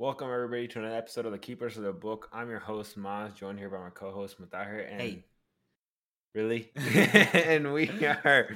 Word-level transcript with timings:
Welcome 0.00 0.30
everybody 0.32 0.66
to 0.66 0.78
another 0.78 0.96
episode 0.96 1.26
of 1.26 1.32
the 1.32 1.38
Keepers 1.38 1.76
of 1.76 1.82
the 1.82 1.92
Book. 1.92 2.30
I'm 2.32 2.48
your 2.48 2.58
host 2.58 2.98
Maz, 2.98 3.34
joined 3.34 3.58
here 3.58 3.68
by 3.68 3.80
my 3.80 3.90
co-host 3.90 4.40
Mutahir. 4.40 4.90
And 4.90 4.98
Hey. 4.98 5.24
really, 6.34 6.72
and 6.74 7.70
we 7.74 7.90
are 8.06 8.48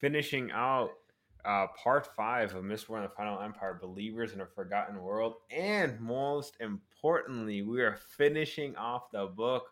finishing 0.00 0.50
out 0.50 0.90
uh, 1.44 1.68
part 1.80 2.08
five 2.16 2.56
of 2.56 2.64
Mistborn 2.64 2.96
and 2.96 3.04
the 3.04 3.14
Final 3.16 3.40
Empire: 3.40 3.78
Believers 3.80 4.32
in 4.32 4.40
a 4.40 4.46
Forgotten 4.46 5.00
World, 5.00 5.34
and 5.52 6.00
most 6.00 6.56
importantly, 6.58 7.62
we 7.62 7.80
are 7.80 7.94
finishing 8.16 8.74
off 8.74 9.12
the 9.12 9.26
book. 9.26 9.68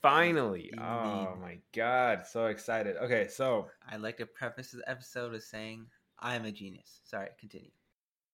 Finally! 0.00 0.72
Oh 0.78 1.36
my 1.38 1.58
god, 1.74 2.26
so 2.26 2.46
excited. 2.46 2.96
Okay, 2.96 3.28
so 3.28 3.68
I'd 3.86 4.00
like 4.00 4.16
to 4.16 4.24
preface 4.24 4.70
this 4.70 4.82
episode 4.86 5.32
with 5.32 5.44
saying 5.44 5.88
I 6.18 6.36
am 6.36 6.46
a 6.46 6.52
genius. 6.52 7.00
Sorry, 7.04 7.28
continue. 7.38 7.68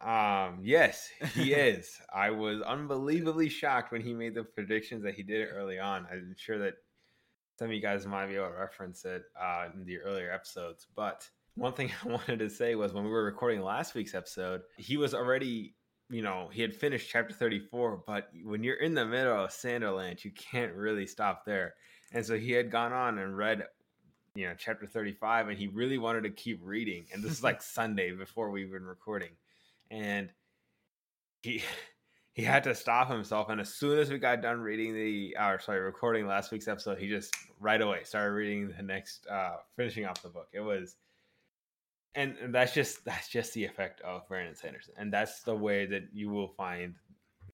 Um, 0.00 0.60
yes, 0.62 1.08
he 1.34 1.52
is. 1.54 2.00
I 2.12 2.30
was 2.30 2.62
unbelievably 2.62 3.48
shocked 3.48 3.92
when 3.92 4.00
he 4.00 4.14
made 4.14 4.34
the 4.34 4.44
predictions 4.44 5.02
that 5.02 5.14
he 5.14 5.22
did 5.22 5.40
it 5.40 5.50
early 5.52 5.78
on. 5.78 6.06
I'm 6.10 6.34
sure 6.36 6.58
that 6.58 6.74
some 7.58 7.68
of 7.68 7.74
you 7.74 7.80
guys 7.80 8.06
might 8.06 8.26
be 8.26 8.36
able 8.36 8.48
to 8.48 8.54
reference 8.54 9.04
it 9.04 9.24
uh, 9.40 9.66
in 9.74 9.84
the 9.84 9.98
earlier 9.98 10.30
episodes. 10.30 10.86
But 10.94 11.28
one 11.56 11.72
thing 11.72 11.90
I 12.04 12.08
wanted 12.08 12.38
to 12.38 12.50
say 12.50 12.74
was 12.74 12.92
when 12.92 13.04
we 13.04 13.10
were 13.10 13.24
recording 13.24 13.62
last 13.62 13.94
week's 13.94 14.14
episode, 14.14 14.62
he 14.76 14.96
was 14.96 15.14
already, 15.14 15.74
you 16.10 16.22
know, 16.22 16.48
he 16.52 16.62
had 16.62 16.74
finished 16.74 17.10
chapter 17.10 17.34
34. 17.34 18.04
But 18.06 18.28
when 18.44 18.62
you're 18.62 18.76
in 18.76 18.94
the 18.94 19.06
middle 19.06 19.44
of 19.44 19.50
Sanderlanche, 19.50 20.24
you 20.24 20.30
can't 20.30 20.74
really 20.74 21.06
stop 21.06 21.44
there. 21.44 21.74
And 22.12 22.24
so 22.24 22.38
he 22.38 22.52
had 22.52 22.70
gone 22.70 22.92
on 22.92 23.18
and 23.18 23.36
read 23.36 23.64
you 24.34 24.46
know 24.46 24.54
chapter 24.56 24.86
35 24.86 25.48
and 25.48 25.58
he 25.58 25.66
really 25.66 25.98
wanted 25.98 26.22
to 26.22 26.30
keep 26.30 26.60
reading 26.62 27.06
and 27.12 27.24
this 27.24 27.32
is 27.32 27.42
like 27.42 27.60
sunday 27.60 28.12
before 28.12 28.50
we 28.50 28.66
were 28.66 28.78
recording 28.78 29.30
and 29.90 30.30
he 31.42 31.62
he 32.32 32.42
had 32.44 32.62
to 32.64 32.74
stop 32.74 33.10
himself 33.10 33.48
and 33.48 33.60
as 33.60 33.74
soon 33.74 33.98
as 33.98 34.10
we 34.10 34.18
got 34.18 34.40
done 34.42 34.60
reading 34.60 34.94
the 34.94 35.36
or 35.40 35.58
sorry 35.58 35.80
recording 35.80 36.26
last 36.26 36.52
week's 36.52 36.68
episode 36.68 36.96
he 36.98 37.08
just 37.08 37.34
right 37.58 37.82
away 37.82 38.00
started 38.04 38.30
reading 38.32 38.72
the 38.76 38.82
next 38.82 39.26
uh 39.26 39.56
finishing 39.76 40.04
off 40.06 40.22
the 40.22 40.28
book. 40.28 40.48
It 40.52 40.60
was 40.60 40.96
and, 42.14 42.36
that's 42.54 42.72
just 42.74 43.04
that's 43.04 43.28
just 43.28 43.52
the 43.54 43.64
effect 43.64 44.00
of 44.02 44.26
brandon 44.28 44.54
sanderson 44.54 44.94
and 44.98 45.12
that's 45.12 45.42
the 45.42 45.54
way 45.54 45.84
that 45.86 46.04
you 46.12 46.30
will 46.30 46.48
find 46.48 46.94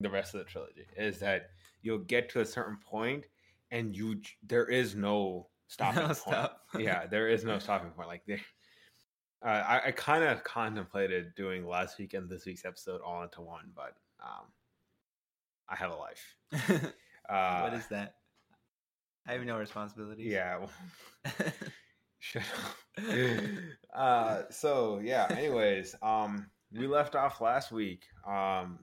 the 0.01 0.11
rest 0.11 0.35
of 0.35 0.39
the 0.41 0.45
trilogy 0.45 0.87
is 0.97 1.19
that 1.19 1.51
you'll 1.83 1.99
get 1.99 2.29
to 2.31 2.41
a 2.41 2.45
certain 2.47 2.79
point 2.85 3.25
and 3.71 3.97
you 3.97 4.21
there 4.47 4.67
is 4.67 4.95
no 4.95 5.49
stopping 5.69 6.01
No 6.03 6.07
point. 6.09 6.19
stop. 6.19 6.61
yeah 6.79 7.07
there 7.07 7.29
is 7.29 7.45
no 7.45 7.59
stopping 7.59 7.91
point. 7.91 8.09
Like 8.09 8.23
there 8.27 8.41
uh, 9.45 9.49
I, 9.49 9.89
I 9.89 9.91
kind 9.91 10.25
of 10.25 10.43
contemplated 10.45 11.35
doing 11.35 11.67
last 11.67 11.99
week 11.99 12.15
and 12.15 12.29
this 12.29 12.47
week's 12.47 12.65
episode 12.65 13.01
all 13.03 13.23
into 13.23 13.43
one, 13.43 13.71
but 13.75 13.95
um, 14.23 14.47
I 15.69 15.77
have 15.77 15.91
a 15.91 15.97
life. 15.97 16.93
Uh, 17.29 17.61
what 17.63 17.73
is 17.73 17.87
that? 17.87 18.17
I 19.27 19.33
have 19.33 19.45
no 19.45 19.57
responsibilities. 19.57 20.27
Yeah. 20.27 20.59
well, 20.59 20.71
Shut 22.19 22.43
up. 22.99 23.05
uh, 23.95 24.43
so 24.51 25.01
yeah. 25.03 25.27
Anyways, 25.31 25.95
um, 26.03 26.47
we 26.73 26.87
left 26.87 27.15
off 27.15 27.41
last 27.41 27.73
week. 27.73 28.05
Um, 28.27 28.79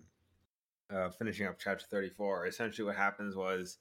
uh, 0.94 1.10
finishing 1.10 1.48
up 1.48 1.58
chapter 1.60 1.86
thirty-four. 1.90 2.48
Essentially, 2.48 2.86
what 2.86 2.96
happens 2.96 3.36
was, 3.36 3.78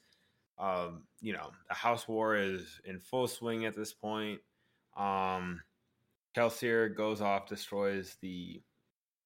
um, 0.59 1.05
you 1.21 1.33
know, 1.33 1.51
the 1.69 1.75
house 1.75 2.07
war 2.07 2.37
is 2.37 2.81
in 2.85 3.01
full 3.01 3.29
swing 3.29 3.65
at 3.65 3.75
this 3.75 3.93
point. 3.93 4.41
Um, 4.97 5.61
Kelsier 6.37 6.95
goes 6.95 7.21
off, 7.21 7.47
destroys 7.47 8.17
the 8.21 8.63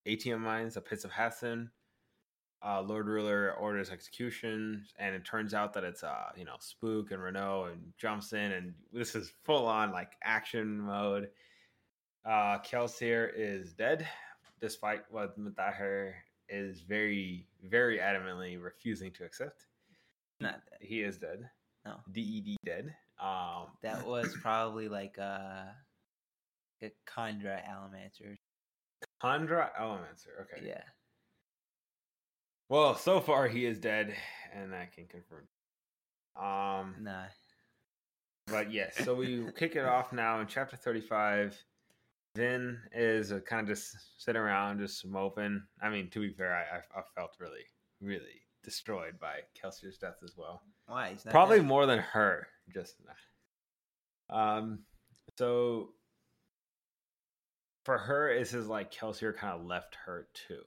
atium 0.06 0.42
mines, 0.42 0.74
the 0.74 0.80
pits 0.80 1.04
of 1.04 1.10
Hathsin. 1.10 1.68
Uh, 2.66 2.80
Lord 2.80 3.06
Ruler 3.08 3.52
orders 3.60 3.90
execution, 3.90 4.86
and 4.98 5.14
it 5.14 5.22
turns 5.24 5.52
out 5.52 5.74
that 5.74 5.84
it's 5.84 6.02
uh, 6.02 6.30
you 6.34 6.46
know, 6.46 6.56
Spook 6.60 7.10
and 7.10 7.20
Renoux 7.20 7.70
and 7.70 7.92
jumps 7.98 8.32
in, 8.32 8.52
and 8.52 8.72
this 8.90 9.14
is 9.14 9.34
full 9.44 9.66
on 9.66 9.92
like 9.92 10.12
action 10.22 10.80
mode. 10.80 11.28
Uh, 12.24 12.58
Kelsier 12.60 13.30
is 13.36 13.74
dead, 13.74 14.08
despite 14.62 15.02
what 15.10 15.38
Mutahir 15.38 16.14
is 16.48 16.80
very, 16.80 17.46
very 17.62 17.98
adamantly 17.98 18.60
refusing 18.62 19.12
to 19.12 19.24
accept. 19.24 19.66
Not 20.40 20.62
that. 20.70 20.78
He 20.80 21.02
is 21.02 21.18
dead. 21.18 21.50
No. 21.84 21.96
DED 22.12 22.56
dead. 22.64 22.94
Um, 23.20 23.66
That 23.82 24.06
was 24.06 24.34
probably 24.42 24.88
like 24.88 25.18
uh, 25.18 25.22
a 25.22 25.74
Kandra 27.06 27.60
Allomancers. 27.68 28.38
Kandra 29.22 29.68
Allomancer. 29.80 30.42
Okay. 30.42 30.66
Yeah. 30.66 30.82
Well, 32.68 32.96
so 32.96 33.20
far 33.20 33.46
he 33.48 33.66
is 33.66 33.78
dead, 33.78 34.14
and 34.54 34.74
I 34.74 34.88
can 34.94 35.06
confirm. 35.06 35.46
Um, 36.36 36.96
Nah. 37.00 37.26
but 38.46 38.72
yes, 38.72 38.96
so 39.04 39.14
we 39.14 39.46
kick 39.56 39.76
it 39.76 39.84
off 39.84 40.12
now 40.12 40.40
in 40.40 40.46
chapter 40.46 40.76
thirty-five. 40.76 41.56
Vin 42.36 42.80
is 42.92 43.32
kind 43.46 43.60
of 43.62 43.68
just 43.68 43.94
sitting 44.18 44.40
around, 44.40 44.80
just 44.80 45.06
moping. 45.06 45.62
I 45.80 45.88
mean, 45.88 46.10
to 46.10 46.18
be 46.20 46.32
fair, 46.32 46.52
I, 46.52 46.98
I, 46.98 47.02
felt 47.14 47.36
really, 47.38 47.62
really 48.00 48.42
destroyed 48.64 49.20
by 49.20 49.40
Kelsier's 49.54 49.98
death 49.98 50.16
as 50.24 50.34
well. 50.36 50.62
Why? 50.86 51.16
Probably 51.30 51.58
dead. 51.58 51.66
more 51.66 51.86
than 51.86 52.00
her. 52.00 52.48
Just 52.72 52.96
um. 54.30 54.80
So 55.38 55.90
for 57.84 57.98
her, 57.98 58.36
this 58.38 58.54
is 58.54 58.66
like 58.66 58.92
Kelsier 58.92 59.36
kind 59.36 59.54
of 59.54 59.66
left 59.66 59.96
her 60.06 60.26
too, 60.48 60.62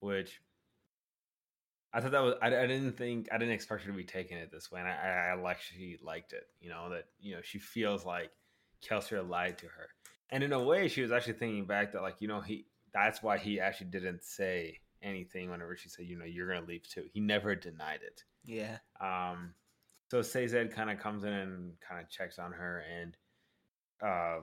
which 0.00 0.40
I 1.92 2.00
thought 2.00 2.10
that 2.10 2.22
was. 2.22 2.34
I, 2.42 2.48
I 2.48 2.66
didn't 2.66 2.92
think 2.92 3.28
I 3.32 3.38
didn't 3.38 3.54
expect 3.54 3.82
her 3.82 3.90
to 3.90 3.96
be 3.96 4.04
taking 4.04 4.36
it 4.36 4.50
this 4.52 4.70
way, 4.70 4.80
and 4.80 4.88
I, 4.88 4.92
I, 4.92 5.40
I 5.40 5.50
actually 5.50 5.98
liked 6.02 6.32
it. 6.32 6.44
You 6.60 6.70
know 6.70 6.90
that 6.90 7.04
you 7.20 7.34
know 7.34 7.40
she 7.42 7.58
feels 7.58 8.04
like 8.04 8.30
Kelsier 8.84 9.26
lied 9.26 9.58
to 9.58 9.66
her, 9.66 9.88
and 10.30 10.42
in 10.42 10.52
a 10.52 10.62
way, 10.62 10.88
she 10.88 11.02
was 11.02 11.12
actually 11.12 11.34
thinking 11.34 11.64
back 11.64 11.92
that 11.92 12.02
like 12.02 12.20
you 12.20 12.28
know 12.28 12.40
he 12.40 12.66
that's 12.92 13.22
why 13.22 13.38
he 13.38 13.60
actually 13.60 13.90
didn't 13.90 14.24
say 14.24 14.78
anything 15.00 15.50
whenever 15.50 15.76
she 15.76 15.88
said 15.88 16.06
you 16.06 16.18
know 16.18 16.24
you're 16.24 16.52
gonna 16.52 16.66
leave 16.66 16.86
too. 16.88 17.04
He 17.12 17.20
never 17.20 17.54
denied 17.54 18.00
it. 18.04 18.24
Yeah. 18.44 18.78
Um, 19.00 19.54
so 20.10 20.22
Sazed 20.22 20.72
kind 20.74 20.90
of 20.90 20.98
comes 20.98 21.24
in 21.24 21.32
and 21.32 21.72
kind 21.86 22.00
of 22.02 22.10
checks 22.10 22.38
on 22.38 22.52
her, 22.52 22.84
and 23.00 23.16
uh, 24.02 24.40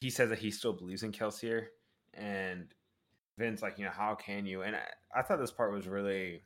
he 0.00 0.10
says 0.10 0.30
that 0.30 0.38
he 0.38 0.50
still 0.50 0.72
believes 0.72 1.02
in 1.02 1.12
Kelsier, 1.12 1.66
and 2.14 2.66
Vince 3.38 3.62
like, 3.62 3.78
you 3.78 3.84
know, 3.84 3.90
how 3.90 4.14
can 4.14 4.46
you? 4.46 4.62
And 4.62 4.76
I, 4.76 4.82
I 5.14 5.22
thought 5.22 5.40
this 5.40 5.50
part 5.50 5.72
was 5.72 5.86
really, 5.86 6.42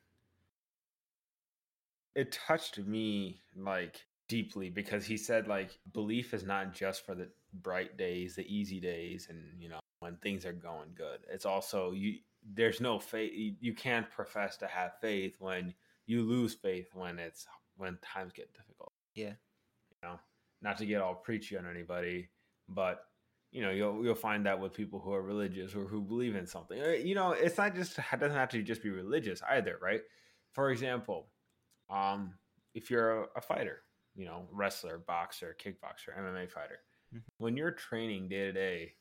it 2.14 2.32
touched 2.32 2.78
me 2.78 3.40
like 3.56 4.06
deeply 4.28 4.70
because 4.70 5.04
he 5.04 5.16
said 5.16 5.48
like 5.48 5.78
belief 5.92 6.34
is 6.34 6.44
not 6.44 6.74
just 6.74 7.04
for 7.04 7.14
the 7.14 7.28
bright 7.62 7.96
days, 7.96 8.34
the 8.34 8.54
easy 8.54 8.80
days, 8.80 9.28
and 9.30 9.42
you 9.58 9.68
know 9.68 9.80
when 10.00 10.16
things 10.16 10.44
are 10.46 10.52
going 10.52 10.90
good. 10.94 11.20
It's 11.30 11.46
also 11.46 11.92
you. 11.92 12.18
There's 12.54 12.80
no 12.80 12.98
faith. 12.98 13.32
You, 13.34 13.54
you 13.60 13.74
can't 13.74 14.10
profess 14.10 14.56
to 14.58 14.66
have 14.66 14.92
faith 15.00 15.36
when 15.38 15.74
you 16.06 16.22
lose 16.22 16.54
faith 16.54 16.88
when 16.94 17.18
it's 17.18 17.46
when 17.76 17.98
times 18.02 18.32
get 18.32 18.54
difficult. 18.54 18.92
Yeah. 19.14 19.32
You 20.02 20.08
know, 20.08 20.18
not 20.62 20.78
to 20.78 20.86
get 20.86 21.02
all 21.02 21.14
preachy 21.14 21.58
on 21.58 21.66
anybody, 21.66 22.28
but 22.68 23.04
you 23.50 23.62
know, 23.62 23.70
you'll 23.70 24.04
you'll 24.04 24.14
find 24.14 24.44
that 24.46 24.58
with 24.60 24.74
people 24.74 24.98
who 25.00 25.12
are 25.12 25.22
religious 25.22 25.74
or 25.74 25.84
who 25.84 26.00
believe 26.02 26.36
in 26.36 26.46
something. 26.46 26.80
Uh, 26.82 26.88
You 26.88 27.14
know, 27.14 27.32
it's 27.32 27.56
not 27.58 27.74
just 27.74 27.98
it 27.98 28.04
doesn't 28.20 28.36
have 28.36 28.50
to 28.50 28.62
just 28.62 28.82
be 28.82 28.90
religious 28.90 29.42
either, 29.48 29.78
right? 29.80 30.02
For 30.52 30.70
example, 30.70 31.28
um, 31.90 32.34
if 32.74 32.90
you're 32.90 33.22
a, 33.24 33.26
a 33.36 33.40
fighter, 33.40 33.82
you 34.14 34.26
know, 34.26 34.46
wrestler, 34.52 34.98
boxer, 34.98 35.56
kickboxer, 35.58 36.16
MMA 36.18 36.50
fighter, 36.50 36.80
Mhm. 37.14 37.22
when 37.38 37.56
you're 37.56 37.70
training 37.70 38.28
day 38.28 38.44
to 38.46 38.52
day, 38.52 38.94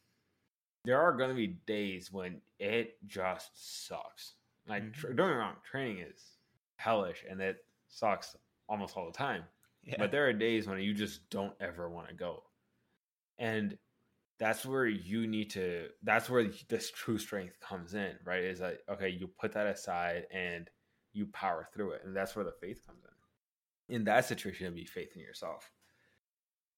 there 0.85 0.97
are 1.01 1.11
going 1.11 1.29
to 1.29 1.35
be 1.35 1.47
days 1.65 2.09
when 2.11 2.41
it 2.59 2.97
just 3.05 3.85
sucks. 3.87 4.35
Like, 4.65 4.93
tr- 4.93 5.07
don't 5.07 5.27
get 5.27 5.33
me 5.33 5.39
wrong, 5.39 5.57
training 5.69 6.00
is 6.00 6.38
hellish 6.77 7.25
and 7.29 7.41
it 7.41 7.65
sucks 7.89 8.38
almost 8.69 8.95
all 8.95 9.05
the 9.05 9.11
time. 9.11 9.43
Yeah. 9.83 9.95
But 10.00 10.11
there 10.11 10.25
are 10.27 10.31
days 10.33 10.67
when 10.67 10.79
you 10.79 10.93
just 10.93 11.29
don't 11.29 11.53
ever 11.59 11.89
want 11.89 12.07
to 12.07 12.13
go. 12.13 12.43
And 13.39 13.77
that's 14.39 14.66
where 14.66 14.86
you 14.86 15.25
need 15.25 15.50
to 15.51 15.88
that's 16.04 16.30
where 16.30 16.45
this 16.69 16.92
true 16.92 17.18
strength 17.18 17.60
comes 17.60 17.94
in, 17.94 18.13
right? 18.24 18.44
Is 18.44 18.60
that 18.60 18.80
okay, 18.89 19.10
you 19.10 19.28
put 19.28 19.54
that 19.54 19.68
aside 19.68 20.25
and 20.31 20.69
you 21.18 21.25
power 21.28 21.68
through 21.74 21.92
it. 21.92 22.01
And 22.06 22.16
that's 22.16 22.36
where 22.36 22.45
the 22.45 22.54
faith 22.62 22.86
comes 22.86 23.04
in. 23.04 23.95
In 23.95 24.04
that 24.06 24.25
situation, 24.25 24.66
it'd 24.66 24.75
be 24.75 24.86
faith 24.86 25.13
in 25.16 25.22
yourself. 25.22 25.72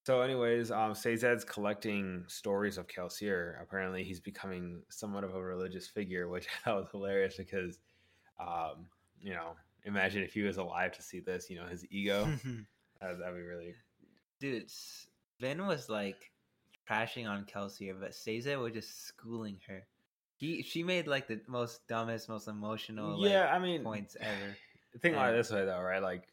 So, 0.05 0.21
anyways, 0.21 0.71
um, 0.71 0.93
Sazed's 0.93 1.43
collecting 1.43 2.23
stories 2.27 2.77
of 2.77 2.87
Kelsier. 2.87 3.61
Apparently, 3.61 4.03
he's 4.03 4.21
becoming 4.21 4.81
somewhat 4.89 5.23
of 5.23 5.35
a 5.35 5.43
religious 5.43 5.87
figure, 5.87 6.29
which 6.29 6.47
I 6.65 6.69
thought 6.69 6.81
was 6.81 6.91
hilarious 6.91 7.35
because, 7.37 7.79
um, 8.39 8.87
you 9.19 9.33
know, 9.33 9.55
imagine 9.83 10.23
if 10.23 10.33
he 10.33 10.41
was 10.41 10.57
alive 10.57 10.93
to 10.93 11.01
see 11.01 11.19
this. 11.19 11.49
You 11.49 11.57
know, 11.57 11.67
his 11.67 11.85
ego. 11.91 12.27
That, 13.01 13.17
that'd 13.17 13.33
be 13.33 13.41
really. 13.41 13.75
Dude, 14.41 14.69
Vin 15.39 15.65
was 15.65 15.87
like 15.87 16.17
trashing 16.89 17.27
on 17.27 17.45
Kelsey, 17.45 17.91
but 17.91 18.13
Sazed 18.13 18.55
was 18.57 18.73
just 18.73 19.05
schooling 19.07 19.57
her. 19.67 19.85
He 20.37 20.63
she 20.63 20.83
made 20.83 21.07
like 21.07 21.27
the 21.27 21.41
most 21.47 21.85
dumbest, 21.87 22.29
most 22.29 22.47
emotional 22.47 23.25
yeah, 23.27 23.41
like, 23.41 23.53
I 23.53 23.59
mean, 23.59 23.83
points 23.83 24.15
ever. 24.21 24.55
think 25.01 25.15
about 25.15 25.33
it 25.33 25.37
this 25.37 25.51
way 25.51 25.65
though, 25.65 25.81
right? 25.81 26.01
Like, 26.01 26.27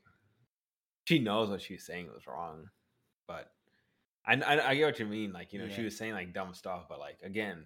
she 1.07 1.19
knows 1.19 1.51
what 1.51 1.63
she's 1.63 1.85
saying 1.85 2.09
was 2.13 2.27
wrong, 2.27 2.69
but 3.27 3.51
I, 4.27 4.35
I, 4.35 4.71
I 4.71 4.75
get 4.75 4.87
what 4.87 4.99
you 4.99 5.07
mean. 5.07 5.33
Like, 5.33 5.53
you 5.53 5.59
know, 5.59 5.69
she 5.69 5.83
was 5.83 5.97
saying 5.97 6.13
like 6.13 6.33
dumb 6.33 6.55
stuff, 6.55 6.87
but 6.89 6.99
like 6.99 7.19
again, 7.23 7.65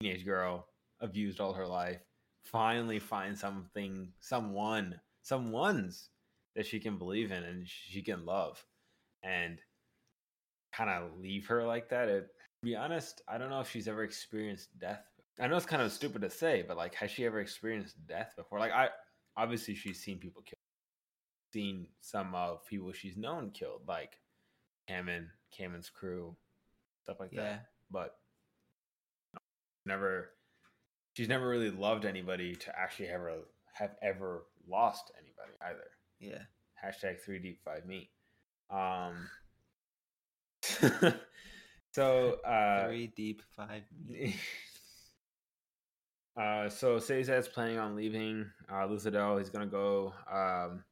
teenage 0.00 0.24
girl 0.24 0.66
abused 1.00 1.40
all 1.40 1.52
her 1.52 1.66
life, 1.66 2.00
finally 2.44 2.98
find 2.98 3.38
something, 3.38 4.08
someone, 4.20 5.00
someone's 5.22 6.08
that 6.56 6.66
she 6.66 6.80
can 6.80 6.98
believe 6.98 7.30
in 7.30 7.42
and 7.42 7.68
she 7.68 8.00
can 8.00 8.24
love, 8.24 8.64
and 9.22 9.58
kind 10.76 10.90
of 10.90 11.18
leave 11.20 11.46
her 11.46 11.64
like 11.66 11.88
that. 11.90 12.08
It, 12.08 12.22
to 12.26 12.64
be 12.64 12.76
honest, 12.76 13.22
I 13.28 13.38
don't 13.38 13.50
know 13.50 13.60
if 13.60 13.70
she's 13.70 13.88
ever 13.88 14.02
experienced 14.04 14.78
death. 14.78 15.04
I 15.40 15.46
know 15.46 15.56
it's 15.56 15.66
kind 15.66 15.82
of 15.82 15.92
stupid 15.92 16.22
to 16.22 16.30
say, 16.30 16.64
but 16.66 16.76
like, 16.76 16.94
has 16.94 17.10
she 17.10 17.24
ever 17.26 17.40
experienced 17.40 18.06
death 18.06 18.32
before? 18.36 18.58
Like, 18.58 18.72
I 18.72 18.88
obviously 19.36 19.74
she's 19.74 20.00
seen 20.00 20.18
people 20.18 20.42
killed, 20.42 20.58
seen 21.52 21.88
some 22.00 22.34
of 22.34 22.64
people 22.66 22.92
she's 22.92 23.16
known 23.16 23.50
killed, 23.50 23.82
like 23.88 24.12
Hammond, 24.88 25.26
Hammond's 25.58 25.90
crew, 25.90 26.36
stuff 27.02 27.18
like 27.20 27.32
Yeah. 27.32 27.42
that. 27.42 27.66
But 27.90 28.16
never, 29.86 30.30
she's 31.14 31.28
never 31.28 31.48
really 31.48 31.70
loved 31.70 32.04
anybody 32.04 32.54
to 32.54 32.78
actually 32.78 33.08
ever 33.08 33.40
have 33.72 33.96
ever 34.02 34.46
lost 34.68 35.10
anybody 35.18 35.56
either. 35.60 35.90
Yeah. 36.20 36.42
Hashtag 36.82 37.20
three 37.20 37.38
deep 37.40 37.60
five 37.64 37.84
me. 37.86 38.10
Um. 38.70 39.28
so 41.92 42.36
uh, 42.46 42.86
Three 42.86 43.12
deep, 43.16 43.42
five. 43.56 43.82
uh, 46.40 46.68
so 46.68 46.96
Sazed's 46.96 47.48
planning 47.48 47.78
on 47.78 47.96
leaving 47.96 48.50
uh, 48.70 48.86
Luthadel. 48.86 49.38
He's 49.38 49.50
gonna 49.50 49.66
go 49.66 50.12
um, 50.32 50.84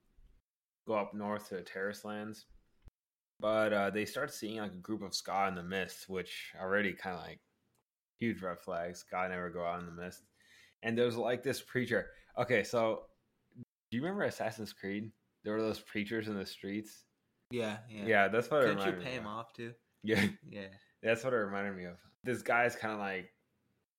go 0.86 0.94
up 0.94 1.14
north 1.14 1.48
to 1.48 1.56
the 1.56 1.62
Terris 1.62 2.04
Lands, 2.04 2.46
but 3.40 3.72
uh, 3.72 3.90
they 3.90 4.04
start 4.04 4.32
seeing 4.32 4.58
like 4.58 4.72
a 4.72 4.76
group 4.76 5.02
of 5.02 5.12
Skaa 5.12 5.48
in 5.48 5.54
the 5.54 5.62
mist, 5.62 6.08
which 6.08 6.52
already 6.60 6.92
kind 6.92 7.16
of 7.16 7.22
like 7.22 7.40
huge 8.18 8.42
red 8.42 8.60
flags. 8.60 9.04
Skaa 9.04 9.28
never 9.28 9.50
go 9.50 9.64
out 9.64 9.80
in 9.80 9.86
the 9.86 10.02
mist, 10.02 10.22
and 10.82 10.96
there's 10.96 11.16
like 11.16 11.42
this 11.42 11.60
preacher. 11.60 12.10
Okay, 12.38 12.62
so 12.62 13.02
do 13.56 13.96
you 13.96 14.02
remember 14.02 14.25
Assassin's 14.25 14.72
Creed? 14.72 15.10
There 15.44 15.54
were 15.54 15.62
those 15.62 15.80
preachers 15.80 16.28
in 16.28 16.38
the 16.38 16.46
streets. 16.46 17.04
Yeah, 17.52 17.76
yeah. 17.90 18.06
Yeah, 18.06 18.28
that's 18.28 18.50
what 18.50 18.62
it 18.62 18.69
Couldn't 18.69 18.78
you 18.78 18.84
reminded 18.87 19.04
pay 19.04 19.10
me 19.12 19.16
him 19.19 19.26
of. 19.26 19.32
off 19.32 19.52
too? 19.52 19.72
Yeah, 20.02 20.25
Yeah. 20.50 20.69
that's 21.02 21.22
what 21.22 21.32
it 21.34 21.37
reminded 21.37 21.76
me 21.76 21.84
of. 21.84 21.96
This 22.25 22.40
guy's 22.43 22.75
kind 22.75 22.94
of 22.94 22.99
like 23.00 23.31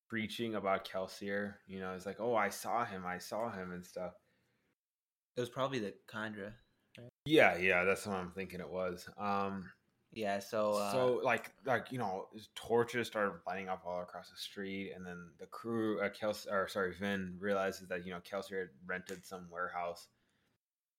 preaching 0.10 0.56
about 0.56 0.88
Kelsier. 0.88 1.54
You 1.68 1.80
know, 1.80 1.94
it's 1.94 2.06
like, 2.06 2.20
oh, 2.20 2.36
I 2.36 2.50
saw 2.50 2.84
him, 2.84 3.06
I 3.06 3.20
saw 3.20 3.52
him, 3.52 3.72
and 3.72 3.86
stuff. 3.86 4.14
It 5.38 5.42
was 5.42 5.50
probably 5.50 5.80
the 5.80 5.94
Kandra. 6.08 6.54
Yeah, 7.26 7.58
yeah, 7.58 7.84
that's 7.84 8.06
what 8.06 8.18
I'm 8.18 8.32
thinking 8.32 8.60
it 8.60 8.70
was. 8.70 9.08
Um, 9.18 9.70
Yeah, 10.12 10.40
so 10.40 10.74
uh, 10.74 10.92
so 10.92 11.22
like, 11.24 11.52
like 11.66 11.92
you 11.92 11.98
know, 12.00 12.28
torches 12.56 13.08
started 13.08 13.40
lighting 13.48 13.70
up 13.70 13.84
all 13.86 14.02
across 14.02 14.30
the 14.30 14.38
street, 14.38 14.94
and 14.96 15.06
then 15.06 15.30
the 15.40 15.48
crew, 15.48 16.00
uh, 16.02 16.10
Kels, 16.10 16.52
or 16.52 16.68
sorry, 16.68 16.94
Vin 17.00 17.36
realizes 17.40 17.88
that 17.88 18.06
you 18.06 18.12
know 18.12 18.20
Kelsier 18.20 18.60
had 18.60 18.70
rented 18.86 19.26
some 19.26 19.48
warehouse 19.52 20.08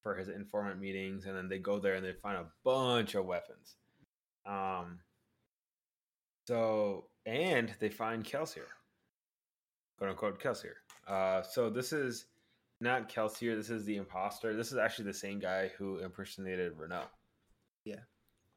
for 0.05 0.15
his 0.15 0.29
informant 0.29 0.81
meetings, 0.81 1.27
and 1.27 1.37
then 1.37 1.49
they 1.49 1.59
go 1.59 1.81
there 1.81 1.95
and 1.95 2.07
they 2.07 2.13
find 2.13 2.37
a 2.37 2.47
bunch 2.63 3.17
of 3.17 3.27
weapons. 3.27 3.75
Um. 4.47 5.01
So 6.47 7.07
and 7.27 7.75
they 7.81 7.89
find 7.89 8.23
Kelsier, 8.25 8.69
quote 9.99 10.11
unquote 10.11 10.41
Kelsier. 10.41 10.75
Uh, 11.09 11.43
so 11.43 11.71
this 11.71 11.93
is 11.93 12.27
not 12.81 13.09
Kelsier. 13.09 13.57
This 13.57 13.71
is 13.71 13.85
the 13.85 13.97
imposter. 13.97 14.55
This 14.55 14.71
is 14.71 14.79
actually 14.79 15.07
the 15.07 15.15
same 15.15 15.41
guy 15.41 15.71
who 15.79 15.99
impersonated 15.99 16.79
Renoux. 16.79 17.07
Yeah. 17.85 18.01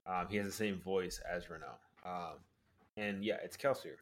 Um, 0.06 0.28
he 0.30 0.38
has 0.38 0.46
the 0.46 0.54
same 0.54 0.80
voice 0.80 1.20
as 1.30 1.46
Renoux. 1.46 1.78
Um, 2.06 2.36
and 2.98 3.24
yeah, 3.24 3.38
it's 3.44 3.58
Kelsier. 3.58 3.98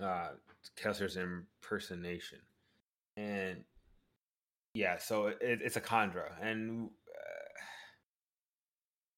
Uh, 0.00 0.30
Kelsier's 0.76 1.16
impersonation, 1.16 2.38
and 3.16 3.64
yeah, 4.76 4.98
so 4.98 5.28
it, 5.28 5.38
it's 5.62 5.76
a 5.76 5.80
Kandra, 5.80 6.32
and 6.42 6.88
uh, 6.88 7.60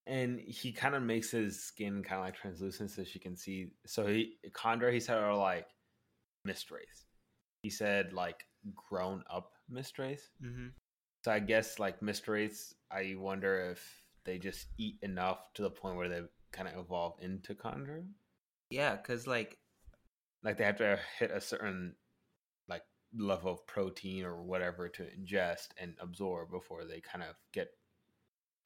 and 0.07 0.41
he 0.41 0.73
kind 0.73 0.95
of 0.95 1.03
makes 1.03 1.31
his 1.31 1.63
skin 1.63 2.03
kind 2.03 2.21
of 2.21 2.27
like 2.27 2.37
translucent 2.37 2.91
so 2.91 3.05
she 3.05 3.19
can 3.19 3.37
see. 3.37 3.69
So 3.87 4.07
he 4.07 4.35
Kandra, 4.53 4.93
he 4.93 5.01
said 5.01 5.19
are 5.19 5.37
like 5.37 5.67
mistwraiths. 6.47 7.05
He 7.63 7.71
said 7.71 8.13
like 8.13 8.45
grown 8.89 9.23
up 9.31 9.53
mistwraiths. 9.71 10.29
mhm. 10.43 10.71
So 11.25 11.33
I 11.33 11.41
guess 11.41 11.79
like 11.79 12.01
mistwraiths, 12.01 12.73
I 12.91 13.15
wonder 13.19 13.71
if 13.73 14.03
they 14.25 14.39
just 14.39 14.67
eat 14.79 14.97
enough 15.03 15.39
to 15.55 15.63
the 15.63 15.71
point 15.71 15.97
where 15.97 16.09
they 16.09 16.23
kind 16.53 16.69
of 16.69 16.79
evolve 16.79 17.15
into 17.21 17.55
Kandra. 17.55 18.05
yeah, 18.71 18.97
because 18.97 19.27
like 19.27 19.59
Like 20.43 20.57
they 20.57 20.65
have 20.65 20.79
to 20.79 20.99
hit 21.19 21.31
a 21.33 21.41
certain 21.41 21.97
level 23.17 23.53
of 23.53 23.67
protein 23.67 24.25
or 24.25 24.43
whatever 24.43 24.89
to 24.89 25.03
ingest 25.03 25.69
and 25.81 25.95
absorb 26.01 26.51
before 26.51 26.85
they 26.85 27.01
kind 27.01 27.23
of 27.23 27.35
get 27.53 27.71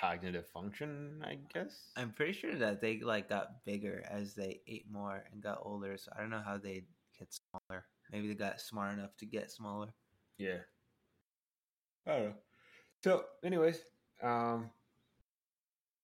cognitive 0.01 0.49
function. 0.49 1.23
I 1.25 1.39
guess. 1.53 1.91
I'm 1.97 2.13
pretty 2.13 2.33
sure 2.33 2.57
that 2.57 2.81
they 2.81 3.01
like 3.01 3.29
got 3.29 3.65
bigger 3.65 4.05
as 4.11 4.35
they 4.35 4.61
ate 4.67 4.87
more 4.91 5.25
and 5.33 5.43
got 5.43 5.61
older. 5.63 5.97
So 5.97 6.13
I 6.17 6.21
don't 6.21 6.31
know 6.31 6.43
how 6.45 6.59
they 6.59 6.85
get 7.19 7.29
smaller. 7.33 7.85
Maybe 8.11 8.29
they 8.29 8.35
got 8.35 8.61
smart 8.61 8.99
enough 8.99 9.17
to 9.19 9.27
get 9.27 9.51
smaller. 9.51 9.95
Yeah. 10.39 10.59
I 12.07 12.13
don't 12.13 12.25
know. 12.25 12.35
So, 13.05 13.25
anyways, 13.45 13.81
um, 14.23 14.71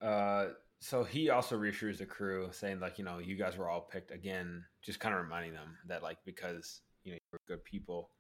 uh, 0.01 0.47
so 0.81 1.03
he 1.05 1.31
also 1.31 1.57
reassures 1.57 1.99
the 1.99 2.07
crew, 2.07 2.49
saying 2.53 2.81
like, 2.81 2.99
you 2.99 3.05
know, 3.05 3.19
you 3.19 3.37
guys 3.37 3.57
were 3.57 3.69
all 3.69 3.81
picked 3.81 4.13
again, 4.13 4.65
just 4.83 5.01
kind 5.01 5.15
of 5.15 5.21
reminding 5.21 5.55
them 5.55 5.77
that 5.87 6.03
like 6.03 6.19
because 6.25 6.81
you 7.05 7.13
know 7.13 7.19
you're 7.33 7.41
good 7.49 7.65
people. 7.65 8.11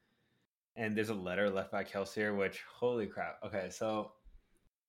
And 0.78 0.96
there's 0.96 1.08
a 1.08 1.14
letter 1.14 1.50
left 1.50 1.72
by 1.72 1.82
Kelsier, 1.82 2.36
which 2.38 2.62
holy 2.62 3.08
crap. 3.08 3.40
Okay, 3.44 3.68
so 3.68 4.12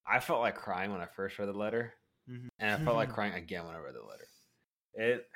I 0.05 0.19
felt 0.19 0.39
like 0.39 0.55
crying 0.55 0.91
when 0.91 1.01
I 1.01 1.07
first 1.07 1.39
read 1.39 1.47
the 1.49 1.53
letter, 1.53 1.95
Mhm. 2.29 2.49
and 2.59 2.71
I 2.71 2.85
felt 2.85 2.95
like 2.95 3.09
crying 3.09 3.33
again 3.33 3.65
when 3.65 3.75
I 3.75 3.79
read 3.79 3.95
the 3.95 4.03
letter. 4.03 4.27
It, 4.93 5.27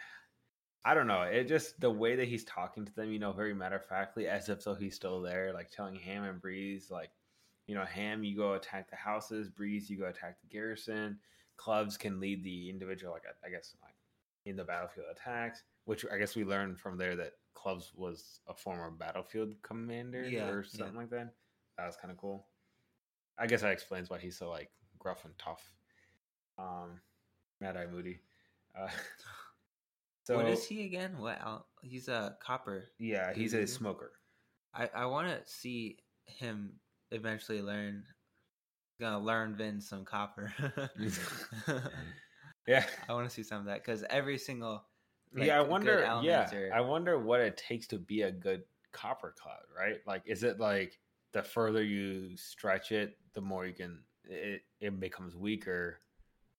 I 0.86 0.94
don't 0.94 1.08
know. 1.08 1.24
It 1.24 1.46
just 1.46 1.80
the 1.80 1.90
way 1.90 2.16
that 2.16 2.28
he's 2.28 2.46
talking 2.46 2.86
to 2.86 2.94
them, 2.94 3.12
you 3.12 3.18
know, 3.18 3.32
very 3.32 3.56
matter 3.56 3.78
of 3.78 3.86
factly, 3.86 4.28
as 4.28 4.48
if 4.48 4.64
though 4.64 4.76
he's 4.76 4.96
still 4.96 5.22
there, 5.22 5.54
like 5.54 5.72
telling 5.72 5.96
Ham 5.96 6.24
and 6.24 6.40
Breeze, 6.40 6.92
like, 6.92 7.12
you 7.66 7.74
know, 7.74 7.86
Ham, 7.86 8.24
you 8.24 8.36
go 8.38 8.54
attack 8.54 8.90
the 8.92 8.96
houses, 8.96 9.50
Breeze, 9.50 9.90
you 9.90 9.98
go 9.98 10.06
attack 10.06 10.40
the 10.40 10.48
garrison. 10.48 11.20
Clubs 11.58 11.98
can 11.98 12.20
lead 12.20 12.44
the 12.44 12.70
individual, 12.70 13.14
like 13.14 13.24
I 13.44 13.50
guess, 13.50 13.76
like 13.82 13.96
in 14.46 14.56
the 14.56 14.64
battlefield 14.64 15.08
attacks, 15.12 15.64
which 15.86 16.06
I 16.12 16.18
guess 16.18 16.36
we 16.36 16.44
learned 16.44 16.80
from 16.80 16.98
there 16.98 17.16
that 17.16 17.34
Clubs 17.54 17.92
was 17.96 18.42
a 18.48 18.54
former 18.54 18.90
battlefield 18.92 19.56
commander 19.62 20.24
Yeah, 20.24 20.50
or 20.50 20.64
yeah. 20.64 20.78
something 20.78 20.96
like 20.98 21.10
that. 21.12 21.34
That 21.78 21.86
was 21.86 21.96
kind 21.96 22.12
of 22.12 22.18
cool. 22.18 22.48
I 23.38 23.48
guess 23.48 23.62
that 23.62 23.72
explains 23.72 24.10
why 24.10 24.20
he's 24.20 24.38
so 24.38 24.50
like 24.50 24.70
gruff 25.00 25.26
and 25.26 25.34
tough. 25.38 25.64
Um, 26.58 27.00
Mad 27.60 27.78
Eye 27.78 27.88
Moody. 27.88 28.20
Uh, 28.80 28.90
so 30.24 30.36
what 30.38 30.48
is 30.48 30.66
he 30.66 30.86
again? 30.86 31.18
What? 31.18 31.40
He's 31.82 32.08
a 32.08 32.38
copper. 32.42 32.90
Yeah, 33.00 33.34
he's 33.34 33.54
a 33.54 33.66
smoker. 33.66 34.12
I 34.74 34.90
I 34.96 35.06
want 35.06 35.28
to 35.28 35.52
see 35.52 35.98
him 36.26 36.74
eventually 37.12 37.62
learn. 37.62 38.04
Gonna 39.00 39.20
learn 39.20 39.56
Vin 39.56 39.82
some 39.82 40.06
copper. 40.06 40.54
Yeah, 42.66 42.86
I 43.10 43.14
want 43.14 43.28
to 43.28 43.34
see 43.34 43.44
some 43.44 43.60
of 43.60 43.66
that 43.66 43.84
because 43.84 44.06
every 44.10 44.38
single 44.38 44.86
like, 45.36 45.48
yeah. 45.48 45.58
I 45.60 45.62
wonder. 45.62 46.20
Yeah, 46.24 46.50
are- 46.54 46.74
I 46.74 46.82
wonder 46.82 47.20
what 47.20 47.40
it 47.42 47.58
takes 47.58 47.88
to 47.88 47.98
be 47.98 48.22
a 48.24 48.32
good 48.32 48.64
copper 48.92 49.34
cloud. 49.38 49.64
Right? 49.76 49.98
Like, 50.06 50.24
is 50.26 50.44
it 50.44 50.60
like 50.60 51.00
the 51.32 51.44
further 51.44 51.84
you 51.84 52.36
stretch 52.38 52.92
it, 52.92 53.18
the 53.34 53.42
more 53.42 53.66
you 53.66 53.74
can 53.74 54.00
it 54.26 54.62
it 54.80 55.00
becomes 55.00 55.36
weaker, 55.36 56.00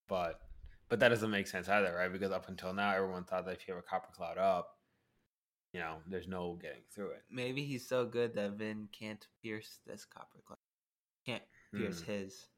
but 0.08 0.40
but 0.88 1.00
that 1.00 1.08
doesn't 1.08 1.30
make 1.30 1.46
sense 1.46 1.68
either, 1.68 1.94
right? 1.94 2.12
Because 2.12 2.30
up 2.32 2.48
until 2.48 2.72
now, 2.74 2.92
everyone 2.94 3.24
thought 3.24 3.46
that 3.46 3.54
if 3.54 3.66
you 3.66 3.74
have 3.74 3.82
a 3.82 3.86
copper 3.86 4.12
cloud 4.14 4.36
up, 4.36 4.76
you 5.72 5.80
know, 5.80 5.96
there's 6.06 6.28
no 6.28 6.58
getting 6.60 6.82
through 6.94 7.10
it. 7.12 7.22
maybe 7.30 7.64
he's 7.64 7.88
so 7.88 8.04
good 8.04 8.34
that 8.34 8.52
Vin 8.52 8.88
can't 8.92 9.26
pierce 9.42 9.78
this 9.86 10.04
copper 10.04 10.40
cloud. 10.46 10.58
Can't 11.24 11.42
pierce 11.74 12.00
Hmm. 12.02 12.12
his 12.12 12.48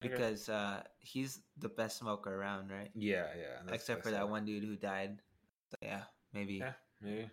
because 0.00 0.48
uh 0.48 0.82
he's 1.00 1.40
the 1.56 1.68
best 1.68 1.98
smoker 1.98 2.32
around, 2.32 2.70
right? 2.70 2.90
Yeah, 2.94 3.26
yeah. 3.36 3.74
Except 3.74 4.04
for 4.04 4.12
that 4.12 4.28
one 4.28 4.44
dude 4.44 4.62
who 4.62 4.76
died. 4.76 5.20
Yeah, 5.82 6.02
maybe. 6.32 6.54
Yeah, 6.54 6.72
maybe. 7.00 7.30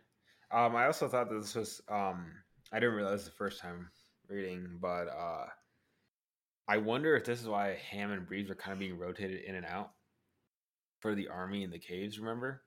Um, 0.51 0.75
I 0.75 0.85
also 0.85 1.07
thought 1.07 1.29
that 1.29 1.41
this 1.41 1.55
was 1.55 1.81
um, 1.89 2.31
I 2.71 2.79
didn't 2.79 2.95
realize 2.95 3.25
the 3.25 3.31
first 3.31 3.59
time 3.59 3.89
reading, 4.27 4.77
but 4.81 5.07
uh, 5.07 5.45
I 6.67 6.77
wonder 6.77 7.15
if 7.15 7.25
this 7.25 7.41
is 7.41 7.47
why 7.47 7.77
Ham 7.91 8.11
and 8.11 8.27
Breeze 8.27 8.49
are 8.49 8.55
kind 8.55 8.73
of 8.73 8.79
being 8.79 8.97
rotated 8.97 9.43
in 9.43 9.55
and 9.55 9.65
out 9.65 9.91
for 10.99 11.15
the 11.15 11.27
army 11.27 11.63
in 11.63 11.71
the 11.71 11.79
caves. 11.79 12.19
Remember, 12.19 12.61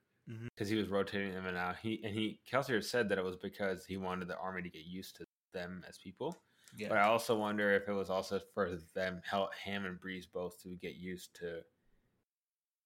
because 0.45 0.69
he 0.69 0.77
was 0.77 0.89
rotating 0.89 1.33
them 1.33 1.45
in 1.45 1.51
and 1.51 1.59
out. 1.59 1.77
He 1.83 2.01
and 2.05 2.15
he 2.15 2.41
Kelsier 2.51 2.83
said 2.83 3.09
that 3.09 3.19
it 3.19 3.25
was 3.25 3.37
because 3.37 3.85
he 3.85 3.97
wanted 3.97 4.29
the 4.29 4.39
army 4.39 4.63
to 4.63 4.71
get 4.71 4.85
used 4.85 5.17
to 5.17 5.25
them 5.53 5.85
as 5.89 5.99
people. 5.99 6.37
Yeah. 6.77 6.89
But 6.89 6.99
I 6.99 7.03
also 7.05 7.37
wonder 7.37 7.73
if 7.73 7.89
it 7.89 7.93
was 7.93 8.11
also 8.11 8.41
for 8.55 8.79
them, 8.95 9.23
Ham 9.65 9.87
and 9.87 10.01
Breeze 10.01 10.27
both 10.27 10.63
to 10.63 10.77
get 10.77 10.97
used 10.97 11.35
to 11.37 11.61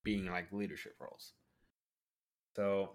being 0.04 0.26
like 0.26 0.52
leadership 0.52 0.94
roles. 1.00 1.32
So, 2.56 2.90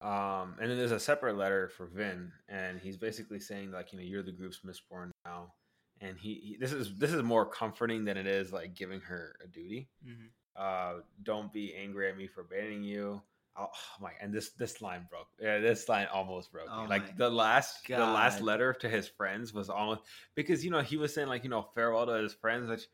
um, 0.00 0.56
and 0.60 0.70
then 0.70 0.78
there's 0.78 0.92
a 0.92 1.00
separate 1.00 1.36
letter 1.36 1.68
for 1.68 1.86
Vin, 1.86 2.32
and 2.48 2.80
he's 2.80 2.96
basically 2.96 3.40
saying 3.40 3.70
like, 3.70 3.92
you 3.92 3.98
know, 3.98 4.04
you're 4.04 4.22
the 4.22 4.32
group's 4.32 4.60
Mistborn 4.64 5.10
now, 5.24 5.52
and 6.00 6.16
he, 6.18 6.34
he 6.34 6.56
this 6.58 6.72
is 6.72 6.96
this 6.96 7.12
is 7.12 7.22
more 7.22 7.46
comforting 7.46 8.04
than 8.04 8.16
it 8.16 8.26
is 8.26 8.52
like 8.52 8.74
giving 8.74 9.00
her 9.00 9.36
a 9.44 9.46
duty. 9.46 9.88
Mhm. 10.06 10.28
Uh, 10.56 11.00
don't 11.22 11.52
be 11.52 11.74
angry 11.74 12.08
at 12.08 12.16
me 12.16 12.26
for 12.26 12.42
banning 12.42 12.82
you. 12.82 13.22
Oh, 13.56 13.66
oh 13.66 14.02
my! 14.02 14.12
And 14.20 14.32
this 14.32 14.50
this 14.50 14.80
line 14.80 15.06
broke. 15.10 15.28
Yeah, 15.40 15.58
this 15.58 15.88
line 15.88 16.06
almost 16.12 16.52
broke 16.52 16.68
Oh 16.70 16.86
Like 16.88 17.16
the 17.16 17.28
last 17.28 17.86
the 17.86 17.98
last 17.98 18.40
letter 18.40 18.72
to 18.74 18.88
his 18.88 19.08
friends 19.08 19.52
was 19.52 19.68
almost 19.68 20.02
because 20.34 20.64
you 20.64 20.70
know 20.70 20.80
he 20.80 20.96
was 20.96 21.12
saying 21.12 21.28
like 21.28 21.44
you 21.44 21.50
know 21.50 21.68
farewell 21.74 22.06
to 22.06 22.12
his 22.14 22.32
friends, 22.32 22.68
which 22.68 22.86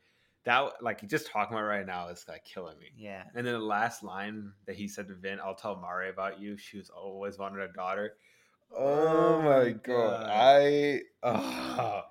that 0.47 0.81
like 0.81 1.05
just 1.09 1.27
talking 1.29 1.57
about 1.57 1.67
right 1.67 1.85
now 1.85 2.07
is 2.07 2.25
like 2.27 2.45
killing 2.45 2.79
me. 2.79 2.87
Yeah. 2.97 3.23
And 3.35 3.45
then 3.45 3.53
the 3.53 3.59
last 3.59 4.01
line 4.01 4.53
that 4.65 4.77
he 4.77 4.87
said 4.87 5.09
to 5.09 5.13
Vin, 5.13 5.39
"I'll 5.43 5.53
tell 5.55 5.75
Mari 5.75 6.09
about 6.09 6.39
you. 6.39 6.55
She 6.57 6.77
was 6.77 6.89
always 6.89 7.37
wanted 7.37 7.69
a 7.69 7.73
daughter." 7.73 8.13
Oh 8.75 9.41
my 9.41 9.71
god! 9.71 9.83
God. 9.85 10.29
I 10.29 11.01
oh, 11.23 12.01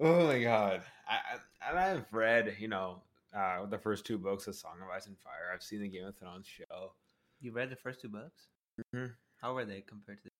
oh 0.00 0.26
my 0.28 0.40
god! 0.42 0.82
I, 1.08 1.18
I 1.60 1.70
and 1.70 1.78
I've 1.78 2.12
read 2.12 2.54
you 2.60 2.68
know 2.68 3.02
uh, 3.36 3.66
the 3.66 3.78
first 3.78 4.06
two 4.06 4.16
books 4.16 4.46
of 4.46 4.54
Song 4.54 4.76
of 4.80 4.88
Ice 4.88 5.06
and 5.06 5.18
Fire. 5.18 5.50
I've 5.52 5.62
seen 5.62 5.80
the 5.82 5.88
Game 5.88 6.06
of 6.06 6.16
Thrones 6.16 6.46
show. 6.46 6.92
You 7.40 7.50
read 7.50 7.70
the 7.70 7.76
first 7.76 8.00
two 8.00 8.08
books? 8.10 8.46
Mhm. 8.94 9.12
How 9.40 9.54
were 9.54 9.64
they 9.64 9.80
compared 9.80 10.18
to? 10.18 10.24
The- 10.24 10.30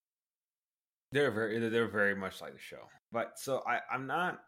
They're 1.11 1.33
very 1.33 1.59
they're 1.69 1.89
very 1.89 2.15
much 2.15 2.41
like 2.41 2.53
the 2.53 2.61
show. 2.61 2.89
But 3.11 3.37
so 3.37 3.65
I 3.67 3.81
I'm 3.93 4.07
not 4.07 4.45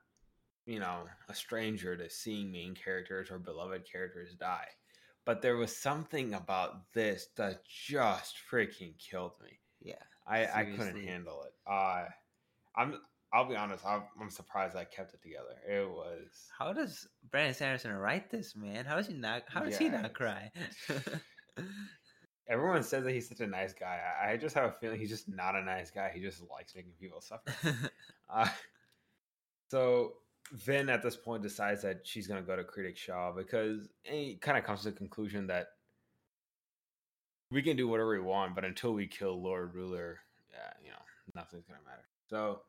you 0.66 0.78
know 0.78 1.04
a 1.28 1.34
stranger 1.34 1.96
to 1.96 2.08
seeing 2.10 2.50
main 2.50 2.74
characters 2.74 3.30
or 3.30 3.38
beloved 3.38 3.84
characters 3.90 4.34
die. 4.34 4.68
But 5.24 5.40
there 5.40 5.56
was 5.56 5.74
something 5.74 6.34
about 6.34 6.92
this 6.92 7.28
that 7.36 7.64
just 7.66 8.36
freaking 8.50 8.98
killed 8.98 9.32
me. 9.42 9.58
yeah. 9.80 9.94
I, 10.26 10.46
I 10.46 10.64
couldn't 10.64 11.04
handle 11.04 11.42
it. 11.44 11.52
Uh, 11.70 12.04
I'm 12.76 12.98
I'll 13.32 13.48
be 13.48 13.56
honest. 13.56 13.84
I'm, 13.84 14.04
I'm 14.20 14.30
surprised 14.30 14.76
I 14.76 14.84
kept 14.84 15.12
it 15.12 15.20
together. 15.22 15.56
It 15.68 15.88
was 15.88 16.48
How 16.56 16.72
does 16.72 17.06
Brandon 17.30 17.54
Sanderson 17.54 17.92
write 17.92 18.30
this, 18.30 18.54
man? 18.54 18.84
How 18.84 18.96
does 18.96 19.08
he 19.08 19.14
not? 19.14 19.42
How 19.48 19.60
does 19.60 19.76
he 19.76 19.88
not 19.88 20.14
cry? 20.14 20.50
everyone 22.48 22.82
says 22.82 23.04
that 23.04 23.12
he's 23.12 23.28
such 23.28 23.40
a 23.40 23.46
nice 23.46 23.72
guy. 23.72 24.00
I, 24.22 24.32
I 24.32 24.36
just 24.36 24.54
have 24.54 24.70
a 24.70 24.72
feeling 24.72 24.98
he's 24.98 25.10
just 25.10 25.28
not 25.28 25.54
a 25.54 25.62
nice 25.62 25.90
guy. 25.90 26.10
He 26.14 26.20
just 26.20 26.42
likes 26.50 26.74
making 26.74 26.92
people 27.00 27.20
suffer. 27.20 27.52
Uh, 28.32 28.48
so 29.68 30.14
Vin 30.52 30.88
at 30.88 31.02
this 31.02 31.16
point 31.16 31.42
decides 31.42 31.82
that 31.82 32.06
she's 32.06 32.26
gonna 32.26 32.42
go 32.42 32.54
to 32.56 32.62
Kredik 32.64 32.96
Shaw 32.96 33.32
because 33.32 33.88
eh, 34.06 34.12
he 34.12 34.34
kind 34.36 34.58
of 34.58 34.64
comes 34.64 34.82
to 34.82 34.90
the 34.90 34.96
conclusion 34.96 35.46
that 35.48 35.68
we 37.50 37.62
can 37.62 37.76
do 37.76 37.88
whatever 37.88 38.10
we 38.10 38.20
want, 38.20 38.54
but 38.54 38.64
until 38.64 38.92
we 38.94 39.06
kill 39.06 39.40
Lord 39.42 39.74
Ruler, 39.74 40.18
yeah, 40.50 40.72
you 40.82 40.90
know, 40.90 40.96
nothing's 41.34 41.66
gonna 41.66 41.80
matter. 41.84 42.04
So, 42.28 42.62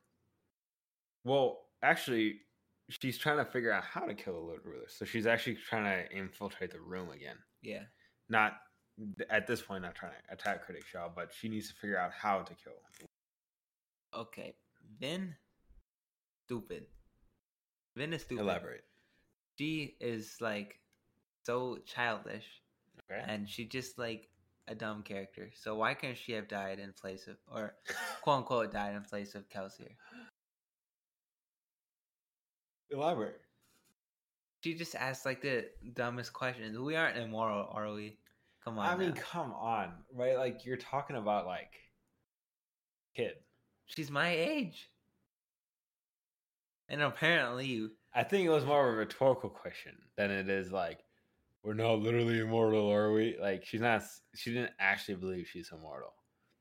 well, 1.23 1.63
actually, 1.81 2.41
she's 2.89 3.17
trying 3.17 3.37
to 3.37 3.45
figure 3.45 3.71
out 3.71 3.83
how 3.83 4.05
to 4.05 4.13
kill 4.13 4.33
the 4.33 4.39
Lord 4.39 4.61
Ruler. 4.63 4.85
So 4.87 5.05
she's 5.05 5.25
actually 5.25 5.55
trying 5.55 5.85
to 5.85 6.15
infiltrate 6.15 6.71
the 6.71 6.79
room 6.79 7.09
again. 7.11 7.37
yeah. 7.61 7.83
Not 8.27 8.53
at 9.29 9.45
this 9.45 9.61
point, 9.61 9.83
not 9.83 9.93
trying 9.93 10.13
to 10.13 10.33
attack 10.33 10.65
Kredik 10.67 10.85
Shaw, 10.85 11.09
but 11.13 11.31
she 11.33 11.49
needs 11.49 11.67
to 11.69 11.75
figure 11.75 11.99
out 11.99 12.11
how 12.11 12.39
to 12.39 12.53
kill. 12.55 12.73
him. 12.99 13.07
Okay. 14.13 14.55
Vin, 14.99 15.35
stupid. 16.45 16.85
Vin 17.95 18.13
is 18.13 18.21
stupid. 18.21 18.41
Elaborate. 18.41 18.83
She 19.57 19.95
is 20.01 20.37
like 20.41 20.79
so 21.43 21.79
childish, 21.85 22.45
Okay. 23.09 23.21
and 23.27 23.47
she 23.49 23.65
just 23.65 23.97
like 23.97 24.29
a 24.67 24.75
dumb 24.75 25.03
character. 25.03 25.51
So 25.55 25.75
why 25.75 25.93
can't 25.93 26.17
she 26.17 26.33
have 26.33 26.47
died 26.47 26.79
in 26.79 26.91
place 26.93 27.27
of, 27.27 27.37
or 27.51 27.75
quote 28.21 28.37
unquote, 28.39 28.71
died 28.73 28.95
in 28.95 29.03
place 29.03 29.35
of 29.35 29.47
Kelsier? 29.49 29.95
Elaborate. 32.91 33.39
She 34.63 34.73
just 34.73 34.95
asked 34.95 35.25
like 35.25 35.41
the 35.41 35.67
dumbest 35.93 36.33
questions. 36.33 36.77
We 36.77 36.95
aren't 36.95 37.17
immoral, 37.17 37.67
are 37.71 37.93
we? 37.93 38.17
Come 38.63 38.79
on. 38.79 38.87
I 38.87 38.95
mean, 38.97 39.13
now. 39.13 39.21
come 39.21 39.51
on, 39.53 39.93
right? 40.13 40.35
Like 40.37 40.65
you're 40.65 40.77
talking 40.77 41.15
about 41.15 41.45
like 41.45 41.71
kid. 43.15 43.33
she's 43.85 44.09
my 44.09 44.29
age, 44.29 44.89
and 46.89 47.01
apparently. 47.01 47.89
I 48.13 48.23
think 48.23 48.45
it 48.45 48.49
was 48.49 48.63
more 48.65 48.87
of 48.87 48.93
a 48.95 48.97
rhetorical 48.97 49.49
question 49.49 49.93
than 50.17 50.31
it 50.31 50.49
is 50.49 50.71
like 50.71 50.99
we're 51.63 51.73
not 51.73 51.99
literally 51.99 52.39
immortal, 52.39 52.89
are 52.91 53.11
we? 53.11 53.37
Like 53.41 53.65
she's 53.65 53.81
not. 53.81 54.03
She 54.35 54.53
didn't 54.53 54.73
actually 54.79 55.15
believe 55.15 55.47
she's 55.47 55.71
immortal. 55.71 56.13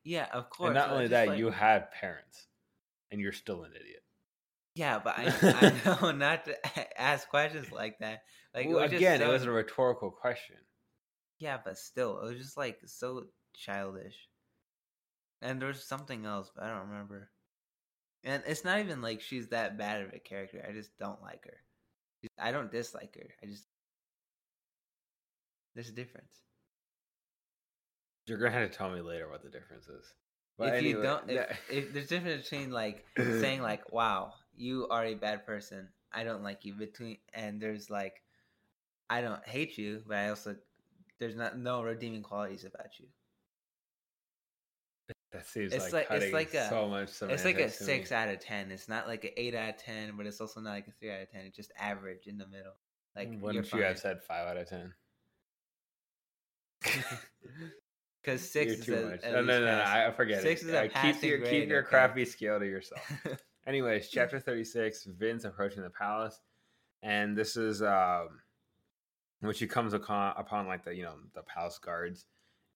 Yeah, 0.03 0.27
of 0.33 0.51
course. 0.51 0.69
and 0.69 0.75
not 0.75 0.91
only 0.91 1.09
that, 1.09 1.29
like- 1.29 1.39
you 1.39 1.51
had 1.51 1.91
parents, 1.93 2.47
and 3.11 3.21
you're 3.21 3.33
still 3.33 3.65
an 3.65 3.73
idiot. 3.79 4.03
Yeah, 4.75 4.99
but 5.03 5.15
I, 5.17 5.27
I 5.95 6.01
know 6.03 6.11
not 6.11 6.47
to 6.47 7.01
ask 7.01 7.29
questions 7.29 7.71
like 7.71 7.99
that. 8.01 8.23
Like 8.55 8.67
it 8.67 8.71
Well, 8.71 8.81
was 8.83 8.91
just 8.91 9.01
again, 9.01 9.21
it 9.21 9.25
so- 9.27 9.33
was 9.33 9.45
a 9.45 9.51
rhetorical 9.53 10.11
question. 10.11 10.57
Yeah, 11.39 11.59
but 11.65 11.79
still, 11.79 12.21
it 12.21 12.29
was 12.31 12.39
just 12.39 12.57
like 12.57 12.79
so 12.87 13.27
childish. 13.55 14.17
And 15.43 15.61
there 15.61 15.69
was 15.69 15.85
something 15.85 16.25
else, 16.25 16.51
but 16.55 16.65
I 16.65 16.69
don't 16.71 16.89
remember. 16.89 17.29
And 18.25 18.43
it's 18.47 18.65
not 18.65 18.81
even 18.81 19.03
like 19.03 19.21
she's 19.21 19.49
that 19.49 19.77
bad 19.77 20.03
of 20.03 20.13
a 20.15 20.19
character. 20.19 20.65
I 20.67 20.73
just 20.73 20.97
don't 20.99 21.23
like 21.23 21.45
her. 21.45 21.59
I 22.39 22.53
don't 22.53 22.73
dislike 22.73 23.15
her. 23.17 23.29
I 23.43 23.47
just 23.47 23.67
there's 25.75 25.91
a 25.91 25.93
difference. 25.93 26.43
You're 28.27 28.39
gonna 28.39 28.53
have 28.53 28.71
to 28.71 28.77
tell 28.77 28.91
me 28.91 29.03
later 29.03 29.29
what 29.29 29.43
the 29.43 29.51
difference 29.51 29.89
is. 29.89 30.15
But 30.57 30.77
if 30.77 30.83
you 30.83 31.03
don't, 31.03 31.29
if, 31.29 31.35
yeah. 31.35 31.57
if 31.69 31.93
there's 31.93 32.07
a 32.07 32.09
difference 32.09 32.49
between 32.49 32.71
like 32.71 33.05
saying 33.17 33.61
like, 33.61 33.93
"Wow, 33.93 34.33
you 34.57 34.89
are 34.89 35.05
a 35.05 35.15
bad 35.15 35.45
person. 35.45 35.89
I 36.13 36.25
don't 36.25 36.43
like 36.43 36.65
you," 36.65 36.73
between 36.75 37.19
and 37.35 37.61
there's 37.61 37.91
like, 37.91 38.23
"I 39.11 39.21
don't 39.21 39.45
hate 39.47 39.77
you," 39.77 40.03
but 40.07 40.17
I 40.17 40.29
also 40.31 40.57
there's 41.19 41.37
not 41.37 41.59
no 41.59 41.83
redeeming 41.83 42.23
qualities 42.23 42.65
about 42.65 42.99
you. 42.99 43.07
That 45.35 45.47
seems 45.47 45.73
it's 45.75 45.93
like, 45.93 46.09
like- 46.11 46.23
it's 46.23 46.33
like 46.33 46.55
a- 46.55 46.69
so 46.69 46.89
much. 46.89 47.11
it's 47.23 47.45
like 47.45 47.57
a 47.57 47.59
to 47.59 47.65
me. 47.65 47.69
six 47.69 48.13
out 48.13 48.29
of 48.29 48.39
ten. 48.41 48.71
It's 48.71 48.89
not 48.89 49.07
like 49.09 49.25
an 49.25 49.31
eight 49.37 49.55
out 49.55 49.69
of 49.71 49.77
ten, 49.79 50.17
but 50.17 50.27
it's 50.27 50.41
also 50.41 50.61
not 50.61 50.71
like 50.71 50.87
a 50.89 50.93
three 50.93 51.11
out 51.13 51.21
of 51.23 51.31
ten. 51.31 51.45
It's 51.45 51.57
just 51.57 51.73
average 51.79 52.27
in 52.27 52.39
the 52.39 52.47
middle. 52.47 52.75
Like 53.17 53.31
Wouldn't 53.41 53.73
you 53.73 53.83
have 53.83 53.99
said 53.99 54.23
five 54.23 54.47
out 54.47 54.57
of 54.57 54.69
ten? 54.69 54.95
because 58.23 58.51
6 58.51 58.67
You're 58.67 58.75
is 58.75 58.85
too 58.87 58.95
a, 59.29 59.33
No, 59.33 59.43
no, 59.43 59.61
no, 59.61 59.67
no. 59.67 59.83
I 59.85 60.11
forget 60.13 60.43
Six 60.43 60.63
it. 60.63 60.69
is 60.69 60.75
a 60.75 60.85
Uh, 60.85 61.03
keep 61.03 61.23
your 61.23 61.39
keep 61.41 61.69
your 61.69 61.81
okay? 61.81 61.89
crappy 61.89 62.25
scale 62.25 62.59
to 62.59 62.67
yourself. 62.67 63.27
Anyways, 63.67 64.09
chapter 64.11 64.39
36, 64.39 65.05
Vince 65.19 65.45
approaching 65.45 65.83
the 65.83 65.91
palace, 65.91 66.41
and 67.03 67.37
this 67.37 67.57
is 67.57 67.83
um 67.83 68.41
when 69.41 69.55
she 69.55 69.67
comes 69.67 69.95
upon 69.95 70.35
upon 70.37 70.67
like 70.67 70.85
the 70.85 70.95
you 70.95 71.03
know 71.03 71.17
the 71.35 71.43
palace 71.43 71.79
guards, 71.79 72.27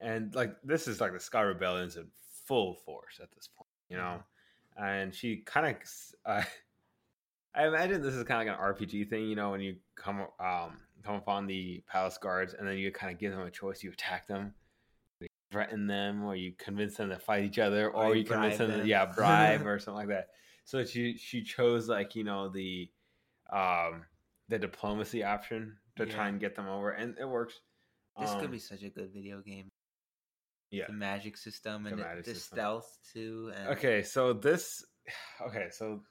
and 0.00 0.34
like 0.34 0.54
this 0.64 0.88
is 0.88 1.00
like 1.00 1.12
the 1.12 1.18
Skaa 1.18 1.46
Rebellion's 1.46 1.96
in 1.96 2.06
full 2.48 2.74
force 2.74 3.20
at 3.22 3.30
this 3.34 3.46
point, 3.46 3.68
you 3.88 3.96
know, 3.96 4.22
and 4.76 5.14
she 5.14 5.36
kind 5.36 5.66
of. 5.66 5.76
Uh, 6.24 6.42
I 7.54 7.66
imagine 7.66 8.02
this 8.02 8.14
is 8.14 8.22
kind 8.24 8.48
of 8.48 8.54
like 8.58 8.58
an 8.58 8.74
RPG 8.74 9.08
thing, 9.08 9.24
you 9.28 9.34
know, 9.36 9.50
when 9.50 9.60
you 9.60 9.76
come 9.96 10.26
um 10.40 10.78
come 11.02 11.16
upon 11.16 11.46
the 11.46 11.82
palace 11.86 12.18
guards, 12.18 12.54
and 12.54 12.66
then 12.66 12.76
you 12.78 12.90
kind 12.92 13.12
of 13.12 13.18
give 13.18 13.32
them 13.32 13.40
a 13.46 13.50
choice: 13.50 13.82
you 13.82 13.90
attack 13.90 14.26
them, 14.26 14.54
you 15.20 15.28
threaten 15.50 15.86
them, 15.86 16.24
or 16.24 16.36
you 16.36 16.52
convince 16.58 16.96
them 16.96 17.08
to 17.10 17.18
fight 17.18 17.44
each 17.44 17.58
other, 17.58 17.90
or, 17.90 18.06
Or 18.06 18.14
you 18.14 18.20
you 18.20 18.24
convince 18.26 18.58
them, 18.58 18.68
bribe 18.68 18.82
to 18.82 18.88
yeah 18.88 19.04
bribe 19.06 19.66
or 19.66 19.78
something 19.80 19.96
like 19.98 20.08
that. 20.08 20.28
So 20.64 20.84
she 20.84 21.16
she 21.16 21.42
chose 21.42 21.88
like 21.88 22.14
you 22.14 22.24
know 22.24 22.48
the 22.48 22.90
um 23.50 24.04
the 24.48 24.58
diplomacy 24.58 25.24
option 25.24 25.76
to 25.96 26.06
try 26.06 26.28
and 26.28 26.38
get 26.38 26.54
them 26.54 26.68
over, 26.68 26.90
and 26.90 27.16
it 27.18 27.28
works. 27.28 27.60
This 28.20 28.32
could 28.34 28.44
Um, 28.46 28.50
be 28.52 28.58
such 28.58 28.82
a 28.82 28.90
good 28.90 29.10
video 29.12 29.40
game. 29.40 29.70
Yeah. 30.70 30.84
The 30.86 30.92
magic 30.92 31.36
system 31.36 31.86
and 31.86 31.98
the, 31.98 32.04
the 32.18 32.24
system. 32.24 32.56
stealth 32.56 32.98
too. 33.12 33.52
And 33.56 33.68
Okay, 33.70 34.02
so 34.02 34.32
this 34.32 34.84
okay, 35.46 35.68
so 35.70 36.02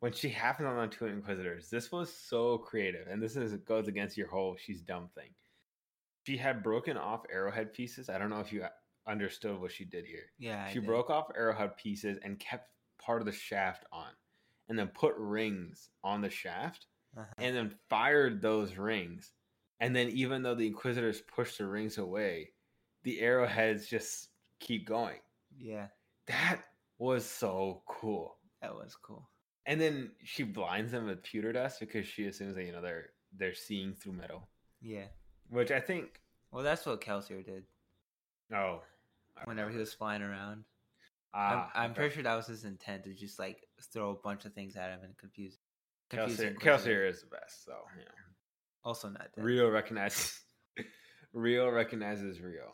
when 0.00 0.12
she 0.12 0.28
happened 0.30 0.66
on 0.68 0.76
the 0.88 0.94
two 0.94 1.06
inquisitors, 1.06 1.68
this 1.70 1.92
was 1.92 2.12
so 2.12 2.58
creative, 2.58 3.06
and 3.06 3.22
this 3.22 3.36
is 3.36 3.54
goes 3.58 3.86
against 3.88 4.16
your 4.16 4.28
whole 4.28 4.56
she's 4.58 4.80
dumb 4.82 5.08
thing. 5.14 5.30
She 6.26 6.36
had 6.36 6.62
broken 6.62 6.96
off 6.96 7.22
arrowhead 7.32 7.72
pieces. 7.72 8.08
I 8.08 8.18
don't 8.18 8.30
know 8.30 8.40
if 8.40 8.52
you 8.52 8.64
understood 9.06 9.58
what 9.60 9.72
she 9.72 9.84
did 9.84 10.04
here. 10.04 10.30
yeah, 10.38 10.68
she 10.70 10.78
broke 10.78 11.10
off 11.10 11.30
arrowhead 11.36 11.76
pieces 11.76 12.18
and 12.22 12.38
kept 12.38 12.68
part 13.00 13.20
of 13.22 13.26
the 13.26 13.32
shaft 13.32 13.84
on, 13.92 14.08
and 14.68 14.78
then 14.78 14.88
put 14.88 15.14
rings 15.16 15.88
on 16.04 16.20
the 16.20 16.30
shaft, 16.30 16.86
Uh-huh. 17.16 17.26
and 17.38 17.56
then 17.56 17.74
fired 17.88 18.40
those 18.42 18.76
rings. 18.76 19.32
And 19.80 19.96
then 19.96 20.10
even 20.10 20.42
though 20.42 20.54
the 20.54 20.66
inquisitors 20.66 21.22
pushed 21.22 21.56
the 21.58 21.66
rings 21.66 21.96
away, 21.98 22.52
the 23.02 23.20
arrowheads 23.20 23.86
just 23.86 24.28
keep 24.60 24.86
going. 24.86 25.18
Yeah, 25.58 25.88
That 26.26 26.60
was 26.98 27.24
so 27.24 27.82
cool. 27.86 28.36
that 28.62 28.74
was 28.74 28.96
cool. 29.00 29.28
And 29.66 29.80
then 29.80 30.10
she 30.24 30.42
blinds 30.42 30.92
them 30.92 31.06
with 31.06 31.22
pewter 31.22 31.52
dust 31.52 31.80
because 31.80 32.06
she 32.06 32.26
assumes 32.26 32.54
that 32.54 32.64
you 32.64 32.72
know 32.72 32.80
they're 32.82 33.10
they're 33.36 33.54
seeing 33.54 33.94
through 33.94 34.12
metal, 34.12 34.48
Yeah. 34.80 35.06
which 35.48 35.70
I 35.70 35.80
think. 35.80 36.20
Well, 36.50 36.64
that's 36.64 36.84
what 36.84 37.00
Kelsier 37.00 37.44
did 37.44 37.64
Oh, 38.52 38.82
whenever 39.44 39.70
he 39.70 39.78
was 39.78 39.92
flying 39.94 40.22
around. 40.22 40.64
Ah, 41.32 41.70
I'm, 41.74 41.84
I'm 41.84 41.90
okay. 41.92 42.00
pretty 42.00 42.14
sure 42.14 42.22
that 42.24 42.34
was 42.34 42.48
his 42.48 42.64
intent 42.64 43.04
to 43.04 43.14
just 43.14 43.38
like 43.38 43.68
throw 43.92 44.10
a 44.10 44.14
bunch 44.14 44.44
of 44.46 44.52
things 44.52 44.74
at 44.76 44.90
him 44.90 45.00
and 45.04 45.16
confuse. 45.16 45.58
Kelsier. 46.10 46.58
Kelsier 46.58 47.08
is 47.08 47.20
the 47.20 47.28
best, 47.28 47.64
so 47.64 47.70
know. 47.96 48.02
Also 48.82 49.08
not 49.08 49.28
dead. 49.36 49.44
Rio 49.44 49.70
recognizes 49.78 50.40
Rio 51.32 51.70
recognizes 51.70 52.40
Rio. 52.40 52.72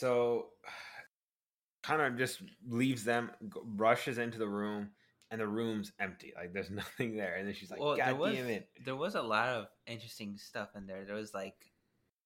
So 0.00 0.46
kind 1.82 2.02
of 2.02 2.16
just 2.18 2.42
leaves 2.68 3.04
them, 3.04 3.30
rushes 3.76 4.18
into 4.18 4.38
the 4.38 4.48
room, 4.48 4.90
and 5.30 5.40
the 5.40 5.46
room's 5.46 5.92
empty. 6.00 6.32
Like 6.36 6.52
there's 6.52 6.70
nothing 6.82 7.16
there. 7.16 7.34
And 7.36 7.46
then 7.46 7.54
she's 7.54 7.70
like, 7.70 7.80
well, 7.80 7.96
there 7.96 8.14
"God 8.14 8.18
was 8.18 8.36
damn 8.36 8.46
it!" 8.46 8.68
there 8.84 8.96
was 8.96 9.14
a 9.14 9.22
lot 9.22 9.48
of 9.48 9.66
interesting 9.86 10.36
stuff 10.36 10.70
in 10.76 10.86
there. 10.86 11.04
There 11.04 11.16
was 11.16 11.34
like 11.34 11.54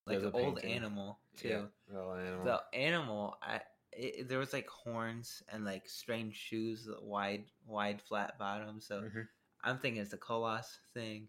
like 0.07 0.19
an 0.19 0.31
old 0.33 0.59
painting. 0.59 0.76
animal 0.76 1.19
too. 1.37 1.69
Yeah, 1.88 1.99
animal. 1.99 2.45
The 2.45 2.78
animal, 2.78 3.38
I 3.43 3.61
it, 3.93 4.28
there 4.28 4.38
was 4.38 4.52
like 4.52 4.69
horns 4.69 5.43
and 5.52 5.64
like 5.64 5.88
strange 5.88 6.37
shoes, 6.37 6.88
wide 7.02 7.45
wide 7.66 8.00
flat 8.02 8.38
bottom. 8.38 8.81
So 8.81 9.02
Mhm. 9.02 9.28
I'm 9.62 9.78
thinking 9.78 10.02
it's 10.02 10.12
a 10.12 10.19
Koloss 10.19 10.78
thing 10.93 11.28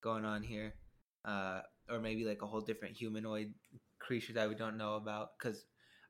going 0.00 0.24
on 0.24 0.42
here, 0.42 0.74
uh, 1.24 1.60
or 1.88 2.00
maybe 2.00 2.24
like 2.24 2.42
a 2.42 2.46
whole 2.46 2.60
different 2.60 2.96
humanoid 2.96 3.54
creature 3.98 4.32
that 4.34 4.48
we 4.48 4.54
don't 4.54 4.76
know 4.78 4.94
about. 4.96 5.38
Because 5.38 5.64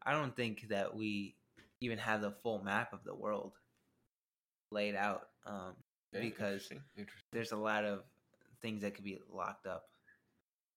I 0.08 0.12
don't 0.12 0.34
think 0.34 0.68
that 0.70 0.96
we 0.96 1.36
even 1.82 1.98
have 1.98 2.22
the 2.22 2.30
full 2.42 2.62
map 2.62 2.92
of 2.94 3.04
the 3.04 3.14
world 3.14 3.52
laid 4.70 4.94
out. 4.94 5.28
Um, 5.46 5.74
Okay, 6.14 6.24
because 6.24 6.52
interesting, 6.70 6.80
interesting. 6.96 7.26
there's 7.32 7.52
a 7.52 7.56
lot 7.56 7.84
of 7.84 8.00
things 8.62 8.80
that 8.80 8.94
could 8.94 9.04
be 9.04 9.18
locked 9.30 9.66
up, 9.66 9.84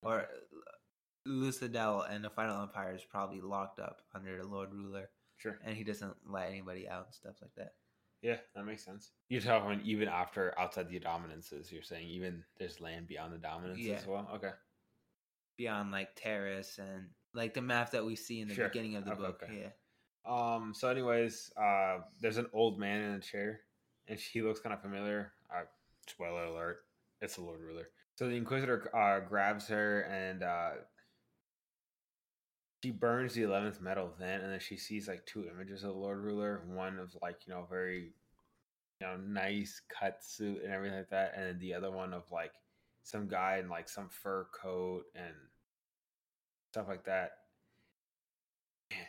or 0.04 0.28
Luthadel 1.26 2.12
and 2.12 2.22
the 2.22 2.30
Final 2.30 2.62
Empire 2.62 2.94
is 2.94 3.06
probably 3.10 3.40
locked 3.40 3.80
up 3.80 4.02
under 4.14 4.36
the 4.38 4.46
Lord 4.46 4.74
Ruler, 4.74 5.10
Sure. 5.38 5.58
and 5.64 5.78
he 5.78 5.86
doesn't 5.86 6.14
let 6.26 6.50
anybody 6.50 6.90
out 6.90 7.06
and 7.06 7.16
stuff 7.16 7.36
like 7.42 7.54
that. 7.56 7.76
Yeah, 8.22 8.40
that 8.56 8.66
makes 8.66 8.84
sense. 8.84 9.14
You're 9.30 9.40
talking 9.40 9.80
even 9.86 10.10
after 10.10 10.54
outside 10.60 10.90
the 10.90 11.00
dominances. 11.00 11.72
You're 11.72 11.82
saying 11.82 12.10
even 12.10 12.44
there's 12.58 12.82
land 12.82 13.08
beyond 13.08 13.34
the 13.34 13.38
dominances 13.38 13.86
Yeah. 13.86 13.96
as 13.96 14.06
well. 14.06 14.30
Okay. 14.34 14.52
Beyond 15.58 15.92
like 15.92 16.10
Terris 16.16 16.78
and 16.78 17.10
like 17.34 17.54
the 17.54 17.62
map 17.62 17.92
that 17.92 18.06
we 18.06 18.16
see 18.16 18.40
in 18.42 18.48
the 18.48 18.54
Sure. 18.54 18.68
beginning 18.68 18.96
of 18.96 19.06
the 19.06 19.12
Okay, 19.12 19.22
book. 19.22 19.44
okay. 19.44 19.62
Yeah. 19.64 19.70
Um. 20.26 20.74
So, 20.76 20.88
anyways, 20.90 21.52
uh, 21.58 22.00
there's 22.20 22.38
an 22.38 22.48
old 22.54 22.80
man 22.80 23.02
in 23.02 23.12
a 23.14 23.20
chair, 23.20 23.62
and 24.08 24.20
she 24.20 24.42
looks 24.42 24.60
kind 24.60 24.74
of 24.74 24.82
familiar. 24.82 25.34
Uh, 25.54 25.64
spoiler 26.08 26.44
alert: 26.46 26.86
it's 27.22 27.36
the 27.36 27.42
Lord 27.42 27.60
Ruler. 27.62 27.90
So 28.16 28.28
the 28.28 28.36
Inquisitor 28.36 28.96
uh, 28.96 29.22
grabs 29.22 29.68
her, 29.70 30.02
and 30.02 30.44
uh, 30.44 30.72
she 32.84 32.92
burns 32.92 33.34
the 33.34 33.44
eleventh 33.44 33.82
metal. 33.82 34.14
Then, 34.20 34.42
and 34.42 34.52
then 34.52 34.60
she 34.60 34.78
sees 34.78 35.08
like 35.08 35.26
two 35.26 35.48
images 35.48 35.84
of 35.84 35.94
the 35.94 36.00
Lord 36.00 36.20
Ruler. 36.20 36.62
One 36.68 37.00
of 37.00 37.16
like 37.22 37.48
you 37.48 37.54
know 37.54 37.66
very, 37.70 38.14
you 39.00 39.08
know, 39.08 39.18
nice 39.18 39.82
cut 39.90 40.24
suit 40.24 40.62
and 40.64 40.72
everything 40.72 40.98
like 40.98 41.10
that, 41.10 41.34
and 41.36 41.46
then 41.46 41.60
the 41.60 41.74
other 41.74 41.90
one 41.90 42.14
of 42.14 42.24
like 42.32 42.54
some 43.04 43.28
guy 43.28 43.58
in 43.58 43.70
like 43.70 43.90
some 43.90 44.10
fur 44.10 44.46
coat 44.54 45.06
and 45.16 45.34
stuff 46.72 46.88
like 46.88 47.06
that. 47.06 47.32
Man, 48.92 49.06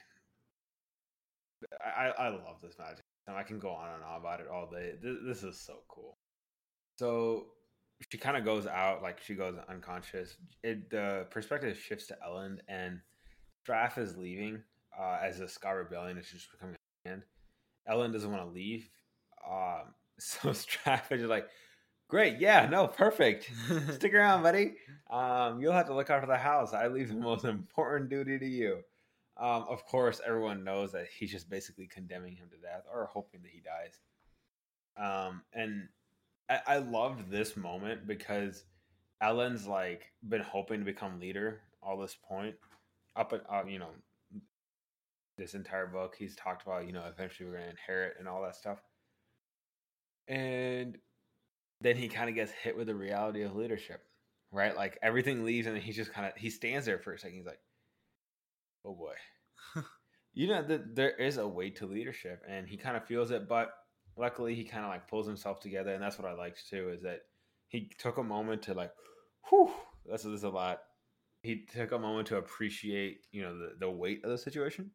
I, 1.85 2.12
I 2.19 2.28
love 2.28 2.61
this 2.62 2.75
magic. 2.78 3.04
I 3.28 3.42
can 3.45 3.59
go 3.59 3.71
on 3.71 3.88
and 3.95 4.04
on 4.04 4.21
about 4.21 4.40
it 4.40 4.49
all 4.52 4.69
day. 4.71 4.95
This, 5.02 5.16
this 5.25 5.42
is 5.42 5.59
so 5.59 5.78
cool. 5.88 6.19
So 6.99 7.47
she 8.11 8.19
kind 8.19 8.37
of 8.37 8.45
goes 8.45 8.66
out, 8.66 9.03
like 9.03 9.20
she 9.22 9.35
goes 9.35 9.55
unconscious. 9.68 10.37
It 10.62 10.90
the 10.90 11.27
perspective 11.31 11.79
shifts 11.79 12.07
to 12.09 12.16
Elend, 12.27 12.59
and 12.68 13.01
Straff 13.66 13.96
is 13.98 14.16
leaving 14.16 14.62
uh, 14.98 15.18
as 15.22 15.38
the 15.38 15.44
Skaa 15.44 15.77
Rebellion 15.77 16.18
is 16.18 16.29
just 16.29 16.51
becoming 16.51 16.77
a 17.07 17.09
hand. 17.09 17.22
Elend 17.88 18.12
doesn't 18.12 18.31
want 18.31 18.42
to 18.42 18.53
leave, 18.53 18.88
um, 19.48 19.94
so 20.18 20.51
Straff 20.51 21.11
is 21.12 21.20
just 21.20 21.31
like, 21.31 21.48
"Great, 22.12 22.40
yeah, 22.40 22.68
no, 22.70 22.87
perfect. 22.87 23.51
Stick 23.94 24.12
around, 24.12 24.42
buddy. 24.42 24.75
Um, 25.11 25.62
you'll 25.62 25.72
have 25.72 25.87
to 25.87 25.94
look 25.94 26.11
after 26.11 26.27
the 26.27 26.37
house. 26.37 26.75
I 26.75 26.88
leave 26.88 27.09
the 27.09 27.14
most 27.14 27.44
important 27.46 28.11
duty 28.11 28.38
to 28.38 28.46
you." 28.46 28.81
Um, 29.38 29.64
of 29.66 29.87
course, 29.87 30.20
everyone 30.27 30.62
knows 30.62 30.92
that 30.92 31.07
he's 31.07 31.33
just 31.33 31.48
basically 31.48 31.87
condemning 31.87 32.37
him 32.37 32.51
to 32.51 32.59
death 32.59 32.83
or 32.92 33.07
hoping 33.07 33.40
that 33.40 33.51
he 33.51 33.62
dies. 33.62 33.98
Um, 34.98 35.40
and 35.55 35.88
I, 36.51 36.61
I 36.66 36.79
loved 36.81 37.31
this 37.31 37.57
moment 37.57 38.07
because 38.07 38.64
Elend's 39.22 39.66
like 39.66 40.12
been 40.29 40.42
hoping 40.42 40.81
to 40.81 40.85
become 40.85 41.18
leader 41.18 41.62
all 41.83 41.96
this 41.96 42.14
point 42.29 42.57
up 43.16 43.33
at 43.33 43.42
uh, 43.51 43.62
you 43.66 43.79
know 43.79 43.88
this 45.38 45.55
entire 45.55 45.87
book. 45.87 46.14
He's 46.18 46.37
talked 46.37 46.61
about 46.66 46.87
you 46.87 46.92
know 46.92 47.05
eventually 47.07 47.48
we're 47.48 47.57
gonna 47.57 47.70
inherit 47.70 48.16
and 48.18 48.29
all 48.29 48.42
that 48.42 48.55
stuff, 48.55 48.83
and 50.29 50.98
then 51.83 51.97
he 51.97 52.09
kind 52.09 52.29
of 52.29 52.35
gets 52.35 52.53
hit 52.53 52.77
with 52.77 52.87
the 52.87 52.95
reality 52.95 53.42
of 53.42 53.57
leadership, 53.57 54.03
right? 54.51 54.77
Like 54.77 54.99
everything 55.03 55.45
leaves 55.45 55.66
and 55.66 55.77
he 55.79 55.92
just 55.92 56.12
kind 56.12 56.27
of 56.27 56.33
he 56.37 56.51
stands 56.51 56.87
there 56.87 56.99
for 56.99 57.12
a 57.12 57.18
second. 57.18 57.37
He's 57.37 57.47
like, 57.47 57.61
"Oh 58.85 58.95
boy." 58.95 59.14
you 60.35 60.49
know 60.49 60.62
that 60.62 60.95
there 60.95 61.11
is 61.11 61.37
a 61.37 61.47
way 61.47 61.71
to 61.71 61.87
leadership 61.87 62.42
and 62.49 62.66
he 62.66 62.77
kind 62.77 62.97
of 62.97 63.05
feels 63.05 63.31
it 63.31 63.49
but 63.49 63.73
luckily 64.16 64.55
he 64.55 64.64
kind 64.64 64.85
of 64.85 64.90
like 64.90 65.09
pulls 65.09 65.27
himself 65.27 65.61
together 65.61 65.92
and 65.95 66.03
that's 66.03 66.18
what 66.18 66.29
i 66.29 66.33
liked 66.33 66.68
too 66.68 66.90
is 66.90 67.03
that 67.03 67.21
he 67.68 67.90
took 67.99 68.18
a 68.18 68.23
moment 68.23 68.62
to 68.62 68.75
like 68.75 68.92
whew 69.49 69.71
that's 70.09 70.23
this 70.23 70.33
is 70.33 70.45
a 70.45 70.49
lot 70.49 70.81
he 71.42 71.64
took 71.73 71.92
a 71.92 71.99
moment 71.99 72.27
to 72.27 72.37
appreciate 72.37 73.27
you 73.31 73.42
know 73.42 73.57
the, 73.57 73.73
the 73.81 73.90
weight 73.90 74.25
of 74.25 74.31
the 74.31 74.38
situation 74.38 74.90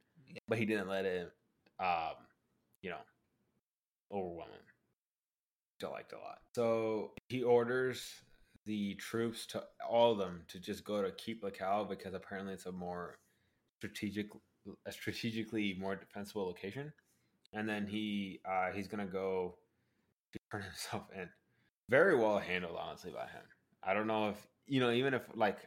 but 0.48 0.58
he 0.58 0.66
didn't 0.66 0.88
let 0.88 1.06
it 1.06 1.32
um 1.80 2.16
you 2.82 2.90
know 2.90 2.98
overwhelm 4.12 4.50
him 4.50 4.77
i 5.84 5.90
liked 5.90 6.14
a 6.14 6.18
lot. 6.18 6.40
So 6.56 7.12
he 7.30 7.44
orders 7.44 8.04
the 8.66 8.96
troops 8.96 9.46
to 9.48 9.64
all 9.88 10.12
of 10.12 10.18
them 10.18 10.44
to 10.50 10.60
just 10.60 10.84
go 10.84 11.02
to 11.02 11.12
keep 11.12 11.44
Lekal 11.44 11.88
because 11.88 12.14
apparently 12.14 12.54
it's 12.54 12.66
a 12.66 12.72
more 12.72 13.18
strategic 13.78 14.28
a 14.86 14.92
strategically 14.92 15.78
more 15.80 15.96
defensible 15.96 16.46
location. 16.46 16.92
And 17.54 17.68
then 17.68 17.88
he 17.88 18.42
uh 18.46 18.72
he's 18.72 18.88
gonna 18.88 19.06
go 19.06 19.58
to 20.34 20.40
turn 20.52 20.64
himself 20.64 21.04
in. 21.16 21.30
Very 21.90 22.16
well 22.18 22.38
handled 22.38 22.78
honestly 22.80 23.12
by 23.12 23.28
him. 23.28 23.44
I 23.84 23.94
don't 23.94 24.08
know 24.08 24.30
if 24.30 24.48
you 24.68 24.80
know 24.80 24.92
even 24.92 25.14
if 25.14 25.24
like 25.34 25.60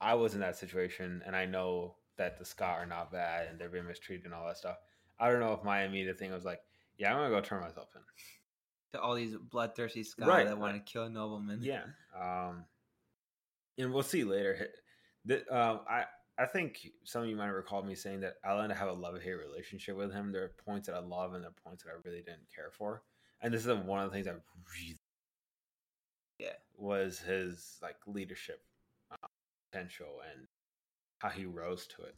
i 0.00 0.14
was 0.14 0.34
in 0.34 0.40
that 0.40 0.56
situation 0.56 1.22
and 1.26 1.36
i 1.36 1.44
know 1.44 1.94
that 2.16 2.38
the 2.38 2.44
skaa 2.44 2.72
are 2.72 2.86
not 2.86 3.12
bad 3.12 3.46
and 3.48 3.58
they're 3.58 3.68
being 3.68 3.86
mistreated 3.86 4.24
and 4.24 4.34
all 4.34 4.46
that 4.46 4.56
stuff 4.56 4.78
i 5.20 5.30
don't 5.30 5.40
know 5.40 5.52
if 5.52 5.62
my 5.62 5.84
immediate 5.84 6.18
thing 6.18 6.32
was 6.32 6.44
like 6.44 6.60
yeah 6.96 7.10
i'm 7.12 7.18
gonna 7.18 7.30
go 7.30 7.40
turn 7.40 7.60
myself 7.60 7.88
in 7.94 8.00
to 8.92 9.00
all 9.00 9.14
these 9.14 9.36
bloodthirsty 9.36 10.02
Skaa 10.02 10.26
Right, 10.26 10.46
that 10.46 10.58
want 10.58 10.74
to 10.74 10.92
kill 10.92 11.08
noblemen. 11.10 11.60
yeah 11.62 11.82
um 12.18 12.64
and 13.76 13.92
we'll 13.92 14.02
see 14.02 14.24
later. 14.24 14.68
That 15.26 15.48
um 15.50 15.80
i 15.88 16.04
i 16.38 16.46
think 16.46 16.88
some 17.04 17.22
of 17.22 17.28
you 17.28 17.36
might 17.36 17.46
have 17.46 17.54
recalled 17.54 17.86
me 17.86 17.94
saying 17.94 18.20
that 18.20 18.34
i 18.44 18.52
learned 18.52 18.70
to 18.70 18.74
have 18.78 18.88
a 18.88 18.92
love-hate 18.92 19.34
relationship 19.34 19.96
with 19.96 20.12
him. 20.12 20.32
There 20.32 20.44
are 20.44 20.52
points 20.64 20.86
that 20.88 20.96
i 20.96 21.00
love 21.00 21.34
and 21.34 21.42
there 21.44 21.50
are 21.50 21.62
points 21.64 21.84
that 21.84 21.90
i 21.90 21.94
really 22.04 22.22
didn't 22.22 22.48
care 22.54 22.70
for. 22.72 23.02
And 23.40 23.52
this 23.54 23.64
is 23.66 23.72
one 23.84 24.00
of 24.02 24.10
the 24.10 24.14
things 24.14 24.26
i 24.26 24.30
really 24.32 24.96
Yeah. 26.38 26.54
was 26.76 27.18
his 27.18 27.78
like 27.82 27.96
leadership 28.06 28.62
uh, 29.10 29.26
potential 29.70 30.20
and 30.32 30.46
how 31.18 31.28
he 31.28 31.44
rose 31.46 31.86
to 31.88 32.02
it. 32.02 32.14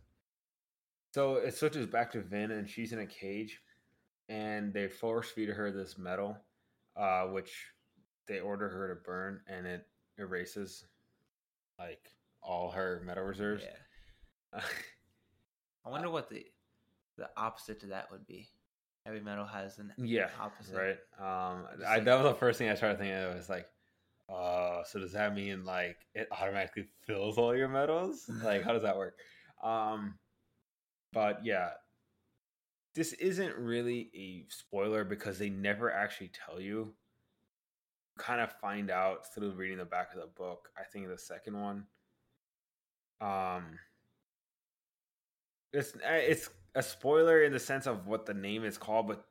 So 1.15 1.37
it 1.37 1.55
switches 1.57 1.87
back 1.87 2.13
to 2.13 2.21
vin 2.21 2.51
and 2.53 2.69
she's 2.69 2.93
in 2.93 3.01
a 3.01 3.07
cage 3.07 3.61
and 4.29 4.73
they 4.73 4.87
force 4.89 5.31
feed 5.31 5.49
her 5.49 5.73
this 5.73 5.99
metal 5.99 6.37
uh, 7.01 7.23
which 7.25 7.51
they 8.29 8.41
order 8.41 8.69
her 8.69 8.95
to 8.95 9.01
burn 9.01 9.41
and 9.49 9.67
it 9.67 9.87
erases 10.19 10.85
like 11.79 12.11
all 12.43 12.71
her 12.71 13.03
metal 13.05 13.25
reserves. 13.25 13.65
Yeah. 13.65 14.61
I 15.87 15.89
wonder 15.89 16.11
what 16.11 16.29
the 16.29 16.45
the 17.17 17.29
opposite 17.37 17.81
to 17.81 17.87
that 17.87 18.11
would 18.11 18.27
be. 18.27 18.49
Heavy 19.07 19.21
metal 19.21 19.47
has 19.47 19.79
an 19.79 19.93
yeah, 19.97 20.29
opposite. 20.39 20.77
right. 20.77 20.99
Um, 21.19 21.65
I, 21.87 21.97
like- 21.97 22.05
that 22.05 22.23
was 22.23 22.33
the 22.33 22.39
first 22.39 22.59
thing 22.59 22.69
I 22.69 22.75
started 22.75 22.99
thinking 22.99 23.17
of. 23.17 23.35
Was 23.35 23.49
like, 23.49 23.67
uh, 24.29 24.83
so 24.85 24.99
does 25.01 25.13
that 25.13 25.35
mean 25.35 25.65
like 25.65 25.97
it 26.15 26.29
automatically 26.31 26.87
fills 27.07 27.39
all 27.39 27.57
your 27.57 27.69
metals? 27.69 28.31
like, 28.45 28.63
how 28.63 28.73
does 28.73 28.83
that 28.83 28.97
work? 28.99 29.17
Um, 29.63 30.19
but 31.13 31.45
yeah, 31.45 31.71
this 32.95 33.13
isn't 33.15 33.57
really 33.57 34.11
a 34.15 34.47
spoiler 34.49 35.05
because 35.05 35.39
they 35.39 35.49
never 35.49 35.93
actually 35.93 36.31
tell 36.47 36.61
you. 36.61 36.95
Kind 38.19 38.41
of 38.41 38.53
find 38.61 38.91
out 38.91 39.33
through 39.33 39.53
reading 39.53 39.79
the 39.79 39.85
back 39.85 40.13
of 40.13 40.21
the 40.21 40.27
book. 40.27 40.69
I 40.77 40.83
think 40.85 41.09
the 41.09 41.19
second 41.19 41.61
one. 41.61 41.85
Um, 43.21 43.79
it's 45.73 45.95
uh, 45.95 45.99
it's 46.11 46.51
a 46.75 46.83
spoiler 46.83 47.43
in 47.43 47.53
the 47.53 47.59
sense 47.59 47.87
of 47.87 48.07
what 48.07 48.27
the 48.27 48.35
name 48.35 48.65
is 48.65 48.77
called, 48.77 49.09
but 49.09 49.25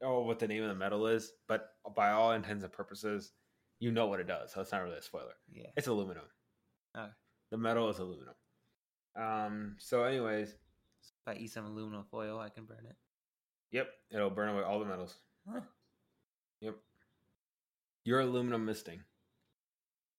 or 0.00 0.24
what 0.24 0.38
the 0.38 0.48
name 0.48 0.62
of 0.62 0.68
the 0.68 0.74
metal 0.74 1.06
is. 1.06 1.32
But 1.46 1.70
by 1.94 2.10
all 2.10 2.32
intents 2.32 2.64
and 2.64 2.72
purposes, 2.72 3.32
you 3.80 3.92
know 3.92 4.06
what 4.06 4.20
it 4.20 4.26
does, 4.26 4.52
so 4.52 4.60
it's 4.60 4.72
not 4.72 4.82
really 4.82 4.96
a 4.96 5.02
spoiler. 5.02 5.34
Yeah. 5.52 5.68
It's 5.76 5.86
aluminum. 5.86 6.24
Okay. 6.96 7.08
The 7.50 7.58
metal 7.58 7.90
is 7.90 7.98
aluminum. 7.98 8.34
Um. 9.16 9.76
So, 9.78 10.04
anyways, 10.04 10.56
If 11.26 11.36
I 11.36 11.40
eat 11.40 11.52
some 11.52 11.64
aluminum 11.64 12.04
foil, 12.10 12.38
I 12.38 12.50
can 12.50 12.64
burn 12.64 12.84
it. 12.88 12.96
yep, 13.70 13.88
it'll 14.10 14.28
burn 14.30 14.50
away 14.50 14.62
all 14.62 14.78
the 14.78 14.84
metals. 14.84 15.14
Huh. 15.50 15.60
Yep. 16.60 16.76
You're 18.04 18.20
aluminum 18.20 18.66
misting. 18.66 19.00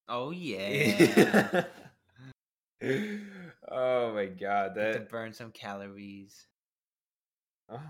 Oh 0.08 0.30
yeah. 0.32 1.64
oh 3.70 4.14
my 4.14 4.26
god, 4.26 4.74
Get 4.74 4.92
to 4.92 4.98
that 4.98 5.08
burn 5.08 5.32
some 5.32 5.50
calories. 5.50 6.46
oh 7.68 7.80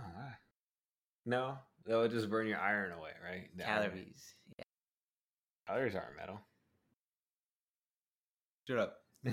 no, 1.24 1.58
that 1.86 1.96
would 1.96 2.10
just 2.10 2.30
burn 2.30 2.46
your 2.46 2.60
iron 2.60 2.92
away, 2.92 3.10
right? 3.24 3.48
The. 3.56 3.64
Calories. 3.64 4.34
Yeah. 4.58 4.64
Calories 5.66 5.94
aren't 5.94 6.16
metal. 6.16 6.40
Shut 8.68 8.78
up. 8.78 8.98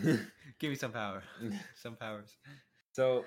Give 0.59 0.69
me 0.69 0.75
some 0.75 0.91
power. 0.91 1.23
some 1.75 1.95
powers. 1.95 2.35
so, 2.93 3.25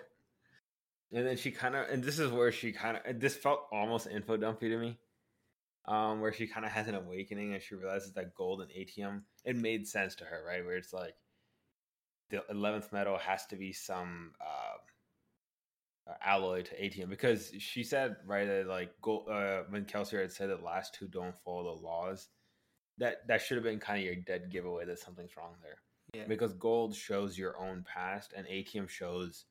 and 1.12 1.26
then 1.26 1.36
she 1.36 1.50
kind 1.50 1.74
of, 1.76 1.88
and 1.88 2.02
this 2.02 2.18
is 2.18 2.30
where 2.30 2.52
she 2.52 2.72
kind 2.72 2.98
of, 3.04 3.20
this 3.20 3.36
felt 3.36 3.60
almost 3.72 4.06
info 4.06 4.36
dumpy 4.36 4.68
to 4.68 4.76
me. 4.78 4.98
Um, 5.88 6.20
where 6.20 6.32
she 6.32 6.48
kind 6.48 6.66
of 6.66 6.72
has 6.72 6.88
an 6.88 6.96
awakening 6.96 7.54
and 7.54 7.62
she 7.62 7.76
realizes 7.76 8.12
that 8.14 8.34
gold 8.34 8.60
and 8.60 8.70
atium, 8.72 9.22
it 9.44 9.54
made 9.54 9.86
sense 9.86 10.16
to 10.16 10.24
her, 10.24 10.42
right? 10.44 10.64
Where 10.64 10.76
it's 10.76 10.92
like 10.92 11.14
the 12.30 12.42
eleventh 12.50 12.92
metal 12.92 13.16
has 13.18 13.46
to 13.46 13.56
be 13.56 13.72
some 13.72 14.32
uh, 14.40 14.78
alloy 16.24 16.62
to 16.62 16.84
atium 16.84 17.08
because 17.08 17.52
she 17.58 17.84
said 17.84 18.16
right 18.26 18.46
that 18.46 18.66
like 18.66 18.90
gold, 19.00 19.28
uh, 19.28 19.62
when 19.68 19.84
Kelsey 19.84 20.16
had 20.16 20.32
said 20.32 20.50
that 20.50 20.64
last 20.64 20.94
two 20.94 21.06
don't 21.06 21.36
follow 21.44 21.76
the 21.76 21.82
laws, 21.82 22.28
that 22.98 23.26
that 23.28 23.42
should 23.42 23.56
have 23.56 23.64
been 23.64 23.78
kind 23.78 23.98
of 24.00 24.04
your 24.04 24.16
dead 24.16 24.50
giveaway 24.50 24.84
that 24.86 24.98
something's 24.98 25.36
wrong 25.36 25.54
there 25.62 25.78
Yeah. 26.20 26.26
because 26.26 26.52
gold 26.54 26.96
shows 26.96 27.38
your 27.38 27.58
own 27.60 27.84
past 27.84 28.32
and 28.36 28.46
atium 28.48 28.88
shows 28.88 29.44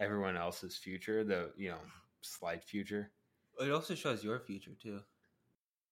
everyone 0.00 0.36
else's 0.36 0.76
future 0.76 1.24
the 1.24 1.50
you 1.56 1.70
know 1.70 1.80
slight 2.22 2.62
future. 2.62 3.10
It 3.60 3.70
also 3.70 3.94
shows 3.94 4.22
your 4.22 4.38
future 4.38 4.72
too, 4.80 5.00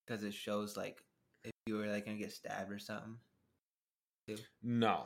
because 0.06 0.24
it 0.24 0.34
shows 0.34 0.76
like 0.76 1.02
if 1.44 1.52
you 1.66 1.76
were 1.76 1.86
like 1.86 2.04
gonna 2.04 2.18
get 2.18 2.32
stabbed 2.32 2.72
or 2.72 2.78
something. 2.78 3.16
Too. 4.26 4.38
no 4.62 5.04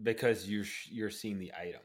because 0.00 0.48
you're 0.48 0.64
sh- 0.64 0.88
you're 0.90 1.10
seeing 1.10 1.38
the 1.38 1.52
item. 1.60 1.82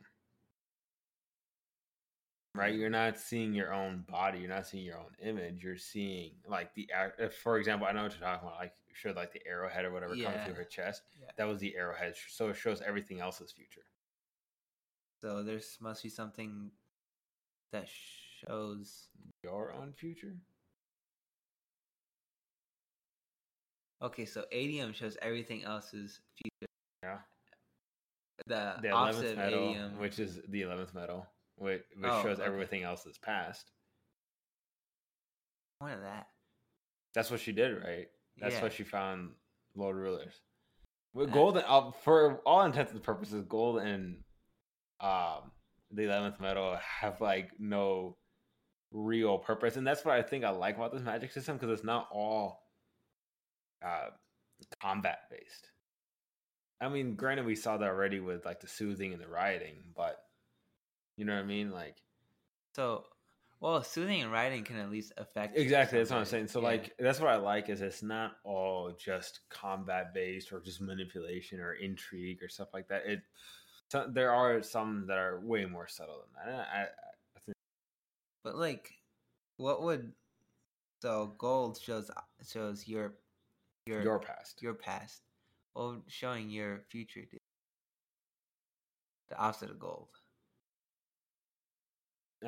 Right? 2.54 2.74
You're 2.74 2.90
not 2.90 3.20
seeing 3.20 3.54
your 3.54 3.72
own 3.72 4.04
body. 4.10 4.40
You're 4.40 4.50
not 4.50 4.66
seeing 4.66 4.84
your 4.84 4.98
own 4.98 5.12
image. 5.22 5.64
You're 5.64 5.78
seeing 5.78 6.32
like 6.48 6.74
the 6.74 6.90
if, 7.20 7.36
for 7.36 7.58
example 7.58 7.88
i 7.88 7.92
know 7.92 8.04
what 8.04 8.14
you're 8.14 8.28
talking 8.28 8.48
about 8.48 8.60
like 8.60 8.74
showed 8.94 9.16
like 9.16 9.32
the 9.32 9.42
arrowhead 9.48 9.86
or 9.86 9.92
whatever 9.92 10.16
coming 10.16 10.40
through 10.44 10.56
her 10.56 10.64
chest. 10.64 11.04
Yeah. 11.20 11.28
that 11.38 11.48
was 11.48 11.60
the 11.60 11.76
arrowhead. 11.76 12.16
So 12.30 12.50
it 12.50 12.56
shows 12.56 12.82
everything 12.82 13.20
else's 13.20 13.52
future 13.52 13.84
So 15.22 15.44
there's 15.44 15.78
must 15.82 16.04
be 16.04 16.10
something 16.10 16.72
that 17.72 17.88
shows. 17.90 19.08
your 19.44 19.74
own 19.74 19.94
future 19.94 20.36
Okay, 24.02 24.26
so 24.26 24.46
atium 24.52 24.94
shows 24.94 25.18
everything 25.22 25.64
else's 25.64 26.20
future. 26.36 26.68
yeah 27.04 27.18
The, 28.46 28.76
the 28.82 28.90
opposite 28.92 29.26
11th 29.26 29.32
of 29.32 29.38
metal 29.38 29.70
atium, 29.70 29.98
which 30.00 30.20
is 30.20 30.40
the 30.50 30.62
11th 30.62 30.94
metal 30.94 31.26
which, 31.56 31.82
which 32.00 32.12
Oh, 32.12 32.22
shows 32.22 32.40
okay. 32.40 32.46
everything 32.48 32.84
else's 32.84 33.18
past 33.18 33.72
one 35.80 35.92
of 35.92 36.02
that. 36.02 36.28
That's 37.14 37.30
what 37.32 37.40
she 37.40 37.52
did, 37.52 37.84
right? 37.84 38.08
That's 38.38 38.56
Yeah. 38.56 38.62
what 38.64 38.74
she 38.74 38.84
found 38.84 39.32
Lord 39.76 39.96
Rulers. 39.96 40.42
With 41.14 41.30
Uh, 41.30 41.34
gold, 41.34 41.58
uh, 41.58 41.92
for 41.92 42.38
all 42.46 42.64
intents 42.64 42.92
and 42.94 43.02
purposes, 43.02 43.44
gold 43.48 43.80
and 43.82 44.24
um, 45.00 45.52
the 45.92 46.04
eleventh 46.04 46.40
metal 46.40 46.78
have 47.02 47.22
like 47.22 47.52
no 47.60 48.18
real 48.92 49.38
purpose, 49.38 49.76
and 49.76 49.86
that's 49.86 50.04
what 50.06 50.16
I 50.16 50.22
think 50.22 50.44
I 50.44 50.50
like 50.50 50.76
about 50.76 50.94
this 50.94 51.02
magic 51.02 51.32
system 51.32 51.58
because 51.58 51.72
it's 51.72 51.86
not 51.86 52.08
all 52.12 52.64
uh, 53.86 54.10
combat 54.82 55.20
based. 55.30 55.72
I 56.80 56.90
mean, 56.90 57.16
granted, 57.16 57.46
we 57.46 57.56
saw 57.56 57.78
that 57.78 57.88
already 57.88 58.20
with 58.20 58.46
like 58.46 58.60
the 58.60 58.68
soothing 58.68 59.14
and 59.14 59.22
the 59.22 59.28
rioting, 59.28 59.78
but 59.96 60.18
you 61.16 61.26
know 61.26 61.34
what 61.34 61.44
I 61.44 61.46
mean, 61.46 61.72
like. 61.72 61.98
So, 62.76 63.06
well, 63.60 63.82
soothing 63.82 64.22
and 64.22 64.32
writing 64.32 64.64
can 64.64 64.78
at 64.78 64.92
least 64.92 65.14
affect. 65.18 65.58
Exactly, 65.58 65.98
that's 65.98 66.12
what 66.12 66.20
I'm 66.20 66.26
saying. 66.26 66.48
So 66.48 66.62
Yeah. 66.62 66.68
like 66.68 66.94
that's 67.00 67.20
what 67.20 67.32
I 67.32 67.38
like 67.38 67.70
is 67.70 67.82
it's 67.82 68.04
not 68.04 68.34
all 68.44 68.92
just 69.04 69.40
combat 69.50 70.14
based 70.14 70.52
or 70.52 70.60
just 70.60 70.80
manipulation 70.80 71.60
or 71.60 71.74
intrigue 71.74 72.44
or 72.44 72.50
stuff 72.50 72.70
like 72.74 72.88
that. 72.90 73.08
It 73.08 73.22
so, 73.90 74.06
there 74.10 74.32
are 74.32 74.62
some 74.64 75.06
that 75.08 75.18
are 75.18 75.40
way 75.40 75.66
more 75.66 75.88
subtle 75.88 76.24
than 76.36 76.46
that. 76.46 76.52
And 76.52 76.62
I, 76.62 76.82
I 76.84 77.40
think 77.46 77.56
But 78.44 78.58
like, 78.58 78.92
what 79.58 79.82
would 79.84 80.12
so 81.02 81.34
gold 81.38 81.80
shows 81.80 82.10
shows 82.46 82.88
your 82.88 83.14
your 83.86 84.02
your 84.04 84.20
past. 84.20 84.62
your 84.62 84.74
past, 84.74 85.22
well, 85.76 86.04
showing 86.08 86.50
your 86.50 86.82
future. 86.90 87.22
do? 87.22 87.38
The 89.30 89.38
opposite 89.38 89.70
of 89.70 89.80
gold. 89.80 90.08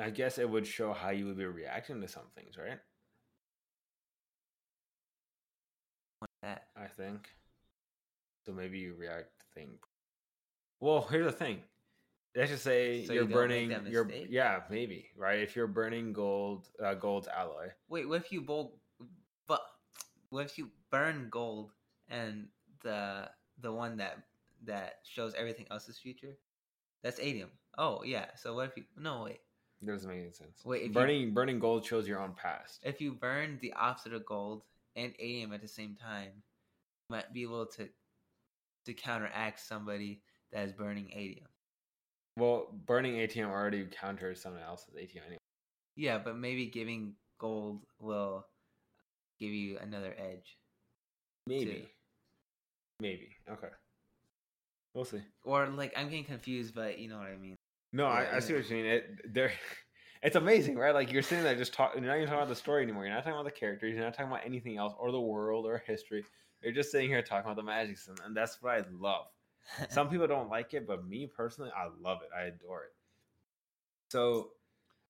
I 0.00 0.10
guess 0.10 0.38
it 0.38 0.48
would 0.48 0.66
show 0.66 0.92
how 0.92 1.10
you 1.10 1.26
would 1.26 1.36
be 1.38 1.44
reacting 1.46 2.00
to 2.00 2.08
some 2.08 2.30
things, 2.34 2.56
right? 2.56 2.78
Like 6.20 6.30
that. 6.42 6.62
I 6.76 6.86
think. 6.86 7.28
So 8.46 8.52
maybe 8.52 8.78
you 8.78 8.94
react 8.94 9.30
to 9.40 9.46
things. 9.54 9.80
Well, 10.80 11.06
here's 11.10 11.26
the 11.26 11.32
thing. 11.32 11.60
Let's 12.34 12.50
just 12.50 12.64
say 12.64 13.04
So 13.06 13.12
you're 13.12 13.24
you 13.24 13.28
burning 13.28 13.70
your 13.88 14.08
yeah 14.28 14.60
maybe 14.70 15.06
right 15.16 15.40
if 15.40 15.56
you're 15.56 15.66
burning 15.66 16.12
gold 16.12 16.68
uh, 16.82 16.94
gold's 16.94 17.26
alloy 17.26 17.68
Wait, 17.88 18.08
what 18.08 18.20
if 18.20 18.30
you 18.30 18.40
bold, 18.40 18.78
but 19.48 19.60
what 20.28 20.46
if 20.46 20.56
you 20.56 20.70
burn 20.90 21.28
gold 21.28 21.72
and 22.08 22.46
the 22.82 23.28
the 23.60 23.72
one 23.72 23.96
that 23.96 24.18
that 24.64 24.98
shows 25.02 25.34
everything 25.34 25.66
else's 25.70 25.98
future? 25.98 26.36
That's 27.02 27.18
atium. 27.18 27.50
Oh 27.78 28.04
yeah. 28.04 28.26
So 28.36 28.54
what 28.54 28.68
if 28.68 28.76
you? 28.76 28.84
No 28.96 29.24
wait. 29.24 29.40
That 29.82 29.92
doesn't 29.92 30.08
make 30.08 30.20
any 30.20 30.32
sense. 30.32 30.62
Wait, 30.64 30.82
if 30.82 30.88
you- 30.88 30.94
burning 30.94 31.34
burning 31.34 31.58
gold 31.58 31.84
shows 31.84 32.06
your 32.06 32.20
own 32.20 32.34
past. 32.34 32.80
If 32.84 33.00
you 33.00 33.12
burn 33.12 33.58
the 33.60 33.72
opposite 33.72 34.14
of 34.14 34.24
gold 34.24 34.62
and 34.94 35.12
atium 35.18 35.52
at 35.52 35.62
the 35.62 35.68
same 35.68 35.96
time, 35.96 36.30
you 36.36 37.16
might 37.16 37.32
be 37.32 37.42
able 37.42 37.66
to 37.66 37.88
to 38.86 38.94
counteract 38.94 39.58
somebody 39.58 40.22
that 40.52 40.64
is 40.64 40.72
burning 40.72 41.10
atium. 41.14 41.46
Well, 42.36 42.68
burning 42.86 43.18
atium 43.18 43.50
already 43.50 43.86
counters 43.90 44.40
someone 44.40 44.62
else's 44.62 44.94
atium 44.98 45.24
anyway. 45.26 45.38
Yeah, 45.96 46.18
but 46.18 46.36
maybe 46.36 46.66
giving 46.66 47.14
gold 47.38 47.80
will 47.98 48.46
give 49.38 49.50
you 49.50 49.78
another 49.78 50.14
edge. 50.16 50.56
Maybe. 51.46 51.88
Maybe. 53.00 53.30
Okay. 53.50 53.68
We'll 54.94 55.04
see. 55.04 55.22
Or 55.44 55.66
like 55.66 55.92
I'm 55.96 56.08
getting 56.08 56.24
confused, 56.24 56.74
but 56.74 56.98
you 56.98 57.08
know 57.08 57.18
what 57.18 57.28
I 57.28 57.36
mean. 57.36 57.56
No, 57.92 58.06
I, 58.06 58.36
I 58.36 58.38
see 58.40 58.54
what 58.54 58.68
you 58.68 58.76
mean. 58.76 58.86
It 58.86 59.34
there 59.34 59.52
it's 60.22 60.36
amazing, 60.36 60.76
right? 60.76 60.94
Like 60.94 61.12
you're 61.12 61.22
sitting 61.22 61.44
there 61.44 61.54
just 61.56 61.72
talking 61.72 62.02
you're 62.02 62.12
not 62.12 62.16
even 62.16 62.28
talking 62.28 62.42
about 62.42 62.48
the 62.48 62.56
story 62.56 62.82
anymore. 62.82 63.04
You're 63.04 63.14
not 63.14 63.24
talking 63.24 63.38
about 63.38 63.44
the 63.44 63.58
characters, 63.58 63.94
you're 63.94 64.04
not 64.04 64.14
talking 64.14 64.30
about 64.30 64.44
anything 64.44 64.76
else 64.78 64.94
or 64.98 65.12
the 65.12 65.20
world 65.20 65.66
or 65.66 65.82
history. 65.86 66.24
You're 66.62 66.72
just 66.72 66.90
sitting 66.92 67.08
here 67.08 67.22
talking 67.22 67.50
about 67.50 67.56
the 67.56 67.62
magic 67.62 67.96
system, 67.96 68.16
and 68.24 68.36
that's 68.36 68.58
what 68.60 68.74
I 68.74 68.84
love. 68.92 69.26
Some 69.88 70.08
people 70.10 70.26
don't 70.26 70.48
like 70.50 70.74
it, 70.74 70.86
but 70.86 71.06
me 71.06 71.26
personally, 71.26 71.70
I 71.76 71.88
love 72.00 72.18
it. 72.22 72.28
I 72.36 72.42
adore 72.46 72.84
it. 72.84 72.92
So 74.10 74.50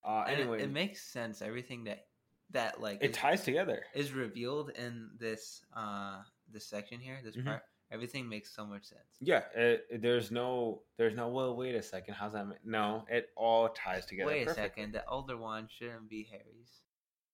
uh 0.04 0.24
And 0.26 0.38
it- 0.38 0.40
anyway, 0.42 0.62
it, 0.62 0.70
makes 0.70 1.02
sense. 1.02 1.42
Everything 1.42 1.84
that 1.84 2.06
that 2.50 2.80
like 2.80 2.98
it 3.02 3.10
is, 3.10 3.16
ties 3.16 3.44
together. 3.44 3.84
is 3.94 4.12
revealed 4.12 4.70
in 4.70 5.10
this 5.18 5.62
uh 5.74 6.22
this 6.50 6.66
section 6.66 7.00
here, 7.00 7.20
this 7.22 7.36
Mhm. 7.36 7.44
part. 7.44 7.62
Everything 7.92 8.28
makes 8.28 8.54
so 8.54 8.64
much 8.64 8.84
sense. 8.84 9.16
Yeah, 9.20 9.42
it, 9.54 9.86
it- 9.90 10.02
there's 10.02 10.30
no, 10.30 10.82
there's 10.96 11.14
no. 11.16 11.28
Well, 11.28 11.56
wait 11.56 11.74
a 11.74 11.82
second. 11.82 12.14
How's 12.14 12.34
that? 12.34 12.46
ma- 12.46 12.54
No, 12.64 13.04
it 13.10 13.30
all 13.36 13.68
ties 13.70 14.06
together. 14.06 14.28
Wait 14.30 14.42
a 14.42 14.46
perfectly. 14.46 14.62
second. 14.82 14.92
The 14.94 15.04
older 15.08 15.36
one 15.36 15.66
shouldn't 15.68 16.08
be 16.08 16.22
Harry's. 16.30 16.82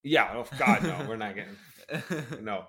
Yeah. 0.03 0.33
Oh 0.35 0.47
God, 0.59 0.83
no. 0.83 1.07
We're 1.09 1.17
not 1.17 1.35
getting. 1.35 2.43
No, 2.45 2.69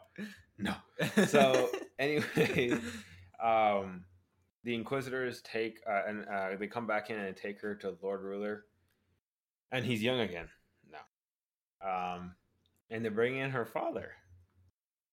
no. 0.58 0.76
So 1.28 1.70
anyway, 1.98 2.72
um, 3.42 4.04
the 4.68 4.76
Inquisitors 4.76 5.42
take 5.44 5.80
uh, 5.90 6.02
and 6.10 6.26
uh, 6.26 6.50
they 6.60 6.68
come 6.68 6.86
back 6.86 7.10
in 7.10 7.18
and 7.18 7.38
take 7.38 7.62
her 7.62 7.74
to 7.76 7.98
Lord 8.04 8.22
Ruler, 8.22 8.66
and 9.72 9.86
he's 9.86 10.04
young 10.04 10.20
again 10.20 10.50
now. 10.92 12.16
Um, 12.16 12.36
and 12.90 13.04
they 13.04 13.08
bring 13.08 13.38
in 13.38 13.50
her 13.52 13.66
father. 13.66 14.12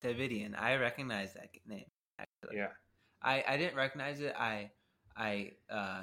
Davidian. 0.02 0.60
I 0.60 0.74
recognize 0.74 1.34
that 1.34 1.50
name. 1.68 1.84
Actually. 2.18 2.56
Yeah. 2.56 2.70
I 3.22 3.44
I 3.46 3.56
didn't 3.56 3.76
recognize 3.76 4.20
it. 4.20 4.34
I 4.36 4.72
I 5.16 5.52
uh 5.70 6.02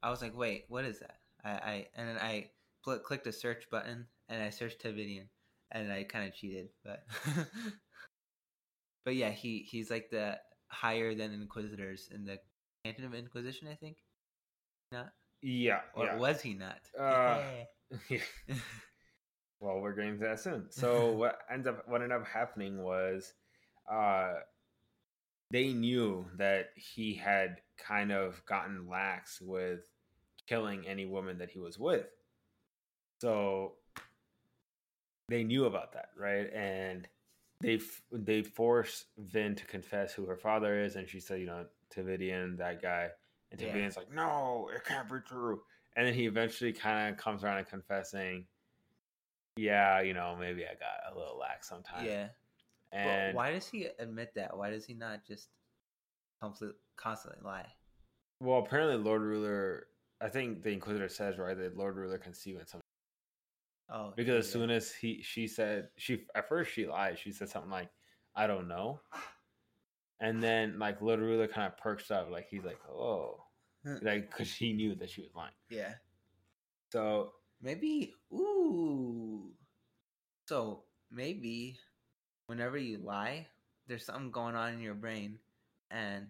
I 0.00 0.10
was 0.10 0.22
like, 0.22 0.36
wait, 0.36 0.66
what 0.68 0.84
is 0.84 1.00
that? 1.00 1.16
I, 1.44 1.50
I 1.50 1.86
and 1.96 2.08
then 2.08 2.18
I 2.18 2.50
pl- 2.84 3.00
clicked 3.00 3.26
a 3.26 3.32
search 3.32 3.64
button 3.68 4.06
and 4.28 4.40
I 4.40 4.50
searched 4.50 4.80
Tevidian, 4.80 5.26
and 5.72 5.92
I 5.92 6.04
kind 6.04 6.28
of 6.28 6.36
cheated, 6.36 6.68
but 6.84 7.04
but 9.04 9.16
yeah, 9.16 9.30
he 9.30 9.66
he's 9.68 9.90
like 9.90 10.08
the 10.12 10.38
higher 10.68 11.16
than 11.16 11.32
inquisitors 11.32 12.08
in 12.14 12.24
the 12.24 12.38
Canton 12.84 13.04
of 13.04 13.14
Inquisition, 13.14 13.68
I 13.70 13.74
think. 13.74 13.98
Not 14.90 15.12
Yeah, 15.40 15.80
or 15.94 16.06
yeah. 16.06 16.16
was 16.16 16.40
he 16.40 16.54
not? 16.54 16.80
Uh, 16.98 17.40
well, 19.60 19.80
we're 19.80 19.94
getting 19.94 20.18
to 20.18 20.24
that 20.24 20.40
soon. 20.40 20.66
So 20.70 21.12
what 21.12 21.38
ends 21.50 21.66
up 21.66 21.88
what 21.88 22.02
ended 22.02 22.18
up 22.18 22.26
happening 22.26 22.82
was, 22.82 23.32
uh, 23.90 24.34
they 25.50 25.72
knew 25.72 26.26
that 26.38 26.70
he 26.76 27.14
had 27.14 27.60
kind 27.78 28.10
of 28.10 28.44
gotten 28.46 28.88
lax 28.88 29.40
with 29.40 29.88
killing 30.46 30.86
any 30.86 31.06
woman 31.06 31.38
that 31.38 31.50
he 31.50 31.58
was 31.58 31.78
with. 31.78 32.06
So 33.20 33.74
they 35.28 35.44
knew 35.44 35.66
about 35.66 35.92
that, 35.92 36.10
right? 36.18 36.52
And 36.52 37.06
they 37.60 37.80
they 38.10 38.42
force 38.42 39.04
Vin 39.16 39.54
to 39.54 39.64
confess 39.66 40.12
who 40.12 40.26
her 40.26 40.36
father 40.36 40.82
is, 40.82 40.96
and 40.96 41.08
she 41.08 41.20
said, 41.20 41.38
you 41.38 41.46
know, 41.46 41.66
Tevidian, 41.94 42.56
that 42.58 42.80
guy, 42.82 43.08
and 43.50 43.60
Yeah. 43.60 43.68
Tevidian's 43.68 43.96
like, 43.96 44.12
no, 44.12 44.70
it 44.74 44.84
can't 44.84 45.08
be 45.08 45.16
true. 45.26 45.62
And 45.96 46.06
then 46.06 46.14
he 46.14 46.26
eventually 46.26 46.72
kind 46.72 47.12
of 47.12 47.20
comes 47.20 47.44
around 47.44 47.58
and 47.58 47.66
confessing, 47.68 48.46
yeah, 49.56 50.00
you 50.00 50.14
know, 50.14 50.36
maybe 50.38 50.64
I 50.64 50.74
got 50.74 51.12
a 51.12 51.18
little 51.18 51.38
lax 51.38 51.68
sometimes. 51.68 52.08
yeah. 52.08 52.28
And 52.92 53.34
well, 53.34 53.44
why 53.44 53.52
does 53.52 53.66
he 53.68 53.88
admit 53.98 54.32
that? 54.34 54.56
Why 54.56 54.70
does 54.70 54.84
he 54.84 54.94
not 54.94 55.24
just 55.26 55.48
complete, 56.40 56.72
constantly 56.96 57.40
lie? 57.44 57.66
well, 58.40 58.58
apparently 58.58 58.96
Lord 58.96 59.22
Ruler, 59.22 59.86
I 60.20 60.28
think 60.28 60.62
the 60.62 60.70
Inquisitor 60.70 61.08
says 61.08 61.38
right 61.38 61.56
that 61.56 61.76
Lord 61.76 61.96
Ruler 61.96 62.18
can 62.18 62.34
see 62.34 62.54
when 62.54 62.66
something 62.66 62.80
Oh, 63.90 64.14
because 64.16 64.46
as 64.46 64.50
soon 64.50 64.70
as 64.70 64.90
he 64.92 65.20
she 65.22 65.46
said 65.46 65.88
she 65.98 66.24
at 66.34 66.48
first 66.48 66.72
she 66.72 66.86
lied. 66.86 67.18
She 67.18 67.30
said 67.30 67.50
something 67.50 67.70
like, 67.70 67.90
"I 68.34 68.46
don't 68.46 68.66
know," 68.66 69.00
and 70.22 70.42
then 70.42 70.78
like 70.78 71.00
Ruler 71.02 71.48
kind 71.48 71.66
of 71.66 71.76
perks 71.76 72.10
up, 72.10 72.30
like 72.30 72.46
he's 72.48 72.64
like, 72.64 72.78
"Oh," 72.88 73.44
like 74.02 74.30
because 74.30 74.52
he 74.54 74.72
knew 74.72 74.94
that 74.94 75.10
she 75.10 75.20
was 75.20 75.34
lying. 75.34 75.52
yeah, 75.68 75.94
So 76.92 77.32
maybe. 77.60 78.14
Ooh, 78.32 79.50
so 80.48 80.84
maybe 81.10 81.78
whenever 82.46 82.78
you 82.78 82.98
lie, 82.98 83.46
there's 83.88 84.06
something 84.06 84.30
going 84.30 84.54
on 84.54 84.72
in 84.74 84.80
your 84.80 84.94
brain, 84.94 85.38
and 85.90 86.28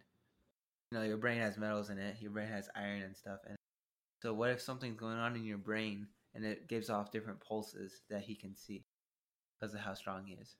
you 0.90 0.98
know 0.98 1.04
your 1.04 1.18
brain 1.18 1.38
has 1.40 1.58
metals 1.58 1.90
in 1.90 1.98
it. 1.98 2.16
Your 2.20 2.30
brain 2.32 2.48
has 2.48 2.68
iron 2.74 3.02
and 3.02 3.16
stuff. 3.16 3.40
And 3.46 3.56
so, 4.22 4.32
what 4.34 4.50
if 4.50 4.60
something's 4.60 4.98
going 4.98 5.18
on 5.18 5.36
in 5.36 5.44
your 5.44 5.58
brain 5.58 6.06
and 6.34 6.44
it 6.44 6.68
gives 6.68 6.88
off 6.88 7.10
different 7.12 7.40
pulses 7.40 8.02
that 8.08 8.22
he 8.22 8.34
can 8.34 8.56
see 8.56 8.84
because 9.60 9.74
of 9.74 9.80
how 9.80 9.94
strong 9.94 10.24
he 10.26 10.34
is 10.34 10.56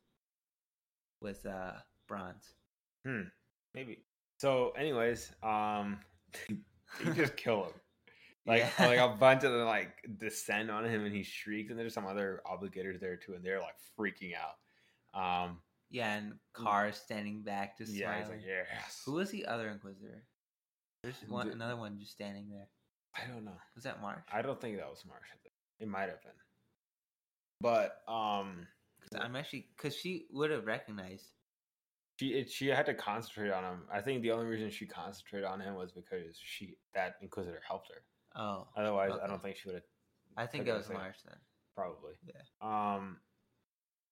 with 1.21 1.47
uh 1.47 1.73
bronze? 2.09 2.55
Hmm, 3.05 3.23
maybe. 3.75 4.05
So, 4.39 4.71
anyways, 4.71 5.33
um, 5.43 5.99
you 6.49 7.15
just 7.15 7.37
kill 7.37 7.65
him. 7.65 7.73
Like 8.45 8.65
Yeah. 8.77 8.87
like 8.89 8.99
a 8.99 9.17
bunch 9.17 9.45
of 9.45 9.53
them 9.53 9.67
like 9.67 9.95
descend 10.19 10.69
on 10.69 10.85
him 10.85 11.05
and 11.05 11.15
he 11.15 11.23
shrieks 11.23 11.71
and 11.71 11.79
there's 11.79 11.95
some 11.95 12.07
other 12.09 12.43
obligators 12.45 12.99
there 13.01 13.17
too 13.17 13.35
and 13.35 13.45
they're 13.45 13.61
like 13.61 13.77
freaking 13.97 14.33
out. 14.35 14.59
Um 15.47 15.61
Yeah, 15.91 16.15
and 16.17 16.33
cars 16.53 16.97
standing 16.97 17.43
back, 17.45 17.79
just 17.79 17.93
yeah, 17.95 18.19
he's 18.19 18.29
like, 18.29 18.41
yes. 18.45 19.01
Who 19.07 19.13
was 19.13 19.31
the 19.31 19.47
other 19.47 19.69
Inquisitor? 19.69 20.25
There's 21.05 21.15
one, 21.29 21.47
The- 21.47 21.53
another 21.53 21.77
one 21.77 22.01
just 22.01 22.11
standing 22.11 22.49
there. 22.51 22.67
I 23.15 23.33
don't 23.33 23.45
know. 23.45 23.57
Was 23.77 23.85
that 23.85 24.03
Marsh? 24.03 24.25
I 24.33 24.43
don't 24.43 24.61
think 24.61 24.77
that 24.79 24.91
was 24.91 25.05
Marsh. 25.07 25.29
It 25.79 25.87
might 25.87 26.09
have 26.09 26.21
been. 26.23 26.33
But 27.61 28.03
um 28.09 28.67
'Cause 29.03 29.21
I'm 29.21 29.37
actually 29.37 29.69
because 29.77 29.95
she 29.97 30.27
would 30.33 30.51
have 30.51 30.67
recognized. 30.67 31.31
She 32.23 32.29
it, 32.35 32.51
she 32.51 32.69
had 32.69 32.87
to 32.87 32.95
concentrate 32.95 33.51
on 33.51 33.65
him. 33.65 33.83
I 33.93 34.01
think 34.01 34.23
the 34.23 34.31
only 34.31 34.47
reason 34.47 34.71
she 34.71 34.87
concentrated 34.87 35.45
on 35.45 35.61
him 35.61 35.75
was 35.75 35.91
because 35.91 36.37
she 36.41 36.77
that 36.95 37.17
Inquisitor 37.21 37.61
helped 37.67 37.89
her. 37.89 38.41
Oh, 38.41 38.69
Otherwise, 38.77 39.13
I 39.23 39.27
don't 39.27 39.43
think 39.43 39.57
she 39.57 39.69
would 39.69 39.75
have 39.75 39.83
I 40.37 40.47
think 40.47 40.69
it 40.69 40.73
was 40.73 40.87
as 40.87 40.93
Marsh 40.93 41.17
then. 41.27 41.37
probably. 41.75 42.13
Yeah. 42.25 42.43
Um, 42.63 43.19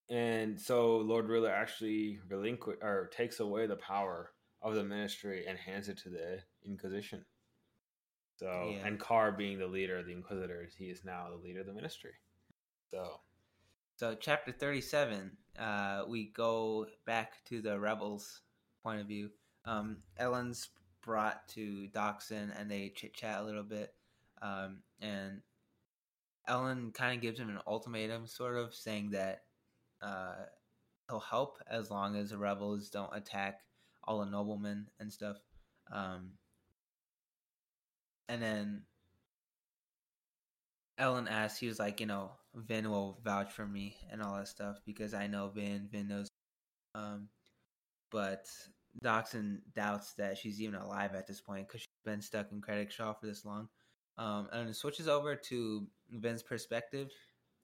and 0.09 0.59
so 0.59 0.97
Lord 0.97 1.29
Ruler 1.29 1.51
actually 1.51 2.19
relinquish 2.27 2.77
or 2.81 3.09
takes 3.15 3.39
away 3.39 3.65
the 3.65 3.77
power 3.77 4.33
of 4.61 4.75
the 4.75 4.83
ministry 4.83 5.45
and 5.47 5.57
hands 5.57 5.87
it 5.87 5.97
to 5.99 6.09
the 6.09 6.39
Inquisition. 6.65 7.23
So, 8.35 8.71
Yeah. 8.73 8.87
and 8.87 8.99
Kar 8.99 9.31
being 9.31 9.57
the 9.57 9.67
leader 9.67 9.97
of 9.97 10.05
the 10.05 10.11
Inquisitors, 10.11 10.75
he 10.75 10.89
is 10.89 11.05
now 11.05 11.29
the 11.29 11.37
leader 11.37 11.61
of 11.61 11.65
the 11.65 11.73
ministry. 11.73 12.13
So, 12.89 13.21
So 14.01 14.15
chapter 14.19 14.51
thirty-seven, 14.51 15.37
uh, 15.59 16.05
we 16.09 16.31
go 16.35 16.87
back 17.05 17.33
to 17.49 17.61
the 17.61 17.79
rebels' 17.79 18.41
point 18.81 18.99
of 18.99 19.05
view. 19.05 19.29
Um, 19.63 19.97
Elend's 20.19 20.69
brought 21.03 21.47
to 21.49 21.87
Dockson, 21.93 22.51
and 22.59 22.71
they 22.71 22.91
chit 22.95 23.13
chat 23.13 23.39
a 23.39 23.43
little 23.43 23.61
bit. 23.61 23.93
Um, 24.41 24.79
and 25.01 25.41
Elend 26.49 26.95
kind 26.95 27.15
of 27.15 27.21
gives 27.21 27.39
him 27.39 27.49
an 27.49 27.59
ultimatum, 27.67 28.25
sort 28.25 28.57
of 28.57 28.73
saying 28.73 29.11
that 29.11 29.43
uh, 30.01 30.45
he'll 31.07 31.19
help 31.19 31.59
as 31.69 31.91
long 31.91 32.15
as 32.15 32.31
the 32.31 32.39
rebels 32.39 32.89
don't 32.89 33.15
attack 33.15 33.59
all 34.03 34.21
the 34.21 34.25
noblemen 34.25 34.87
and 34.99 35.13
stuff. 35.13 35.37
Um, 35.91 36.31
and 38.27 38.41
then 38.41 38.81
Elend 40.99 41.29
asks, 41.29 41.59
he 41.59 41.67
was 41.67 41.77
like, 41.77 41.99
you 41.99 42.07
know, 42.07 42.31
Vin 42.55 42.89
will 42.89 43.19
vouch 43.23 43.51
for 43.51 43.65
me 43.65 43.95
and 44.11 44.21
all 44.21 44.35
that 44.35 44.47
stuff 44.47 44.81
because 44.85 45.13
I 45.13 45.27
know 45.27 45.49
Vin, 45.49 45.87
Vin 45.91 46.07
knows. 46.07 46.27
Um, 46.95 47.29
but 48.11 48.47
Dockson 49.03 49.59
doubts 49.73 50.13
that 50.15 50.37
she's 50.37 50.61
even 50.61 50.75
alive 50.75 51.15
at 51.15 51.27
this 51.27 51.39
point 51.39 51.67
because 51.67 51.81
she's 51.81 51.87
been 52.03 52.21
stuck 52.21 52.51
in 52.51 52.61
Kredik 52.61 52.91
Shaw 52.91 53.13
for 53.13 53.25
this 53.25 53.45
long. 53.45 53.69
Um, 54.17 54.49
and 54.51 54.69
it 54.69 54.75
switches 54.75 55.07
over 55.07 55.35
to 55.35 55.87
Vin's 56.09 56.43
perspective. 56.43 57.09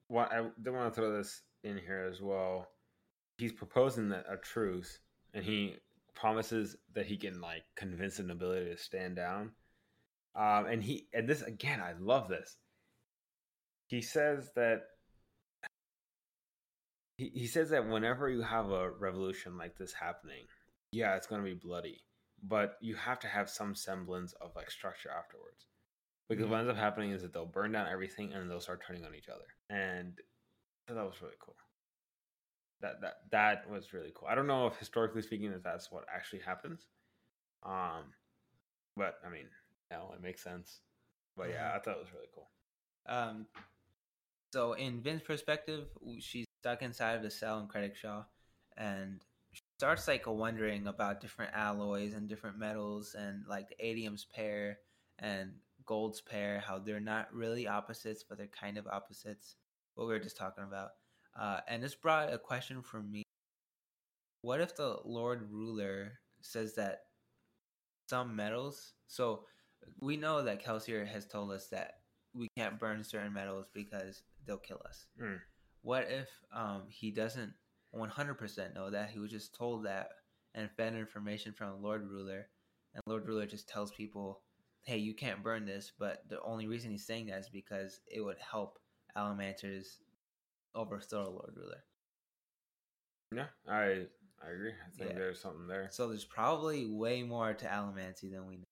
what 0.07 0.31
I 0.31 0.45
do 0.61 0.73
want 0.73 0.93
to 0.93 0.99
throw 0.99 1.15
this 1.15 1.41
in 1.63 1.77
here 1.77 2.09
as 2.09 2.21
well. 2.21 2.67
He's 3.37 3.51
proposing 3.51 4.09
that 4.09 4.25
a 4.29 4.37
truce, 4.37 4.99
and 5.33 5.43
he 5.43 5.75
promises 6.15 6.75
that 6.93 7.05
he 7.05 7.17
can 7.17 7.41
like 7.41 7.63
convince 7.75 8.17
the 8.17 8.23
nobility 8.23 8.71
to 8.71 8.77
stand 8.77 9.17
down. 9.17 9.51
Um, 10.35 10.65
and 10.65 10.81
he 10.81 11.07
and 11.13 11.27
this 11.27 11.41
again, 11.41 11.81
I 11.81 11.93
love 11.99 12.29
this. 12.29 12.57
He 13.87 14.01
says 14.01 14.51
that 14.55 14.83
he, 17.17 17.31
he 17.33 17.47
says 17.47 17.69
that 17.69 17.87
whenever 17.87 18.29
you 18.29 18.41
have 18.41 18.69
a 18.69 18.91
revolution 18.91 19.57
like 19.57 19.77
this 19.77 19.93
happening, 19.93 20.45
yeah, 20.91 21.15
it's 21.15 21.27
going 21.27 21.41
to 21.41 21.45
be 21.45 21.55
bloody, 21.55 22.01
but 22.43 22.75
you 22.81 22.95
have 22.95 23.19
to 23.21 23.27
have 23.27 23.49
some 23.49 23.75
semblance 23.75 24.33
of 24.41 24.51
like 24.55 24.69
structure 24.69 25.09
afterwards. 25.09 25.65
Because 26.29 26.47
what 26.47 26.59
ends 26.59 26.69
up 26.69 26.77
happening 26.77 27.11
is 27.11 27.21
that 27.21 27.33
they'll 27.33 27.45
burn 27.45 27.71
down 27.71 27.87
everything 27.87 28.33
and 28.33 28.51
they'll 28.51 28.59
start 28.59 28.83
turning 28.85 29.05
on 29.05 29.15
each 29.15 29.29
other. 29.29 29.45
And 29.69 30.13
thought 30.87 30.95
that 30.95 31.05
was 31.05 31.21
really 31.21 31.35
cool. 31.39 31.55
That 32.81 33.01
that 33.01 33.13
that 33.31 33.69
was 33.69 33.93
really 33.93 34.11
cool. 34.13 34.27
I 34.27 34.35
don't 34.35 34.47
know 34.47 34.67
if 34.67 34.75
historically 34.77 35.21
speaking 35.21 35.51
if 35.51 35.63
that's 35.63 35.91
what 35.91 36.03
actually 36.13 36.41
happens. 36.41 36.87
Um 37.63 38.13
but 38.97 39.15
I 39.25 39.29
mean, 39.29 39.47
no, 39.91 40.11
it 40.13 40.21
makes 40.21 40.43
sense. 40.43 40.81
But 41.35 41.49
yeah, 41.49 41.71
I 41.75 41.79
thought 41.79 41.97
it 41.97 42.03
was 42.03 42.13
really 42.13 42.27
cool. 42.33 42.49
Um, 43.07 43.45
so 44.53 44.73
in 44.73 45.01
Vin's 45.01 45.21
perspective, 45.21 45.85
she's 46.19 46.45
stuck 46.61 46.81
inside 46.81 47.13
of 47.15 47.23
the 47.23 47.31
cell 47.31 47.59
in 47.59 47.67
Kredik 47.67 47.95
Shaw, 47.95 48.23
and 48.77 49.21
she 49.51 49.61
starts 49.77 50.07
like 50.07 50.25
wondering 50.27 50.87
about 50.87 51.21
different 51.21 51.53
alloys 51.53 52.13
and 52.13 52.29
different 52.29 52.57
metals 52.57 53.15
and 53.17 53.43
like 53.47 53.69
the 53.69 53.85
atium's 53.85 54.25
pair 54.25 54.79
and 55.19 55.51
gold's 55.85 56.21
pair, 56.21 56.59
how 56.59 56.79
they're 56.79 56.99
not 56.99 57.33
really 57.33 57.67
opposites, 57.67 58.23
but 58.23 58.37
they're 58.37 58.47
kind 58.47 58.77
of 58.77 58.87
opposites. 58.87 59.55
What 59.95 60.07
we 60.07 60.13
were 60.13 60.19
just 60.19 60.37
talking 60.37 60.63
about, 60.63 60.91
uh, 61.39 61.61
and 61.67 61.81
this 61.81 61.95
brought 61.95 62.31
a 62.31 62.37
question 62.37 62.81
for 62.83 63.01
me. 63.01 63.23
What 64.41 64.61
if 64.61 64.75
the 64.75 64.97
Lord 65.03 65.49
Ruler 65.51 66.19
says 66.41 66.75
that 66.75 66.99
some 68.07 68.35
metals? 68.35 68.93
So 69.07 69.45
we 69.99 70.17
know 70.17 70.43
that 70.43 70.63
Kelsier 70.63 71.07
has 71.07 71.25
told 71.25 71.51
us 71.51 71.67
that 71.67 71.95
we 72.35 72.47
can't 72.57 72.79
burn 72.79 73.03
certain 73.03 73.33
metals 73.33 73.65
because 73.73 74.21
they'll 74.47 74.57
kill 74.57 74.81
us. 74.87 75.05
Mm. 75.21 75.39
What 75.81 76.07
if 76.09 76.29
um, 76.53 76.83
he 76.89 77.11
doesn't 77.11 77.53
100% 77.95 78.75
know 78.75 78.89
that? 78.89 79.11
He 79.11 79.19
was 79.19 79.31
just 79.31 79.55
told 79.55 79.85
that 79.85 80.09
and 80.55 80.69
fed 80.71 80.95
information 80.95 81.53
from 81.53 81.83
Lord 81.83 82.09
Ruler, 82.09 82.47
and 82.95 83.03
Lord 83.05 83.27
Ruler 83.27 83.45
just 83.45 83.69
tells 83.69 83.91
people, 83.91 84.41
hey, 84.83 84.97
you 84.97 85.13
can't 85.13 85.43
burn 85.43 85.65
this, 85.65 85.91
but 85.99 86.23
the 86.29 86.41
only 86.41 86.67
reason 86.67 86.89
he's 86.89 87.05
saying 87.05 87.27
that 87.27 87.39
is 87.39 87.49
because 87.49 87.99
it 88.07 88.21
would 88.21 88.37
help 88.39 88.79
Allomancers 89.15 89.97
overthrow 90.73 91.29
Lord 91.29 91.53
Ruler. 91.55 91.83
Yeah, 93.35 93.47
I 93.67 94.05
I 94.43 94.51
agree. 94.51 94.71
I 94.71 94.89
think 94.97 95.11
Yeah. 95.11 95.17
there's 95.17 95.41
something 95.41 95.67
there. 95.67 95.89
So 95.91 96.07
there's 96.07 96.25
probably 96.25 96.87
way 96.87 97.23
more 97.23 97.53
to 97.53 97.65
Allomancy 97.65 98.31
than 98.31 98.47
we 98.47 98.57
know. 98.57 98.63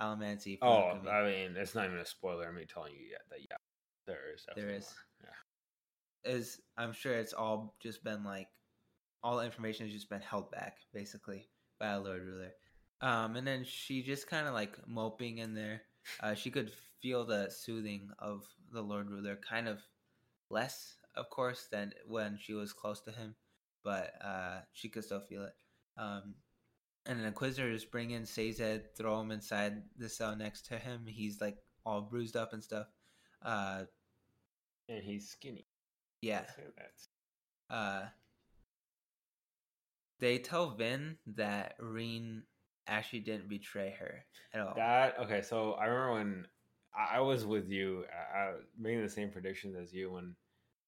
Allomancy. 0.00 0.58
Oh, 0.60 0.98
I 1.08 1.24
mean, 1.24 1.56
it's 1.56 1.74
not 1.74 1.86
even 1.86 1.98
a 1.98 2.04
spoiler. 2.04 2.48
I'm 2.48 2.66
telling 2.66 2.94
you 2.94 3.06
yet 3.10 3.22
that 3.30 3.40
yeah, 3.40 3.56
there 4.06 4.32
is. 4.34 4.44
There 4.56 4.70
is. 4.70 4.82
more. 4.82 5.11
Is 6.24 6.60
I'm 6.76 6.92
sure 6.92 7.14
it's 7.14 7.32
all 7.32 7.74
just 7.82 8.04
been 8.04 8.24
like 8.24 8.48
all 9.22 9.38
the 9.38 9.44
information 9.44 9.86
has 9.86 9.94
just 9.94 10.10
been 10.10 10.20
held 10.20 10.50
back 10.50 10.78
basically 10.92 11.48
by 11.78 11.88
a 11.88 12.00
Lord 12.00 12.22
Ruler. 12.22 12.52
Um, 13.00 13.36
and 13.36 13.46
then 13.46 13.64
she 13.64 14.02
just 14.02 14.28
kind 14.28 14.46
of 14.46 14.54
like 14.54 14.76
moping 14.86 15.38
in 15.38 15.54
there. 15.54 15.82
Uh, 16.20 16.34
she 16.34 16.50
could 16.50 16.72
feel 17.00 17.24
the 17.24 17.50
soothing 17.50 18.10
of 18.18 18.44
the 18.72 18.82
Lord 18.82 19.10
Ruler, 19.10 19.36
kind 19.36 19.68
of 19.68 19.80
less, 20.50 20.96
of 21.16 21.30
course, 21.30 21.68
than 21.70 21.92
when 22.06 22.38
she 22.40 22.54
was 22.54 22.72
close 22.72 23.00
to 23.02 23.12
him, 23.12 23.34
but 23.84 24.12
uh, 24.24 24.60
she 24.72 24.88
could 24.88 25.04
still 25.04 25.20
feel 25.20 25.44
it. 25.44 25.54
Um, 25.96 26.34
and 27.06 27.20
the 27.20 27.26
Inquisitors 27.26 27.84
bring 27.84 28.10
in 28.12 28.26
Sazed, 28.26 28.96
throw 28.96 29.20
him 29.20 29.32
inside 29.32 29.82
the 29.96 30.08
cell 30.08 30.36
next 30.36 30.66
to 30.66 30.78
him. 30.78 31.04
He's 31.06 31.40
like 31.40 31.58
all 31.84 32.02
bruised 32.02 32.36
up 32.36 32.52
and 32.52 32.62
stuff. 32.62 32.86
Uh, 33.44 33.84
And 34.88 35.02
he's 35.02 35.28
skinny. 35.28 35.66
Yeah, 36.22 36.44
uh 37.68 38.04
they 40.20 40.38
tell 40.38 40.70
Vin 40.70 41.16
that 41.34 41.74
Reen 41.80 42.44
actually 42.86 43.20
didn't 43.20 43.48
betray 43.48 43.94
her 43.98 44.24
at 44.54 44.60
all. 44.60 44.74
That 44.76 45.18
okay. 45.20 45.42
So 45.42 45.72
I 45.72 45.86
remember 45.86 46.12
when 46.12 46.46
I 46.96 47.20
was 47.20 47.44
with 47.44 47.68
you, 47.68 48.04
I, 48.34 48.38
I 48.38 48.52
making 48.78 49.02
the 49.02 49.08
same 49.08 49.30
predictions 49.30 49.76
as 49.76 49.92
you 49.92 50.12
when 50.12 50.34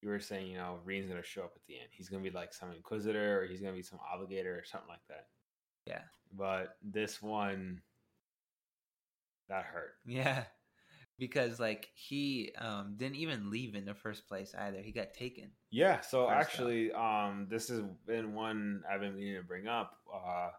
you 0.03 0.09
were 0.09 0.21
saying, 0.21 0.49
you 0.49 0.59
know, 0.59 0.79
Reen's 0.85 1.09
gonna 1.09 1.23
show 1.23 1.43
up 1.43 1.53
at 1.57 1.63
the 1.67 1.75
end. 1.75 1.89
He's 1.91 2.09
gonna 2.09 2.23
be 2.23 2.31
like 2.31 2.53
some 2.55 2.71
Inquisitor, 2.73 3.41
or 3.41 3.47
he's 3.47 3.61
gonna 3.61 3.73
be 3.75 3.83
some 3.83 3.99
Obligator, 3.99 4.61
or 4.61 4.65
something 4.65 4.89
like 4.89 5.07
that. 5.09 5.27
Yeah. 5.87 6.03
But 6.37 6.77
this 6.83 7.23
one, 7.23 7.81
that 9.49 9.65
hurt. 9.65 9.95
yeah. 10.05 10.45
Because 11.19 11.61
like 11.61 11.91
he 11.95 12.53
um 12.59 12.95
didn't 12.97 13.17
even 13.17 13.51
leave 13.51 13.75
in 13.75 13.85
the 13.85 13.95
first 13.95 14.27
place 14.27 14.55
either. 14.59 14.79
He 14.79 14.93
got 14.93 15.15
taken. 15.15 15.51
Yeah. 15.71 16.01
So 16.01 16.29
actually, 16.29 16.93
um, 16.93 17.47
this 17.49 17.69
has 17.69 17.81
been 18.07 18.35
one 18.35 18.83
I've 18.91 19.01
been 19.01 19.17
meaning 19.17 19.37
to 19.37 19.43
bring 19.43 19.69
up. 19.69 19.99
Uh, 20.13 20.51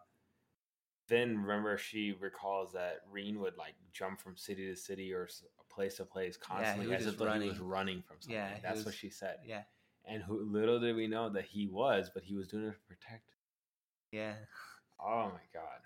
then 1.07 1.37
remember 1.37 1.77
she 1.77 2.13
recalls 2.19 2.73
that 2.73 3.01
Reen 3.11 3.39
would 3.39 3.57
like 3.57 3.75
jump 3.93 4.21
from 4.21 4.37
city 4.37 4.67
to 4.67 4.75
city 4.75 5.13
or 5.13 5.27
place 5.69 5.97
to 5.97 6.05
place 6.05 6.37
constantly 6.37 6.87
was 6.87 7.01
as 7.01 7.13
if 7.13 7.17
though 7.19 7.31
he 7.33 7.49
was 7.49 7.59
running. 7.59 7.69
running 7.69 8.03
from 8.07 8.17
something. 8.19 8.35
Yeah, 8.35 8.57
that's 8.63 8.85
what 8.85 8.95
she 8.95 9.09
said. 9.09 9.37
Yeah. 9.45 9.63
And 10.05 10.23
who 10.23 10.43
little 10.51 10.79
did 10.79 10.95
we 10.95 11.07
know 11.07 11.29
that 11.29 11.45
he 11.45 11.67
was, 11.67 12.09
but 12.13 12.23
he 12.23 12.35
was 12.35 12.47
doing 12.47 12.65
it 12.65 12.71
to 12.71 12.79
protect. 12.87 13.29
Yeah. 14.11 14.33
Oh 14.99 15.25
my 15.25 15.41
god, 15.53 15.81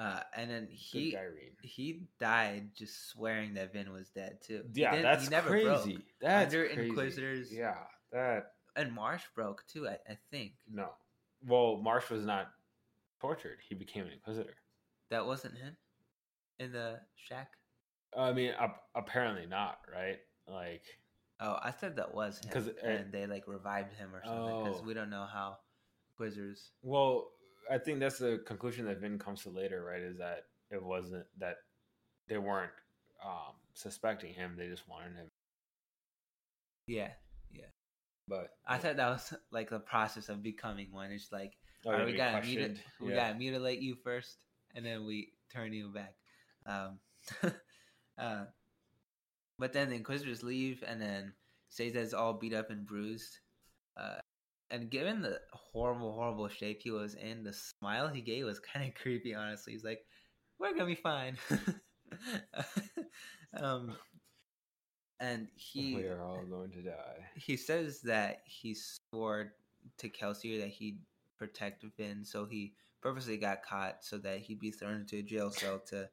Uh 0.00 0.20
and 0.34 0.50
then 0.50 0.66
he 0.70 1.14
he 1.62 2.04
died 2.18 2.70
just 2.74 3.08
swearing 3.10 3.52
that 3.54 3.72
Vin 3.72 3.92
was 3.92 4.08
dead 4.10 4.38
too. 4.40 4.64
Yeah, 4.72 5.02
that's 5.02 5.24
he 5.24 5.30
never 5.30 5.50
crazy. 5.50 5.92
broke. 5.94 6.04
That's 6.22 6.54
Under 6.54 6.66
crazy. 6.68 6.88
Inquisitors- 6.88 7.52
Yeah, 7.52 7.76
that 8.12 8.52
And 8.76 8.92
Marsh 8.94 9.24
broke 9.34 9.62
too, 9.66 9.86
I, 9.88 9.98
I 10.08 10.16
think. 10.30 10.52
no. 10.72 10.88
Well, 11.46 11.76
Marsh 11.82 12.08
was 12.10 12.24
not 12.24 12.50
tortured. 13.20 13.58
He 13.68 13.74
became 13.74 14.06
an 14.06 14.12
Inquisitor. 14.12 14.54
That 15.10 15.26
wasn't 15.26 15.56
him 15.58 15.76
in 16.58 16.72
the 16.72 17.00
shack. 17.16 17.52
I 18.16 18.32
mean, 18.32 18.52
ap- 18.58 18.82
apparently 18.94 19.46
not, 19.46 19.80
right? 19.92 20.18
Like, 20.46 20.82
Oh, 21.40 21.58
I 21.62 21.72
said 21.72 21.96
that 21.96 22.14
was 22.14 22.38
him, 22.44 22.50
'Cause, 22.52 22.68
uh, 22.68 22.72
and 22.86 23.12
they 23.12 23.26
like 23.26 23.46
revived 23.48 23.92
him 23.94 24.14
or 24.14 24.22
something 24.24 24.62
because 24.64 24.80
Oh. 24.80 24.84
we 24.84 24.94
don't 24.94 25.10
know 25.10 25.24
how 25.26 25.58
Quizzers. 26.18 26.70
well, 26.82 27.32
I 27.70 27.78
think 27.78 28.00
that's 28.00 28.18
the 28.18 28.42
conclusion 28.46 28.86
that 28.86 28.98
Vin 29.00 29.18
comes 29.18 29.42
to 29.42 29.50
later, 29.50 29.84
right? 29.84 30.02
Is 30.02 30.18
that 30.18 30.46
it 30.70 30.82
wasn't 30.82 31.26
that 31.38 31.56
they 32.28 32.38
weren't 32.38 32.72
um, 33.24 33.54
suspecting 33.74 34.34
him; 34.34 34.54
they 34.56 34.68
just 34.68 34.88
wanted 34.88 35.14
him. 35.14 35.28
Yeah, 36.86 37.10
yeah. 37.52 37.66
But 38.26 38.50
I 38.66 38.78
thought 38.78 38.96
that 38.96 39.08
was 39.10 39.34
like 39.50 39.70
the 39.70 39.78
process 39.78 40.28
of 40.28 40.42
becoming 40.42 40.92
one. 40.92 41.12
It's 41.12 41.30
like, 41.30 41.56
Oh, 41.86 41.92
right, 41.92 42.04
we 42.04 42.12
gotta 42.12 42.46
muti- 42.46 42.80
we 43.00 43.12
gotta 43.12 43.38
mutilate 43.38 43.80
you 43.80 43.94
first, 43.94 44.36
and 44.74 44.84
then 44.84 45.06
we 45.06 45.32
turn 45.52 45.72
you 45.72 45.88
back. 45.88 46.14
Um, 46.66 46.98
uh, 48.18 48.44
but 49.58 49.72
then 49.72 49.88
the 49.88 49.96
Inquisitors 49.96 50.42
leave, 50.42 50.84
and 50.86 51.00
then 51.00 51.32
Sazed's 51.70 52.12
all 52.12 52.34
beat 52.34 52.52
up 52.52 52.70
and 52.70 52.84
bruised. 52.84 53.38
Uh, 53.96 54.18
and 54.70 54.90
given 54.90 55.22
the 55.22 55.40
horrible, 55.52 56.12
horrible 56.12 56.48
shape 56.48 56.82
he 56.82 56.90
was 56.90 57.14
in, 57.14 57.42
the 57.42 57.52
smile 57.52 58.08
he 58.08 58.20
gave 58.20 58.44
was 58.44 58.60
kind 58.72 58.88
of 58.88 58.94
creepy. 58.94 59.34
Honestly, 59.34 59.72
he's 59.72 59.84
like, 59.84 60.04
"We're 60.58 60.72
gonna 60.72 60.86
be 60.86 60.94
fine." 60.94 61.36
um, 63.60 63.96
and 65.20 65.48
he 65.54 65.94
we 65.94 66.06
are 66.06 66.22
all 66.22 66.44
going 66.48 66.70
to 66.72 66.82
die. 66.82 67.26
he 67.36 67.56
says 67.56 68.00
that 68.02 68.42
he 68.46 68.74
swore 68.74 69.52
to 69.98 70.08
Kelsier 70.08 70.60
that 70.60 70.68
he'd 70.68 71.00
protect 71.38 71.84
Vin, 71.96 72.24
so 72.24 72.46
he 72.46 72.74
purposely 73.02 73.36
got 73.36 73.62
caught 73.62 74.04
so 74.04 74.18
that 74.18 74.40
he'd 74.40 74.60
be 74.60 74.70
thrown 74.70 75.00
into 75.00 75.18
a 75.18 75.22
jail 75.22 75.50
cell 75.50 75.80
to. 75.88 76.08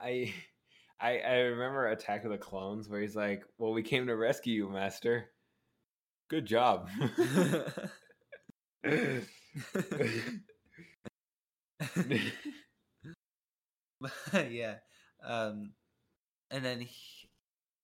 I, 0.00 0.32
I, 1.00 1.18
I 1.18 1.34
remember 1.40 1.88
Attack 1.88 2.24
of 2.24 2.30
the 2.30 2.38
Clones 2.38 2.88
where 2.88 3.00
he's 3.00 3.16
like, 3.16 3.44
"Well, 3.58 3.72
we 3.72 3.82
came 3.82 4.06
to 4.06 4.16
rescue 4.16 4.54
you, 4.54 4.68
Master. 4.68 5.30
Good 6.34 6.46
job." 6.46 6.88
yeah, 14.50 14.74
um, 15.22 15.70
and 16.50 16.64
then 16.64 16.80
he, 16.80 17.28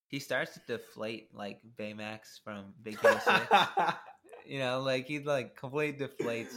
he 0.07 0.19
starts 0.19 0.55
to 0.55 0.59
deflate 0.67 1.33
like 1.33 1.61
Baymax 1.79 2.43
from 2.43 2.73
Big 2.83 2.99
Hero 2.99 3.17
Six. 3.23 3.47
you 4.45 4.59
know, 4.59 4.81
like 4.81 5.07
he 5.07 5.19
like 5.19 5.55
completely 5.55 6.05
deflates. 6.05 6.53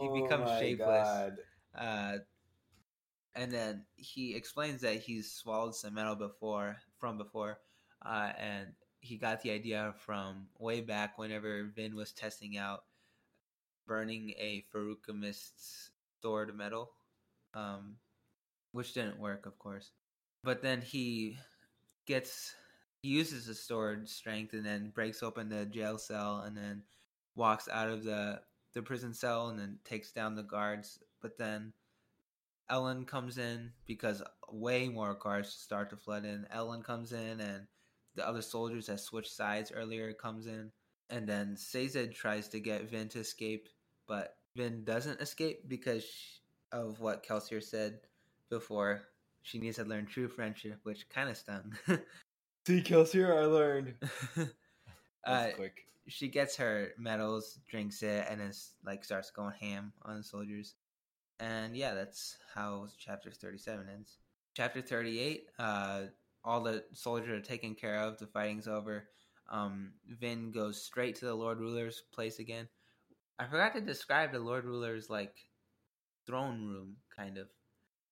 He 0.00 0.22
becomes 0.22 0.48
Oh 0.48 0.60
shapeless. 0.60 1.32
Uh, 1.76 2.18
and 3.34 3.50
then 3.50 3.82
he 3.96 4.36
explains 4.36 4.82
that 4.82 5.00
he's 5.00 5.32
swallowed 5.32 5.74
some 5.74 5.94
metal 5.94 6.14
before 6.14 6.76
from 7.00 7.18
before, 7.18 7.58
uh, 8.06 8.30
and 8.38 8.68
he 9.02 9.16
got 9.16 9.42
the 9.42 9.50
idea 9.50 9.94
from 9.98 10.46
way 10.58 10.80
back 10.80 11.18
whenever 11.18 11.64
Vin 11.74 11.96
was 11.96 12.12
testing 12.12 12.56
out 12.56 12.84
burning 13.86 14.30
a 14.38 14.64
Feruchemist's 14.72 15.90
stored 16.18 16.56
metal, 16.56 16.92
um, 17.52 17.96
which 18.70 18.94
didn't 18.94 19.18
work, 19.18 19.44
of 19.44 19.58
course. 19.58 19.90
But 20.44 20.62
then 20.62 20.80
he 20.80 21.36
gets 22.06 22.54
he 23.02 23.10
uses 23.10 23.46
the 23.46 23.54
stored 23.54 24.08
strength 24.08 24.52
and 24.52 24.64
then 24.64 24.92
breaks 24.94 25.22
open 25.22 25.48
the 25.48 25.66
jail 25.66 25.98
cell 25.98 26.42
and 26.46 26.56
then 26.56 26.82
walks 27.34 27.68
out 27.68 27.88
of 27.88 28.04
the 28.04 28.40
the 28.74 28.82
prison 28.82 29.12
cell 29.12 29.48
and 29.48 29.58
then 29.58 29.78
takes 29.84 30.12
down 30.12 30.36
the 30.36 30.44
guards. 30.44 31.00
But 31.20 31.36
then 31.36 31.72
Elend 32.70 33.08
comes 33.08 33.36
in 33.36 33.72
because 33.86 34.22
way 34.48 34.88
more 34.88 35.14
guards 35.14 35.52
start 35.52 35.90
to 35.90 35.96
flood 35.96 36.24
in. 36.24 36.46
Elend 36.54 36.84
comes 36.84 37.12
in 37.12 37.40
and 37.40 37.66
the 38.14 38.26
other 38.26 38.42
soldiers 38.42 38.86
that 38.86 39.00
switched 39.00 39.32
sides 39.32 39.72
earlier 39.72 40.12
comes 40.12 40.46
in. 40.46 40.70
And 41.10 41.28
then 41.28 41.56
Sazed 41.56 42.14
tries 42.14 42.48
to 42.48 42.60
get 42.60 42.90
Vin 42.90 43.08
to 43.10 43.20
escape, 43.20 43.68
but 44.06 44.36
Vin 44.56 44.84
doesn't 44.84 45.20
escape 45.20 45.68
because 45.68 46.04
of 46.72 47.00
what 47.00 47.26
Kelsier 47.26 47.62
said 47.62 48.00
before. 48.48 49.02
She 49.42 49.58
needs 49.58 49.76
to 49.76 49.84
learn 49.84 50.06
true 50.06 50.28
friendship, 50.28 50.78
which 50.84 51.08
kind 51.10 51.28
of 51.28 51.36
stung. 51.36 51.74
See, 52.66 52.80
Kelsier, 52.80 53.36
I 53.36 53.46
learned. 53.46 53.94
uh, 55.26 55.48
quick. 55.56 55.86
she 56.06 56.28
gets 56.28 56.56
her 56.56 56.92
metals, 56.96 57.58
drinks 57.68 58.02
it, 58.02 58.26
and 58.30 58.40
then 58.40 58.52
like 58.84 59.04
starts 59.04 59.30
going 59.30 59.54
ham 59.60 59.92
on 60.02 60.18
the 60.18 60.22
soldiers. 60.22 60.74
And 61.40 61.76
yeah, 61.76 61.92
that's 61.94 62.38
how 62.54 62.86
chapter 62.98 63.32
thirty-seven 63.32 63.88
ends. 63.92 64.18
Chapter 64.54 64.80
thirty-eight, 64.80 65.48
uh, 65.58 66.02
all 66.44 66.62
the 66.62 66.84
soldiers 66.92 67.30
are 67.30 67.42
taken 67.42 67.74
care 67.74 67.96
of. 68.00 68.18
The 68.18 68.26
fighting's 68.26 68.68
over. 68.68 69.08
Um, 69.50 69.92
Vin 70.08 70.50
goes 70.52 70.82
straight 70.82 71.16
to 71.16 71.26
the 71.26 71.34
Lord 71.34 71.58
Ruler's 71.60 72.02
place 72.12 72.38
again. 72.38 72.68
I 73.38 73.46
forgot 73.46 73.74
to 73.74 73.80
describe 73.80 74.32
the 74.32 74.38
Lord 74.38 74.64
Ruler's 74.64 75.10
like 75.10 75.36
throne 76.26 76.66
room, 76.66 76.96
kind 77.14 77.38
of. 77.38 77.48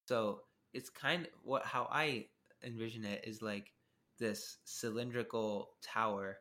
So 0.06 0.42
it's 0.72 0.90
kind 0.90 1.24
of 1.26 1.32
what 1.42 1.64
how 1.64 1.88
I 1.90 2.26
envision 2.64 3.04
it 3.04 3.24
is 3.26 3.42
like 3.42 3.72
this 4.18 4.58
cylindrical 4.64 5.70
tower 5.82 6.38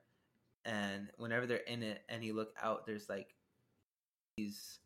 and 0.65 1.09
whenever 1.17 1.47
they're 1.47 1.57
in 1.57 1.81
it 1.81 2.01
and 2.09 2.23
you 2.23 2.35
look 2.35 2.53
out 2.61 2.85
there's 2.85 3.07
like 3.09 3.35
these 4.37 4.79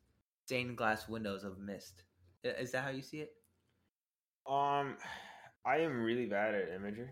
stained 0.45 0.77
glass 0.77 1.09
windows 1.09 1.43
of 1.43 1.57
mist 1.59 2.03
is 2.43 2.71
that 2.71 2.84
how 2.84 2.91
you 2.91 3.01
see 3.01 3.21
it 3.21 3.34
Um, 4.45 4.97
I 5.66 5.78
am 5.78 6.03
really 6.03 6.26
bad 6.26 6.55
at 6.55 6.74
imagery. 6.76 7.09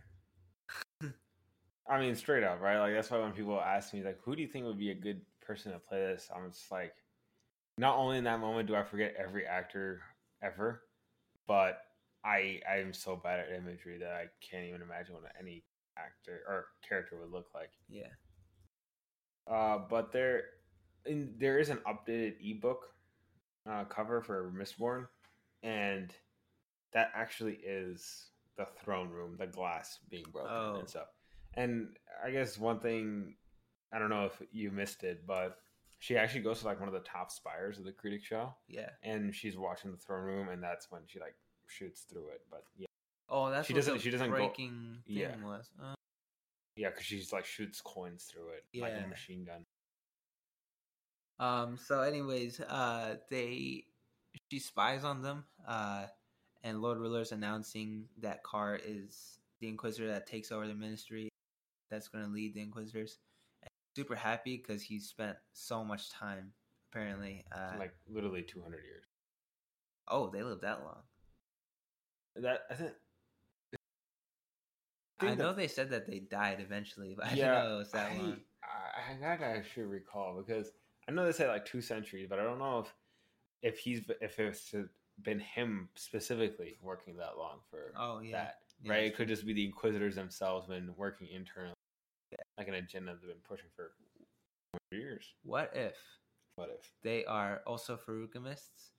I 1.89 1.99
mean, 1.99 2.16
straight 2.16 2.43
up, 2.43 2.62
right? 2.62 2.80
Like 2.80 2.93
that's 2.93 3.10
why 3.10 3.20
when 3.20 3.32
people 3.32 3.60
ask 3.60 3.93
me, 3.93 4.04
like, 4.04 4.20
who 4.24 4.36
do 4.36 4.41
you 4.41 4.47
think 4.47 4.66
would 4.66 4.78
be 4.78 4.91
a 4.91 4.95
good 4.95 5.22
person 5.41 5.72
to 5.72 5.80
play 5.80 5.99
this? 5.99 6.30
I'm 6.34 6.52
just 6.52 6.72
like, 6.72 6.93
not 7.78 7.97
only 7.97 8.18
in 8.18 8.24
that 8.26 8.39
moment 8.39 8.68
do 8.68 8.76
I 8.76 8.84
forget 8.84 9.16
every 9.18 9.45
actor 9.45 10.02
ever, 10.43 10.84
but 11.47 11.80
I 12.24 12.62
I'm 12.70 12.93
so 12.93 13.16
bad 13.16 13.39
at 13.39 13.58
imagery 13.58 13.97
that 13.99 14.12
I 14.12 14.28
can't 14.47 14.66
even 14.66 14.82
imagine 14.82 15.16
what 15.16 15.24
any 15.39 15.64
actor 15.97 16.41
or 16.47 16.68
character 16.88 17.18
would 17.20 17.32
look 17.32 17.47
like. 17.54 17.72
Yeah. 17.89 18.08
Uh, 19.49 19.80
but 19.89 20.12
there, 20.12 20.43
in, 21.06 21.34
there 21.39 21.60
is 21.60 21.70
an 21.70 21.80
updated 21.88 22.36
ebook 22.41 22.86
uh, 23.70 23.86
cover 23.86 24.22
for 24.22 24.54
Mistborn, 24.56 25.08
and 25.64 26.14
that 26.93 27.12
actually 27.16 27.60
is 27.66 28.30
the 28.58 28.66
throne 28.84 29.10
room, 29.10 29.36
the 29.38 29.47
glass 29.47 29.99
being 30.10 30.26
broken 30.32 30.52
Oh. 30.54 30.76
and 30.80 30.89
stuff. 30.89 31.08
And 31.56 31.97
I 32.24 32.32
guess 32.32 32.58
one 32.58 32.80
thing, 32.80 33.36
I 33.93 33.99
don't 33.99 34.10
know 34.10 34.26
if 34.26 34.41
you 34.52 34.72
missed 34.72 35.04
it, 35.04 35.26
but 35.28 35.58
she 35.99 36.18
actually 36.18 36.41
goes 36.41 36.62
to 36.62 36.66
like 36.66 36.80
one 36.80 36.88
of 36.88 36.93
the 36.93 37.02
top 37.02 37.30
spires 37.32 37.78
of 37.78 37.86
the 37.86 37.91
Kredik 37.91 38.24
Shaw, 38.24 38.54
Yeah. 38.68 38.89
and 39.04 39.34
she's 39.36 39.58
watching 39.58 39.91
the 39.91 39.97
throne 39.97 40.24
room, 40.24 40.49
and 40.49 40.62
that's 40.64 40.89
when 40.91 41.02
she 41.08 41.20
like 41.20 41.36
shoots 41.68 42.02
through 42.02 42.30
it. 42.30 42.41
But 42.49 42.64
yeah, 42.78 42.88
Oh, 43.34 43.49
that's 43.49 43.66
She 43.68 43.74
doesn't- 43.74 43.99
she 43.99 44.10
doesn't 44.12 44.30
go- 44.30 44.36
breaking 44.36 45.04
thing 45.08 45.16
Yeah. 45.18 45.36
was. 45.38 45.72
Uh, 45.82 45.95
yeah, 46.76 46.89
because 46.89 47.06
she's 47.06 47.32
like 47.32 47.45
shoots 47.45 47.80
coins 47.80 48.26
through 48.26 48.49
it, 48.49 48.66
like 48.74 48.91
Yeah. 48.93 49.06
a 49.06 49.08
machine 49.08 49.45
gun. 49.45 49.66
Um. 51.39 51.78
So, 51.78 52.02
anyways, 52.02 52.60
uh, 52.62 53.18
they 53.30 53.86
she 54.52 54.60
spies 54.60 55.04
on 55.04 55.22
them. 55.22 55.45
Uh, 55.66 56.08
and 56.64 56.82
Lord 56.82 56.99
Ruler's 56.99 57.32
announcing 57.32 58.05
that 58.20 58.43
Kar 58.43 58.80
is 58.84 59.39
the 59.59 59.68
Inquisitor 59.68 60.07
that 60.07 60.28
takes 60.28 60.51
over 60.51 60.68
the 60.68 60.74
Ministry. 60.76 61.30
That's 61.89 62.07
going 62.07 62.24
to 62.26 62.32
lead 62.32 62.53
the 62.53 62.62
Inquisitors. 62.62 63.20
And 63.64 63.70
super 63.95 64.16
happy 64.16 64.57
because 64.57 64.82
he 64.82 64.99
spent 64.99 65.38
so 65.53 65.84
much 65.84 66.09
time. 66.09 66.51
Apparently, 66.93 67.45
uh, 67.55 67.78
like 67.80 67.93
literally 68.09 68.41
two 68.41 68.62
hundred 68.62 68.84
years. 68.84 69.05
oh, 70.09 70.30
they 70.30 70.43
lived 70.43 70.62
that 70.64 70.82
long. 70.84 70.97
That 72.36 72.62
I 72.70 72.74
think. 72.74 72.91
I 75.20 75.26
think 75.28 75.38
know 75.39 75.47
that- 75.47 75.57
they 75.57 75.68
said 75.68 75.89
that 75.91 76.07
they 76.07 76.20
died 76.20 76.59
eventually, 76.59 77.14
but 77.16 77.28
I 77.28 77.30
yeah, 77.30 77.36
didn't 77.36 77.53
know 77.70 77.76
it 77.76 77.78
was 77.78 77.91
that 77.91 78.12
I, 78.12 78.18
long. 78.18 78.38
I, 78.64 79.14
I 79.14 79.38
gotta 79.38 79.45
actually 79.45 79.86
recall 79.86 80.43
because 80.45 80.72
I 81.07 81.12
know 81.12 81.26
they 81.26 81.32
said 81.32 81.47
like 81.47 81.66
two 81.66 81.82
centuries, 81.82 82.28
but 82.30 82.39
I 82.39 82.43
don't 82.43 82.59
know 82.59 82.80
if 82.80 82.93
if 83.62 83.80
he's 83.80 84.01
if 84.20 84.39
it's 84.39 84.74
been 85.22 85.39
him 85.39 85.89
specifically 85.95 86.78
working 86.82 87.18
that 87.18 87.38
long 87.38 87.59
for 87.70 87.93
Oh 87.97 88.20
yeah, 88.22 88.32
that, 88.32 88.55
Yeah, 88.82 88.91
right? 88.93 89.03
It 89.05 89.16
could 89.16 89.28
just 89.28 89.45
be 89.45 89.53
the 89.53 89.66
Inquisitors 89.66 90.16
themselves 90.16 90.68
been 90.68 90.93
working 90.97 91.28
internally, 91.28 91.76
like 92.57 92.68
an 92.68 92.76
agenda 92.76 93.14
they've 93.14 93.30
been 93.30 93.38
pushing 93.47 93.70
for 93.76 93.91
years. 94.91 95.26
What 95.43 95.72
if 95.76 95.95
What 96.55 96.70
if? 96.70 96.91
they 97.03 97.26
are 97.26 97.62
also 97.68 97.97
Feruchemists, 97.97 98.91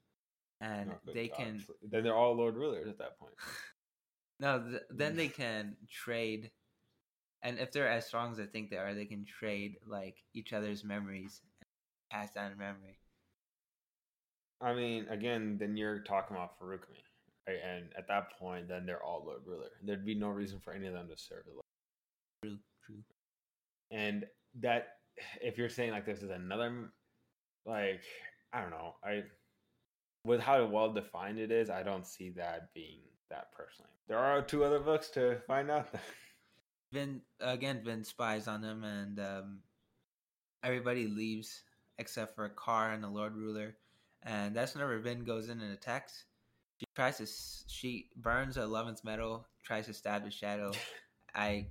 and 0.61 0.91
Oh, 0.93 1.13
they 1.13 1.29
God. 1.29 1.37
can 1.39 1.63
Then 1.91 2.05
they're 2.05 2.17
all 2.17 2.35
Lord 2.35 2.55
Rulers 2.57 2.89
at 2.89 2.99
that 2.99 3.19
point. 3.19 3.35
no, 4.41 4.63
th- 4.63 4.83
then 4.91 5.17
they 5.17 5.29
can 5.43 5.77
trade, 5.91 6.51
and 7.43 7.59
if 7.59 7.73
they're 7.73 7.89
as 7.89 8.07
strong 8.07 8.33
as 8.33 8.39
I 8.41 8.47
think 8.47 8.71
they 8.71 8.77
are, 8.77 8.95
they 8.95 9.07
can 9.07 9.25
trade 9.25 9.77
like 9.87 10.17
each 10.35 10.53
other's 10.53 10.85
memories, 10.85 11.41
and 11.61 11.69
pass 12.11 12.33
down 12.33 12.57
memory. 12.59 12.99
I 14.63 14.75
mean, 14.75 15.07
again, 15.11 15.57
then 15.59 15.77
you're 15.77 16.01
talking 16.01 16.37
about 16.37 16.59
Feruchemy, 16.59 17.03
right? 17.49 17.59
And 17.65 17.87
at 17.99 18.07
that 18.09 18.39
point, 18.39 18.69
then 18.69 18.87
they're 18.87 19.03
all 19.03 19.25
Lord 19.27 19.41
Ruler. 19.47 19.69
There'd 19.83 20.07
be 20.07 20.15
no 20.15 20.29
reason 20.29 20.61
for 20.61 20.73
any 20.73 20.87
of 20.87 20.93
them 20.93 21.09
to 21.09 21.17
serve 21.17 21.45
the 21.45 21.53
Lord. 21.53 21.65
True, 22.45 22.59
true. 22.87 23.03
and 23.91 24.25
that 24.61 24.89
if 25.41 25.59
you're 25.59 25.69
saying 25.69 25.93
like 25.93 26.05
this 26.07 26.23
is 26.23 26.31
another 26.31 26.91
like 27.67 28.03
i 28.53 28.61
don't 28.61 28.71
know 28.71 28.95
i 29.05 29.23
with 30.25 30.41
how 30.41 30.65
well 30.67 30.93
defined 30.93 31.39
it 31.39 31.53
is 31.53 31.71
i 31.71 31.83
don't 31.83 32.07
see 32.07 32.31
that 32.31 32.73
being 32.75 32.99
that 33.31 33.53
personally 33.53 33.93
there 34.09 34.19
are 34.19 34.43
two 34.43 34.65
other 34.65 34.81
books 34.81 35.09
to 35.11 35.39
find 35.47 35.71
out 35.71 35.89
Vin 36.93 37.23
again, 37.41 37.81
Vin 37.83 38.05
spies 38.05 38.47
on 38.47 38.61
them, 38.61 38.85
and 38.85 39.19
um, 39.19 39.59
everybody 40.63 41.07
leaves 41.07 41.63
except 41.99 42.37
for 42.37 42.49
Kar 42.51 42.93
and 42.93 43.03
the 43.03 43.09
Lord 43.09 43.35
Ruler, 43.35 43.77
and 44.25 44.55
that's 44.55 44.75
whenever 44.75 44.99
Vin 44.99 45.25
goes 45.25 45.49
in 45.49 45.61
and 45.61 45.73
attacks. 45.73 46.25
She 46.79 46.87
tries 46.97 47.18
to 47.18 47.27
she 47.68 48.09
burns 48.16 48.57
a 48.57 48.62
eleventh 48.62 49.05
metal, 49.05 49.47
tries 49.64 49.87
to 49.87 49.95
stab 49.95 50.25
the 50.25 50.31
shadow. 50.31 50.73
I 51.35 51.66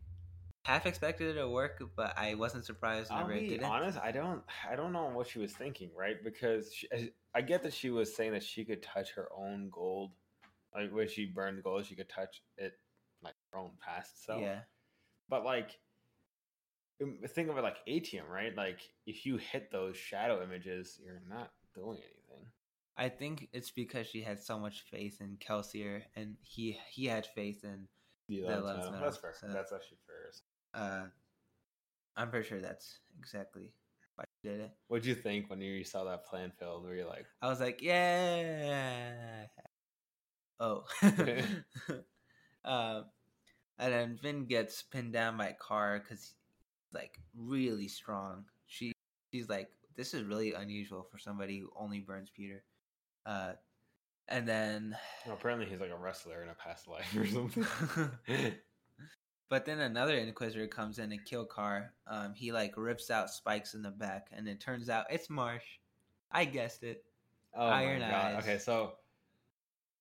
half 0.66 0.86
expected 0.86 1.36
it 1.36 1.40
to 1.40 1.48
work, 1.50 1.82
but 1.96 2.18
I 2.18 2.36
wasn't 2.36 2.66
surprised 2.66 3.12
i'll 3.12 3.18
whenever 3.26 3.34
it 3.40 3.48
didn't. 3.50 3.66
honest 3.66 3.98
i 4.00 4.12
don't 4.12 4.42
i 4.70 4.76
don't 4.76 4.94
know 4.94 5.06
what 5.14 5.28
she 5.28 5.40
was 5.40 5.52
thinking 5.54 5.90
right 5.96 6.24
because 6.24 6.74
she, 6.74 6.88
I- 6.94 7.12
i 7.34 7.42
get 7.42 7.64
that 7.64 7.74
she 7.74 7.90
was 7.90 8.16
saying 8.16 8.34
that 8.34 8.44
she 8.44 8.64
could 8.64 8.82
touch 8.82 9.12
her 9.14 9.28
own 9.36 9.70
gold 9.72 10.12
like 10.74 10.92
when 10.94 11.08
she 11.08 11.26
burned 11.26 11.62
gold 11.64 11.86
she 11.86 11.96
could 11.96 12.10
touch 12.10 12.42
it 12.58 12.74
like 13.24 13.34
her 13.52 13.60
own 13.60 13.72
past 13.86 14.24
self 14.26 14.42
yeah, 14.42 14.60
But 15.30 15.44
like, 15.46 15.80
um, 17.02 17.18
think 17.28 17.50
of 17.50 17.58
it 17.58 17.62
like 17.64 17.78
atium, 17.88 18.28
right? 18.30 18.56
Like, 18.56 18.80
if 19.06 19.26
you 19.26 19.38
hit 19.38 19.72
those 19.72 19.98
shadow 19.98 20.44
images, 20.44 21.00
you're 21.04 21.22
not 21.28 21.52
doing 21.74 21.98
anything. 21.98 22.21
I 23.02 23.10
think 23.10 23.50
it's 23.52 23.72
because 23.72 24.06
she 24.06 24.22
had 24.22 24.40
so 24.40 24.60
much 24.60 24.82
faith 24.92 25.22
in 25.22 25.38
Kelsier, 25.38 26.04
and 26.16 26.36
he 26.44 26.78
he 26.92 27.06
had 27.06 27.26
faith 27.26 27.64
in. 27.64 27.88
The 28.30 28.42
That 28.42 28.60
11th 28.60 28.66
lets 28.66 28.92
metal. 28.92 29.00
That's 29.02 29.18
fair. 29.18 29.34
so- 29.42 29.48
That's 29.52 29.74
actually 29.74 29.98
fair. 30.06 30.32
Uh, 30.74 31.06
I'm 32.16 32.30
pretty 32.30 32.48
sure 32.48 32.62
that's 32.62 33.00
exactly 33.18 33.74
why 34.16 34.26
she 34.44 34.50
did 34.50 34.60
it. 34.62 34.72
What'd 34.88 35.06
you 35.08 35.16
think 35.16 35.50
when 35.50 35.60
you 35.62 35.84
saw 35.84 36.04
that 36.04 36.26
plan 36.28 36.52
failed? 36.60 36.84
Were 36.84 36.96
you 36.96 37.08
like, 37.08 37.26
I 37.42 37.50
was 37.50 37.60
like, 37.60 37.82
yeah. 37.82 39.48
Oh. 40.60 40.84
um, 42.64 43.06
and 43.80 43.94
then 43.94 44.20
Vin 44.22 44.46
gets 44.46 44.84
pinned 44.84 45.12
down 45.12 45.38
by 45.38 45.56
Kar 45.60 46.00
because 46.00 46.22
he's 46.22 46.36
like 46.94 47.20
really 47.36 47.88
strong. 47.88 48.46
She 48.68 48.94
she's 49.34 49.50
like, 49.50 49.70
this 49.98 50.14
is 50.14 50.24
really 50.24 50.54
unusual 50.54 51.02
for 51.12 51.18
somebody 51.18 51.58
who 51.58 51.72
only 51.76 52.00
burns 52.00 52.30
pewter. 52.30 52.64
Uh, 53.26 53.54
and 54.28 54.48
then, 54.48 54.96
well, 55.26 55.36
apparently 55.36 55.66
he's 55.68 55.82
like 55.82 55.92
a 55.92 55.98
wrestler 55.98 56.42
in 56.44 56.50
a 56.50 56.54
past 56.56 56.88
life 56.88 57.16
or 57.16 57.26
something. 57.28 57.66
but 59.50 59.66
then 59.66 59.80
another 59.80 60.16
Inquisitor 60.16 60.68
comes 60.68 61.00
in 61.00 61.12
and 61.12 61.26
kill 61.26 61.46
Kar. 61.46 61.94
Um, 62.08 62.34
he 62.34 62.52
like 62.52 62.74
rips 62.78 63.12
out 63.12 63.30
spikes 63.30 63.74
in 63.74 63.82
the 63.82 63.92
back, 63.92 64.28
and 64.32 64.48
it 64.48 64.60
turns 64.62 64.90
out 64.90 65.06
it's 65.10 65.30
Marsh. 65.30 65.66
I 66.32 66.46
guessed 66.46 66.84
it. 66.84 67.04
oh 67.54 67.68
Iron 67.68 68.00
my 68.00 68.10
god. 68.10 68.36
Eyes. 68.36 68.44
Okay, 68.44 68.58
so 68.58 68.94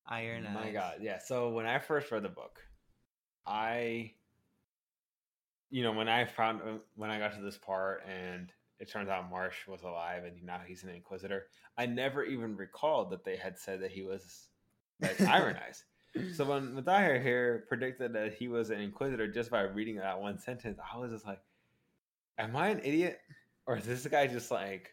Iron 0.06 0.44
my 0.44 0.50
Eyes. 0.50 0.56
My 0.66 0.70
god, 0.70 0.94
yeah. 1.00 1.18
So 1.18 1.50
when 1.50 1.66
I 1.66 1.78
first 1.78 2.10
read 2.12 2.22
the 2.22 2.28
book, 2.28 2.60
I, 3.46 4.12
you 5.70 5.82
know, 5.82 5.92
when 5.92 6.08
I 6.08 6.24
found 6.24 6.60
when 6.94 7.10
I 7.10 7.18
got 7.18 7.34
to 7.34 7.42
this 7.42 7.58
part 7.58 8.04
and 8.06 8.52
it 8.81 8.91
turns 8.91 9.11
out 9.11 9.31
Marsh 9.31 9.68
was 9.68 9.83
alive 9.83 10.24
and 10.24 10.43
now 10.43 10.61
he's 10.66 10.83
an 10.83 10.89
Inquisitor, 10.89 11.47
I 11.76 11.87
never 11.87 12.24
even 12.24 12.57
recalled 12.57 13.11
that 13.11 13.24
they 13.24 13.37
had 13.37 13.59
said 13.59 13.83
that 13.83 13.91
he 13.91 14.03
was 14.03 14.49
like 15.01 15.20
Iron 15.28 15.57
Eyes. 15.57 15.85
So 16.35 16.45
when 16.45 16.74
Mathahir 16.74 17.22
here 17.22 17.66
predicted 17.68 18.14
that 18.14 18.35
he 18.35 18.49
was 18.49 18.70
an 18.70 18.81
Inquisitor 18.81 19.28
just 19.28 19.51
by 19.51 19.62
reading 19.62 19.97
that 19.97 20.20
one 20.20 20.39
sentence, 20.39 20.78
I 20.93 20.99
was 20.99 21.12
just 21.12 21.24
like, 21.24 21.39
"Am 22.37 22.57
I 22.57 22.70
an 22.70 22.81
idiot, 22.83 23.20
or 23.66 23.76
is 23.76 23.85
this 23.85 24.05
guy 24.09 24.26
just 24.26 24.51
like 24.51 24.93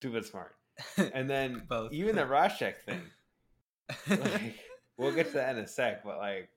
stupid 0.00 0.26
smart?" 0.26 0.56
And 1.14 1.30
then 1.30 1.62
Both. 1.68 1.92
even 1.92 2.16
the 2.16 2.22
Rashek 2.22 2.82
thing, 2.82 3.00
like, 4.10 4.56
we'll 4.98 5.14
get 5.14 5.28
to 5.28 5.32
that 5.34 5.56
in 5.56 5.64
a 5.64 5.66
sec, 5.66 6.04
but 6.04 6.18
like, 6.18 6.50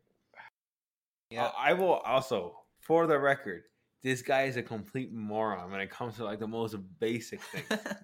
yeah. 1.29 1.49
I 1.57 1.71
will 1.71 1.93
also, 1.93 2.57
for 2.81 3.07
the 3.07 3.17
record, 3.17 3.63
this 4.03 4.21
guy 4.21 4.43
is 4.43 4.57
a 4.57 4.63
complete 4.63 5.11
moron 5.13 5.71
when 5.71 5.79
it 5.79 5.89
comes 5.89 6.15
to 6.17 6.23
like 6.25 6.39
the 6.39 6.47
most 6.47 6.75
basic 6.99 7.41
things. 7.41 7.67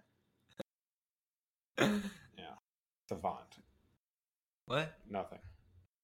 Yeah, 2.38 2.56
savant, 3.08 3.58
what? 4.66 4.94
nothing. 5.10 5.40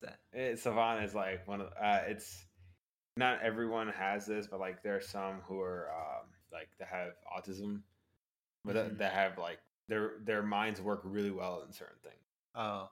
That? 0.01 0.19
It, 0.33 0.59
Savant 0.59 1.03
is 1.03 1.13
like 1.15 1.47
one 1.47 1.61
of 1.61 1.67
uh, 1.81 2.01
it's 2.07 2.45
not 3.17 3.41
everyone 3.41 3.89
has 3.89 4.25
this, 4.25 4.47
but 4.47 4.59
like 4.59 4.83
there 4.83 4.95
are 4.95 5.01
some 5.01 5.41
who 5.47 5.59
are 5.61 5.89
um, 5.91 6.27
like 6.51 6.69
that 6.79 6.87
have 6.89 7.13
autism, 7.35 7.81
but 8.63 8.73
that, 8.73 8.91
Mhm. 8.93 8.97
that 8.99 9.13
have 9.13 9.37
like 9.37 9.59
their 9.87 10.13
their 10.23 10.43
minds 10.43 10.81
work 10.81 11.01
really 11.03 11.31
well 11.31 11.63
in 11.65 11.71
certain 11.73 11.99
things. 12.03 12.23
Oh. 12.55 12.89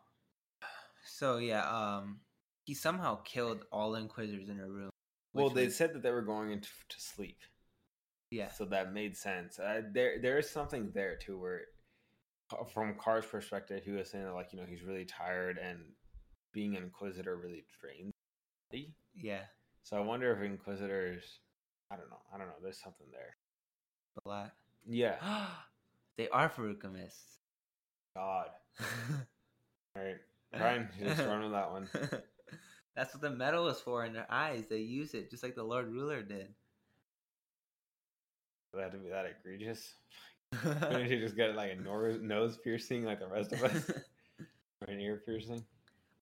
So 1.05 1.37
yeah, 1.37 1.69
um 1.69 2.21
he 2.65 2.73
somehow 2.73 3.17
killed 3.23 3.65
all 3.71 3.95
inquisitors 3.95 4.49
in 4.49 4.59
a 4.59 4.67
room. 4.67 4.92
Well, 5.33 5.49
they 5.49 5.65
was- 5.65 5.75
said 5.75 5.93
that 5.93 6.03
they 6.03 6.11
were 6.11 6.21
going 6.21 6.51
into 6.51 6.69
to 6.89 7.01
sleep, 7.01 7.39
yeah. 8.29 8.49
so 8.49 8.65
that 8.65 8.93
made 8.93 9.17
sense. 9.17 9.59
Uh, 9.59 9.81
there 9.91 10.19
there 10.21 10.37
is 10.37 10.49
something 10.49 10.91
there 10.93 11.15
too, 11.15 11.37
where 11.39 11.61
from 12.73 12.95
Kar's 12.95 13.25
perspective, 13.25 13.83
he 13.83 13.91
was 13.91 14.09
saying 14.09 14.25
that 14.25 14.33
like 14.33 14.53
you 14.53 14.59
know 14.59 14.65
he's 14.65 14.83
really 14.83 15.05
tired 15.05 15.57
and 15.57 15.79
being 16.51 16.75
an 16.75 16.83
inquisitor 16.83 17.35
really 17.35 17.65
drains. 17.81 18.13
Yeah. 19.15 19.41
So 19.83 19.97
I 19.97 19.99
wonder 19.99 20.31
if 20.33 20.41
inquisitors, 20.41 21.23
I 21.91 21.95
don't 21.95 22.09
know, 22.09 22.21
I 22.33 22.37
don't 22.37 22.47
know. 22.47 22.53
There's 22.61 22.81
something 22.81 23.07
there. 23.11 23.35
A 24.25 24.29
lot. 24.29 24.53
Yeah. 24.87 25.15
they 26.17 26.29
are 26.29 26.49
Feruchemists. 26.49 27.37
God. 28.15 28.49
Right. 29.95 30.15
Fine, 30.57 30.89
just 30.99 31.19
run 31.27 31.43
with 31.43 31.51
that 31.51 31.71
one. 31.71 31.87
That's 32.95 33.13
what 33.13 33.21
the 33.21 33.29
metal 33.29 33.67
is 33.69 33.79
for 33.79 34.05
in 34.05 34.13
their 34.13 34.27
eyes. 34.29 34.65
They 34.67 34.77
use 34.77 35.13
it 35.13 35.29
just 35.29 35.43
like 35.43 35.55
the 35.55 35.63
Lord 35.63 35.87
Ruler 35.87 36.21
did. 36.21 36.53
That 38.73 38.83
have 38.83 38.91
to 38.91 38.97
be 38.97 39.09
that 39.09 39.25
egregious? 39.25 39.95
Couldn't 40.61 41.09
you 41.09 41.19
just 41.19 41.35
get 41.35 41.55
like 41.55 41.71
a 41.71 41.75
nor- 41.75 42.17
nose 42.19 42.57
piercing 42.57 43.03
like 43.05 43.19
the 43.19 43.27
rest 43.27 43.53
of 43.53 43.63
us? 43.63 43.89
or 44.87 44.93
an 44.93 44.99
ear 44.99 45.21
piercing? 45.25 45.63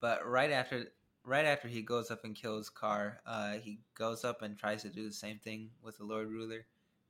but 0.02 0.28
right 0.28 0.52
after 0.52 0.88
right 1.24 1.46
after 1.46 1.68
he 1.68 1.82
goes 1.84 2.12
up 2.12 2.26
and 2.26 2.36
kills 2.36 2.70
Kar, 2.70 3.22
uh, 3.26 3.54
he 3.54 3.80
goes 3.96 4.26
up 4.26 4.42
and 4.42 4.58
tries 4.58 4.82
to 4.82 4.90
do 4.90 5.08
the 5.08 5.14
same 5.14 5.38
thing 5.38 5.70
with 5.82 5.98
the 5.98 6.04
Lord 6.04 6.30
Ruler. 6.30 6.66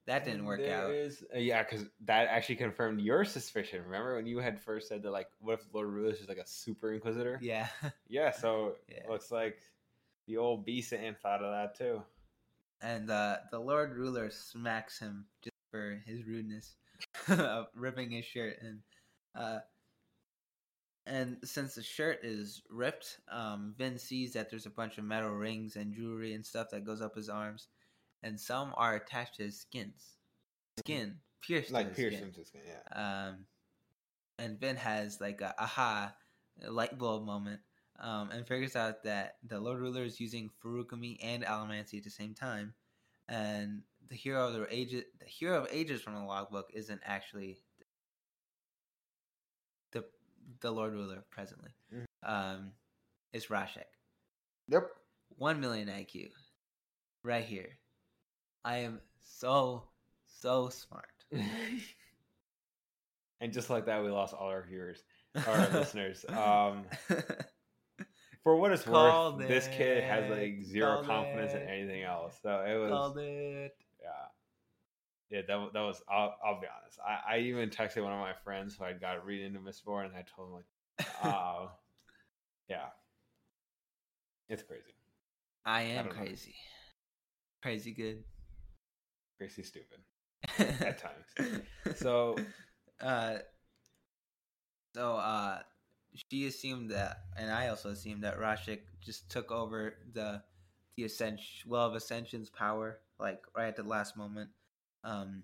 That 0.07 0.25
didn't 0.25 0.45
work 0.45 0.59
There 0.59 0.75
out. 0.85 0.91
is- 0.91 1.23
uh, 1.33 1.37
yeah, 1.37 1.61
because 1.63 1.85
that 2.05 2.27
actually 2.27 2.55
confirmed 2.55 3.01
your 3.01 3.23
suspicion. 3.23 3.83
Remember 3.83 4.15
when 4.15 4.25
you 4.25 4.39
had 4.39 4.59
first 4.59 4.87
said 4.87 5.03
that, 5.03 5.11
like, 5.11 5.27
what 5.39 5.59
if 5.59 5.65
Lord 5.73 5.89
Ruler 5.89 6.11
is 6.11 6.27
like 6.27 6.37
a 6.39 6.47
super 6.47 6.91
inquisitor? 6.93 7.37
Yeah. 7.41 7.67
Yeah, 8.07 8.31
so 8.31 8.75
Yeah. 8.89 9.07
looks 9.07 9.31
like 9.31 9.59
the 10.27 10.37
old 10.37 10.65
beast 10.65 10.91
ant 10.93 11.19
thought 11.19 11.43
of 11.43 11.51
that 11.51 11.75
too. 11.77 12.01
and 12.81 13.09
uh, 13.11 13.37
the 13.51 13.59
Lord 13.59 13.95
Ruler 13.95 14.29
smacks 14.31 14.97
him 14.99 15.25
just 15.43 15.55
for 15.69 16.01
his 16.05 16.25
rudeness 16.25 16.75
of 17.29 17.67
ripping 17.75 18.09
his 18.11 18.25
shirt. 18.25 18.57
And 18.61 18.79
uh, 19.35 19.59
and 21.05 21.37
since 21.43 21.75
the 21.75 21.83
shirt 21.83 22.19
is 22.23 22.61
ripped, 22.69 23.19
um, 23.31 23.73
Vin 23.77 23.97
sees 23.97 24.33
that 24.33 24.49
there's 24.49 24.65
a 24.65 24.69
bunch 24.71 24.97
of 24.97 25.03
metal 25.03 25.29
rings 25.31 25.75
and 25.75 25.93
jewelry 25.93 26.33
and 26.33 26.45
stuff 26.45 26.69
that 26.71 26.85
goes 26.85 27.01
up 27.01 27.15
his 27.15 27.29
arms, 27.29 27.67
and 28.23 28.39
some 28.39 28.73
are 28.75 28.95
attached 28.95 29.35
to 29.35 29.43
his 29.43 29.59
skins, 29.59 30.17
skin 30.79 31.19
pierced, 31.41 31.71
Like 31.71 31.95
pierced 31.95 32.17
skin. 32.17 32.27
into 32.29 32.45
skin, 32.45 32.61
yeah. 32.67 33.27
Um, 33.29 33.45
and 34.39 34.59
Vin 34.59 34.75
has 34.77 35.19
like 35.21 35.41
a 35.41 35.53
aha 35.59 36.13
light 36.67 36.97
bulb 36.97 37.25
moment, 37.25 37.61
um, 37.99 38.31
and 38.31 38.47
figures 38.47 38.75
out 38.75 39.03
that 39.03 39.37
the 39.47 39.59
Lord 39.59 39.79
Ruler 39.79 40.03
is 40.03 40.19
using 40.19 40.49
Feruchemy 40.63 41.17
and 41.21 41.43
Allomancy 41.43 41.97
at 41.97 42.03
the 42.03 42.09
same 42.09 42.33
time, 42.33 42.73
and 43.27 43.83
the 44.09 44.15
hero 44.15 44.47
of 44.47 44.53
the 44.53 44.67
ages, 44.69 45.03
the 45.19 45.25
hero 45.25 45.61
of 45.61 45.67
ages 45.71 46.01
from 46.01 46.15
the 46.15 46.21
logbook 46.23 46.69
isn't 46.73 47.01
actually 47.05 47.59
the 49.91 50.03
the 50.61 50.71
Lord 50.71 50.93
Ruler 50.93 51.23
presently. 51.29 51.71
Mhm. 51.93 52.05
Um, 52.23 52.71
it's 53.33 53.47
Rashek. 53.47 53.85
Yep. 54.67 54.83
One 55.37 55.59
million 55.59 55.87
IQ, 55.87 56.29
right 57.23 57.43
here. 57.45 57.77
I 58.63 58.77
am 58.77 58.99
so 59.21 59.83
so 60.41 60.69
smart. 60.69 61.05
and 63.41 63.53
just 63.53 63.69
like 63.69 63.85
that, 63.85 64.03
we 64.03 64.09
lost 64.09 64.33
all 64.33 64.49
our 64.49 64.63
viewers, 64.67 65.03
our 65.47 65.69
listeners. 65.69 66.25
Um, 66.29 66.85
for 68.43 68.55
what 68.55 68.71
it's 68.71 68.83
Called 68.83 69.39
worth, 69.39 69.47
this 69.47 69.67
kid 69.67 70.03
has 70.03 70.29
like 70.29 70.63
zero 70.63 70.95
Called 70.95 71.07
confidence 71.07 71.53
in 71.53 71.61
anything 71.61 72.03
else. 72.03 72.37
So 72.41 72.63
it 72.67 72.77
was, 72.77 72.91
Called 72.91 73.17
it. 73.19 73.75
yeah, 74.01 74.09
yeah. 75.29 75.41
That 75.47 75.73
that 75.73 75.81
was. 75.81 76.01
I'll, 76.09 76.35
I'll 76.45 76.59
be 76.59 76.67
honest. 76.67 76.99
I, 77.05 77.35
I 77.35 77.39
even 77.39 77.69
texted 77.69 78.03
one 78.03 78.13
of 78.13 78.19
my 78.19 78.33
friends 78.43 78.75
who 78.77 78.85
I 78.85 78.93
got 78.93 79.25
read 79.25 79.41
into 79.43 79.59
Mistborn, 79.59 80.05
and 80.05 80.15
I 80.15 80.23
told 80.35 80.49
him 80.49 80.55
like, 80.55 81.07
oh, 81.23 81.71
yeah, 82.69 82.87
it's 84.49 84.63
crazy, 84.63 84.93
I 85.65 85.81
am 85.83 86.07
know. 86.07 86.11
crazy. 86.11 86.55
Crazy 87.61 87.91
good. 87.91 88.23
Crazy 89.41 89.63
stupid 89.63 89.97
at 90.85 90.99
times. 90.99 91.65
So 91.95 92.37
uh 93.01 93.37
so 94.93 95.15
uh 95.15 95.61
she 96.29 96.45
assumed 96.45 96.91
that 96.91 97.21
and 97.35 97.49
I 97.49 97.69
also 97.69 97.89
assumed 97.89 98.23
that 98.23 98.37
Rashek 98.37 98.81
just 99.03 99.31
took 99.31 99.49
over 99.51 99.95
the 100.13 100.43
the 100.95 101.05
ascension 101.05 101.67
well 101.67 101.87
of 101.87 101.95
ascension's 101.95 102.51
power 102.51 102.99
like 103.19 103.41
right 103.57 103.65
at 103.69 103.75
the 103.75 103.81
last 103.81 104.15
moment. 104.15 104.51
Um 105.03 105.43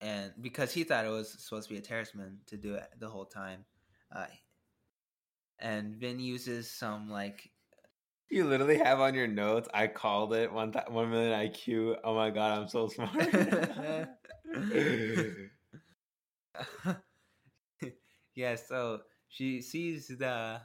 and 0.00 0.32
because 0.40 0.72
he 0.72 0.82
thought 0.82 1.04
it 1.04 1.10
was 1.10 1.30
supposed 1.38 1.68
to 1.68 1.74
be 1.74 1.78
a 1.78 1.82
Terrisman 1.82 2.38
to 2.46 2.56
do 2.56 2.74
it 2.74 2.88
the 2.98 3.08
whole 3.08 3.26
time. 3.26 3.66
Uh 4.10 4.26
and 5.60 5.94
Vin 5.94 6.18
uses 6.18 6.68
some 6.68 7.08
like 7.08 7.52
you 8.30 8.44
literally 8.44 8.78
have 8.78 9.00
on 9.00 9.14
your 9.14 9.26
notes. 9.26 9.68
I 9.72 9.86
called 9.86 10.34
it 10.34 10.52
one 10.52 10.72
th- 10.72 10.88
one 10.88 11.10
million 11.10 11.32
IQ. 11.32 11.96
Oh 12.04 12.14
my 12.14 12.30
god, 12.30 12.58
I'm 12.58 12.68
so 12.68 12.88
smart. 12.88 13.14
yeah, 18.34 18.56
so 18.56 19.00
she 19.28 19.60
sees 19.60 20.08
the 20.08 20.60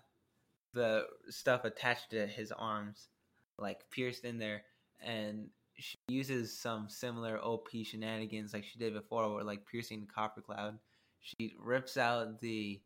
the 0.74 1.06
stuff 1.30 1.66
attached 1.66 2.10
to 2.12 2.28
his 2.28 2.52
arms, 2.52 3.10
like 3.58 3.90
pierced 3.92 4.26
in 4.26 4.38
there, 4.40 4.64
and 5.02 5.50
she 5.78 5.96
uses 6.08 6.60
some 6.60 6.90
similar 6.90 7.40
OP 7.44 7.70
shenanigans 7.84 8.54
like 8.54 8.64
she 8.66 8.80
did 8.80 8.94
before, 8.94 9.34
where 9.34 9.44
like 9.44 9.66
piercing 9.66 10.02
the 10.02 10.08
copper 10.08 10.42
cloud. 10.42 10.80
She 11.22 11.56
rips 11.60 11.98
out 11.98 12.42
the 12.42 12.82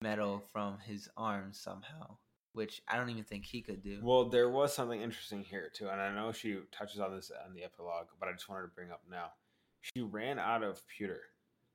metal 0.00 0.42
from 0.52 0.78
his 0.78 1.08
arms 1.16 1.60
somehow, 1.60 2.16
which 2.52 2.82
I 2.88 2.96
don't 2.96 3.10
even 3.10 3.24
think 3.24 3.44
he 3.44 3.62
could 3.62 3.82
do. 3.82 3.98
Well, 4.02 4.28
there 4.28 4.50
was 4.50 4.74
something 4.74 5.00
interesting 5.00 5.42
here 5.42 5.70
too, 5.72 5.88
and 5.88 6.00
I 6.00 6.14
know 6.14 6.32
she 6.32 6.58
touches 6.70 7.00
on 7.00 7.14
this 7.14 7.30
in 7.46 7.54
the 7.54 7.64
epilogue, 7.64 8.08
but 8.20 8.28
I 8.28 8.32
just 8.32 8.48
wanted 8.48 8.62
to 8.62 8.68
bring 8.74 8.90
up 8.90 9.02
now. 9.10 9.32
She 9.80 10.00
ran 10.02 10.38
out 10.38 10.62
of 10.62 10.86
pewter, 10.86 11.22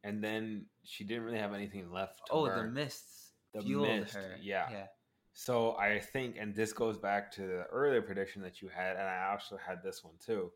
and 0.04 0.24
then 0.24 0.66
she 0.84 1.04
didn't 1.04 1.24
really 1.24 1.40
have 1.40 1.54
anything 1.54 1.92
left. 1.92 2.22
Oh, 2.32 2.46
the 2.46 2.52
burn. 2.52 2.74
mists 2.74 3.34
The 3.54 3.62
fueled 3.62 3.88
mist, 3.88 4.14
her. 4.14 4.38
yeah. 4.42 4.68
yeah. 4.72 4.86
So 5.34 5.76
I 5.78 6.00
think, 6.00 6.36
and 6.40 6.56
this 6.56 6.74
goes 6.74 6.98
back 6.98 7.32
to 7.34 7.42
the 7.42 7.66
earlier 7.72 8.02
prediction 8.02 8.42
that 8.44 8.62
you 8.62 8.70
had, 8.70 8.96
and 8.96 9.08
I 9.08 9.30
also 9.32 9.58
had 9.58 9.84
this 9.84 10.04
one 10.04 10.16
too. 10.24 10.52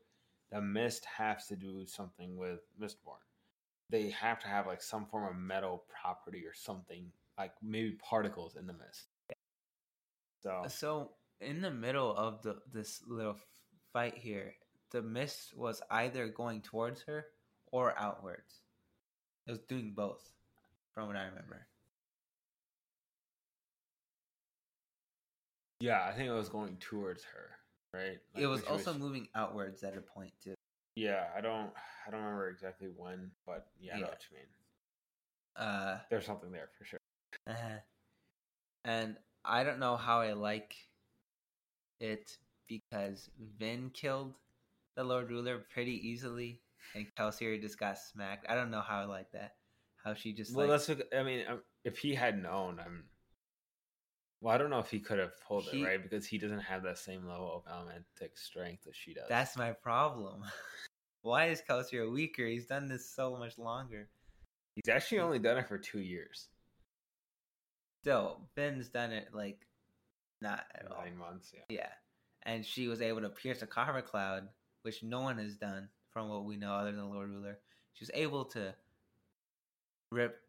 The 0.51 0.61
mist 0.61 1.05
has 1.05 1.45
to 1.47 1.55
do 1.55 1.85
something 1.85 2.35
with 2.35 2.61
Mistborn. 2.79 3.21
They 3.89 4.09
have 4.09 4.39
to 4.39 4.47
have 4.47 4.67
like 4.67 4.81
some 4.81 5.05
form 5.05 5.25
of 5.27 5.35
metal 5.35 5.83
property 6.01 6.45
or 6.45 6.53
something, 6.53 7.11
like 7.37 7.51
maybe 7.61 7.91
particles 7.91 8.55
in 8.55 8.65
the 8.65 8.73
mist. 8.73 9.07
So 10.43 10.63
So 10.67 11.11
in 11.39 11.61
the 11.61 11.71
middle 11.71 12.15
of 12.15 12.41
the 12.41 12.61
this 12.71 13.01
little 13.07 13.37
fight 13.93 14.17
here, 14.17 14.55
the 14.91 15.01
mist 15.01 15.55
was 15.55 15.81
either 15.89 16.27
going 16.27 16.61
towards 16.61 17.01
her 17.03 17.25
or 17.71 17.97
outwards. 17.97 18.61
It 19.47 19.51
was 19.51 19.59
doing 19.61 19.93
both, 19.95 20.21
from 20.93 21.07
what 21.07 21.15
I 21.15 21.25
remember. 21.25 21.67
yeah, 25.81 26.05
I 26.07 26.13
think 26.13 26.29
it 26.29 26.33
was 26.33 26.47
going 26.47 26.77
towards 26.77 27.23
her, 27.23 27.49
right? 27.93 28.19
Like, 28.35 28.43
it 28.43 28.47
was 28.47 28.61
also 28.63 28.93
moving 28.93 29.27
outwards 29.35 29.83
at 29.83 29.97
a 29.97 30.01
point 30.01 30.31
too. 30.43 30.53
Yeah, 30.95 31.25
I 31.35 31.41
don't, 31.41 31.71
I 32.07 32.11
don't 32.11 32.21
remember 32.21 32.49
exactly 32.49 32.89
when, 32.95 33.31
but 33.47 33.67
yeah, 33.79 33.95
I 33.95 33.99
know 34.01 34.07
what 34.07 34.21
you 34.29 34.37
mean. 34.37 34.47
Uh, 35.55 35.97
There's 36.09 36.25
something 36.25 36.51
there 36.51 36.69
for 36.77 36.85
sure. 36.85 36.99
uh 37.47 37.79
and 38.85 39.15
I 39.43 39.63
don't 39.63 39.79
know 39.79 39.95
how 39.97 40.21
I 40.21 40.33
like 40.33 40.75
it 41.99 42.37
because 42.67 43.29
Vin 43.57 43.89
killed 43.93 44.33
the 44.95 45.03
Lord 45.03 45.29
Ruler 45.29 45.59
pretty 45.73 46.07
easily, 46.07 46.61
and 46.95 47.07
Kelsier 47.17 47.59
just 47.61 47.79
got 47.79 47.97
smacked. 47.97 48.45
I 48.49 48.55
don't 48.55 48.71
know 48.71 48.81
how 48.81 49.01
I 49.01 49.05
like 49.05 49.31
that. 49.31 49.55
How 50.03 50.13
she 50.13 50.33
just 50.33 50.55
Well, 50.55 50.67
like 50.67 50.79
that's 50.79 50.89
what 50.89 51.07
I 51.17 51.23
mean. 51.23 51.45
um, 51.47 51.61
If 51.83 51.97
he 51.99 52.13
had 52.15 52.41
known, 52.41 52.79
I'm. 52.79 53.03
Well, 54.41 54.53
I 54.55 54.57
don't 54.57 54.71
know 54.71 54.79
if 54.79 54.89
he 54.89 54.99
could 54.99 55.19
have 55.19 55.39
pulled 55.47 55.65
He- 55.65 55.81
it 55.81 55.85
right 55.85 56.01
because 56.01 56.25
he 56.25 56.39
doesn't 56.39 56.61
have 56.61 56.81
that 56.83 56.97
same 56.97 57.27
level 57.27 57.53
of 57.55 57.71
Allomantic 57.71 58.35
strength 58.35 58.83
that 58.85 58.95
she 58.95 59.13
does. 59.13 59.25
That's 59.29 59.55
my 59.55 59.71
problem. 59.71 60.43
Why 61.21 61.47
is 61.49 61.61
Kelsier 61.61 62.11
weaker? 62.11 62.47
He's 62.47 62.65
done 62.65 62.87
this 62.87 63.07
so 63.07 63.35
much 63.37 63.59
longer. 63.59 64.09
he's 64.75 64.89
actually 64.91 65.19
only 65.19 65.37
done 65.37 65.57
it 65.59 65.67
for 65.67 65.77
two 65.77 65.99
years, 65.99 66.47
Still, 68.01 68.41
Vin's 68.55 68.89
done 68.89 69.11
it 69.11 69.29
like 69.33 69.67
not 70.41 70.65
at 70.75 70.87
all. 70.91 70.97
nine 71.03 71.17
months. 71.17 71.51
Yeah, 71.53 71.61
Yeah. 71.69 71.89
And 72.43 72.65
she 72.65 72.87
was 72.87 73.01
able 73.01 73.21
to 73.21 73.29
pierce 73.29 73.61
a 73.61 73.67
copper 73.67 74.01
cloud, 74.01 74.47
which 74.81 75.03
no 75.03 75.21
one 75.21 75.37
has 75.37 75.55
done 75.55 75.89
from 76.11 76.29
what 76.29 76.45
we 76.45 76.57
know 76.57 76.73
other 76.73 76.91
than 76.91 76.99
the 76.99 77.05
Lord 77.05 77.29
Ruler. 77.29 77.59
She 77.93 78.03
was 78.03 78.11
able 78.15 78.45
to 78.45 78.73
rip 80.11 80.41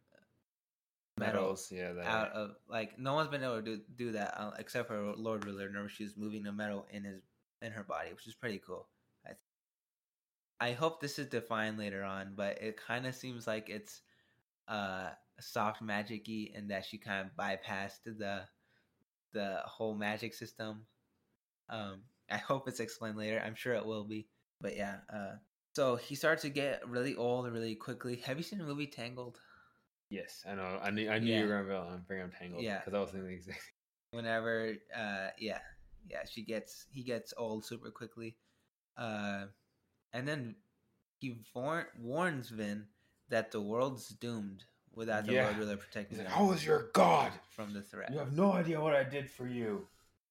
metal 1.18 1.42
metals. 1.42 1.70
Yeah, 1.70 1.92
that 1.92 2.06
out 2.06 2.32
of 2.32 2.56
like 2.68 2.98
no 2.98 3.14
one's 3.14 3.28
been 3.28 3.42
able 3.44 3.56
to 3.56 3.62
do, 3.62 3.80
do 3.96 4.12
that 4.12 4.34
uh, 4.40 4.52
except 4.58 4.88
for 4.88 5.12
Lord 5.16 5.44
Ruler. 5.44 5.66
Remember, 5.66 5.88
she's 5.88 6.16
moving 6.16 6.42
the 6.42 6.52
metal 6.52 6.86
in 6.90 7.04
his 7.04 7.20
in 7.60 7.72
her 7.72 7.84
body, 7.84 8.10
which 8.12 8.26
is 8.26 8.34
pretty 8.34 8.60
cool. 8.66 8.86
I 9.26 9.32
I 10.68 10.72
hope 10.72 11.00
this 11.00 11.18
is 11.18 11.26
defined 11.26 11.78
later 11.78 12.02
on, 12.02 12.32
but 12.36 12.62
it 12.62 12.78
kind 12.78 13.06
of 13.06 13.14
seems 13.14 13.46
like 13.46 13.68
it's 13.68 14.00
uh 14.68 15.10
soft 15.40 15.82
magic-y 15.82 16.50
and 16.54 16.70
that 16.70 16.84
she 16.84 16.98
kind 16.98 17.26
of 17.26 17.36
bypassed 17.36 18.04
the 18.04 18.42
the 19.32 19.56
whole 19.64 19.94
magic 19.94 20.34
system. 20.34 20.86
Um, 21.68 22.02
I 22.30 22.36
hope 22.36 22.68
it's 22.68 22.80
explained 22.80 23.16
later. 23.16 23.42
I'm 23.44 23.54
sure 23.54 23.74
it 23.74 23.86
will 23.86 24.04
be. 24.04 24.28
But 24.60 24.76
yeah, 24.76 24.96
uh, 25.12 25.36
so 25.74 25.96
he 25.96 26.14
starts 26.14 26.42
to 26.42 26.50
get 26.50 26.86
really 26.88 27.16
old 27.16 27.50
really 27.50 27.74
quickly. 27.74 28.16
Have 28.26 28.36
you 28.36 28.42
seen 28.42 28.58
the 28.58 28.64
movie 28.66 28.86
Tangled? 28.86 29.40
Yes, 30.10 30.44
I 30.46 30.54
know. 30.54 30.78
I 30.82 30.90
knew. 30.90 31.10
I 31.10 31.18
knew 31.18 31.32
Yeah. 31.32 31.40
you 31.40 31.48
were 31.48 31.64
gonna 31.64 32.02
bring 32.06 32.22
up 32.22 32.30
Tangled. 32.38 32.62
Yeah. 32.62 32.78
because 32.80 32.94
I 32.94 33.00
was 33.00 33.10
thinking 33.10 33.28
the 33.28 33.34
exact. 33.34 33.60
whenever 34.10 34.74
uh 34.94 35.28
yeah 35.38 35.60
yeah 36.06 36.18
she 36.30 36.42
gets 36.44 36.84
he 36.90 37.02
gets 37.02 37.32
old 37.38 37.64
super 37.64 37.90
quickly 37.90 38.36
uh 38.98 39.46
and 40.12 40.28
then 40.28 40.54
he 41.18 41.38
war- 41.54 41.88
warns 41.98 42.50
vin 42.50 42.84
that 43.32 43.50
the 43.50 43.60
world's 43.60 44.08
doomed 44.08 44.64
without 44.94 45.24
the 45.26 45.32
Yeah. 45.32 45.44
lord 45.46 45.56
ruler 45.58 45.76
protecting 45.76 46.18
them 46.18 46.26
"I 46.34 46.42
was 46.42 46.64
your 46.64 46.90
god. 46.92 47.32
from 47.50 47.72
the 47.72 47.82
threat. 47.82 48.12
You 48.12 48.18
have 48.18 48.32
no 48.36 48.52
idea 48.52 48.80
what 48.80 48.94
I 48.94 49.04
did 49.04 49.26
for 49.30 49.46
you." 49.46 49.88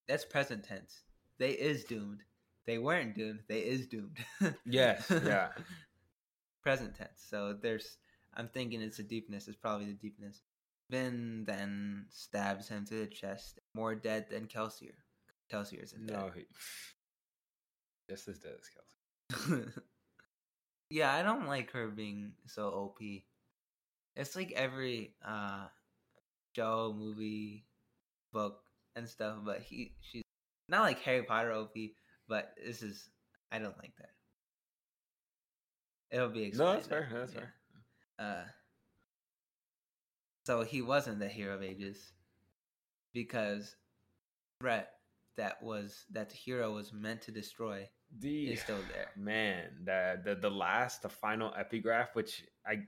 that's 0.07 0.25
present 0.25 0.63
tense. 0.63 1.03
They 1.37 1.51
is 1.51 1.83
doomed. 1.85 2.23
They 2.65 2.77
weren't 2.77 3.15
doomed. 3.15 3.41
They 3.47 3.59
is 3.73 3.87
doomed. 3.87 4.17
Yes, 4.65 5.05
yeah. 5.09 5.49
present 6.63 6.95
tense. 6.95 7.19
So 7.29 7.53
there's 7.53 7.97
i'm 8.35 8.47
thinking 8.49 8.81
it's 8.81 8.99
a 8.99 9.03
deepness. 9.03 9.47
It's 9.47 9.57
probably 9.57 9.87
the 9.87 9.93
deepness. 10.07 10.41
Vin 10.91 11.43
then 11.45 12.05
stabs 12.09 12.67
him 12.69 12.85
to 12.85 12.95
the 12.95 13.07
chest. 13.07 13.59
More 13.73 13.95
dead 13.95 14.27
than 14.29 14.45
kelsier. 14.47 14.97
Kelsier 15.51 15.83
isn't 15.83 16.05
dead 16.07 16.17
No, 16.19 16.29
he, 16.35 16.45
just 18.09 18.27
as 18.27 18.39
dead 18.39 18.53
as 18.61 18.69
Kelsier. 18.75 19.73
yeah, 20.91 21.13
I 21.13 21.23
don't 21.23 21.47
like 21.47 21.71
her 21.71 21.87
being 21.89 22.33
so 22.47 22.67
OP. 22.69 22.99
It's 24.15 24.35
like 24.35 24.51
every 24.53 25.15
uh 25.25 25.67
show, 26.55 26.95
movie, 26.97 27.65
book, 28.33 28.63
and 28.95 29.07
stuff, 29.09 29.39
but 29.45 29.61
he 29.61 29.95
she's 30.01 30.23
not 30.69 30.83
like 30.83 30.99
Harry 31.01 31.23
Potter 31.23 31.51
OP, 31.53 31.75
but 32.27 32.53
this 32.63 32.83
is 32.83 33.09
I 33.51 33.59
don't 33.59 33.77
like 33.79 33.95
that. 33.97 34.11
It'll 36.11 36.29
be 36.29 36.45
No, 36.53 36.73
explained. 36.73 36.75
that's 36.75 36.87
fair. 36.87 37.09
That's 37.13 37.33
yeah. 37.33 37.39
fair. 37.39 37.55
Uh 38.19 38.45
so 40.45 40.63
he 40.63 40.81
wasn't 40.81 41.19
the 41.19 41.29
hero 41.29 41.55
of 41.55 41.63
ages 41.63 42.13
because 43.13 43.75
threat 44.61 44.93
that 45.37 45.61
was 45.63 46.05
that 46.11 46.29
the 46.29 46.35
hero 46.37 46.73
was 46.73 46.93
meant 46.93 47.21
to 47.23 47.31
destroy 47.31 47.89
The 48.20 48.51
is 48.51 48.62
still 48.62 48.80
there. 48.91 49.07
man, 49.16 49.70
the 49.84 50.20
the 50.24 50.36
the 50.36 50.49
last, 50.51 51.01
the 51.01 51.09
final 51.09 51.53
epigraph, 51.57 52.16
which 52.16 52.43
I 52.66 52.84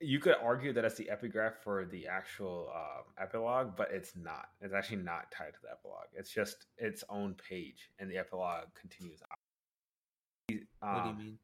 you 0.00 0.20
could 0.20 0.36
argue 0.40 0.72
that 0.72 0.84
it's 0.84 0.94
the 0.94 1.10
epigraph 1.10 1.54
for 1.64 1.84
the 1.84 2.06
actual 2.06 2.70
um, 2.74 3.04
epilogue, 3.20 3.74
but 3.76 3.90
it's 3.90 4.14
not. 4.14 4.50
It's 4.60 4.72
actually 4.72 4.98
not 4.98 5.32
tied 5.32 5.54
to 5.54 5.60
the 5.62 5.70
epilogue. 5.72 6.06
It's 6.12 6.30
just 6.32 6.66
its 6.76 7.02
own 7.08 7.34
page, 7.34 7.90
and 7.98 8.08
the 8.10 8.16
epilogue 8.18 8.68
continues. 8.80 9.20
What 10.48 10.50
do 10.50 10.54
you 10.54 10.60
Um, 10.82 11.18
mean? 11.18 11.38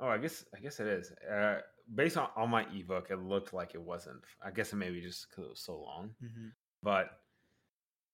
Oh, 0.00 0.08
I 0.08 0.18
guess 0.18 0.44
I 0.56 0.58
guess 0.58 0.80
it 0.80 0.88
is. 0.88 1.12
Uh, 1.12 1.60
based 1.94 2.16
on, 2.16 2.30
on 2.36 2.50
my 2.50 2.66
ebook, 2.74 3.10
it 3.10 3.20
looked 3.20 3.52
like 3.52 3.74
it 3.74 3.80
wasn't. 3.82 4.22
I 4.44 4.50
guess 4.50 4.72
it 4.72 4.76
maybe 4.76 5.00
just 5.00 5.28
because 5.28 5.44
it 5.44 5.50
was 5.50 5.60
so 5.60 5.78
long. 5.78 6.16
hmm 6.20 6.48
But 6.82 7.21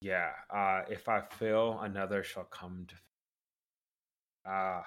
yeah, 0.00 0.30
uh, 0.54 0.82
if 0.90 1.08
I 1.08 1.20
fail, 1.20 1.80
another 1.80 2.22
shall 2.22 2.44
come 2.44 2.86
to. 2.88 2.94
Ah, 4.46 4.84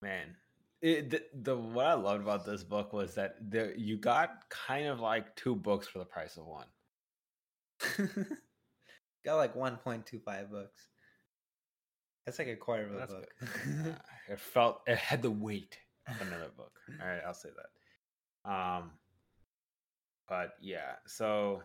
man, 0.00 0.36
it, 0.80 1.10
the, 1.10 1.22
the 1.34 1.56
what 1.56 1.86
I 1.86 1.94
loved 1.94 2.22
about 2.22 2.44
this 2.44 2.62
book 2.62 2.92
was 2.92 3.14
that 3.14 3.36
there 3.40 3.74
you 3.76 3.96
got 3.96 4.48
kind 4.50 4.86
of 4.86 5.00
like 5.00 5.34
two 5.36 5.56
books 5.56 5.86
for 5.86 5.98
the 5.98 6.04
price 6.04 6.36
of 6.36 6.46
one. 6.46 6.66
Got 9.24 9.36
like 9.36 9.54
1.25 9.54 10.50
books. 10.50 10.88
That's 12.26 12.38
like 12.38 12.48
a 12.48 12.56
quarter 12.56 12.86
of 12.86 12.92
a 12.92 12.96
That's 12.96 13.12
book. 13.12 13.28
Uh, 13.42 13.92
it 14.32 14.40
felt 14.40 14.80
it 14.86 14.98
had 14.98 15.22
the 15.22 15.30
weight 15.30 15.76
of 16.08 16.20
another 16.20 16.50
book. 16.56 16.72
All 17.00 17.06
right, 17.06 17.20
I'll 17.26 17.34
say 17.34 17.50
that. 18.44 18.50
Um, 18.50 18.90
but 20.28 20.54
yeah, 20.60 20.94
so 21.06 21.62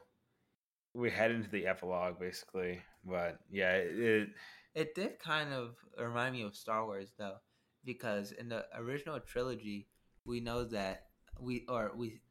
we 0.94 1.10
head 1.12 1.32
into 1.32 1.50
the 1.50 1.68
epilogue 1.68 2.20
basically. 2.20 2.82
But 3.06 3.40
yeah, 3.52 3.72
it, 3.74 4.00
it 4.00 4.30
it 4.76 4.96
did 4.96 5.20
kind 5.20 5.54
of 5.54 5.76
remind 5.98 6.34
me 6.36 6.44
of 6.44 6.56
Star 6.56 6.86
Wars 6.86 7.10
though, 7.18 7.38
because 7.86 8.32
in 8.32 8.50
the 8.50 8.66
original 8.76 9.20
trilogy, 9.20 9.88
we 10.26 10.40
know 10.40 10.64
that 10.66 11.06
we 11.40 11.66
or 11.70 11.92
we 11.96 12.22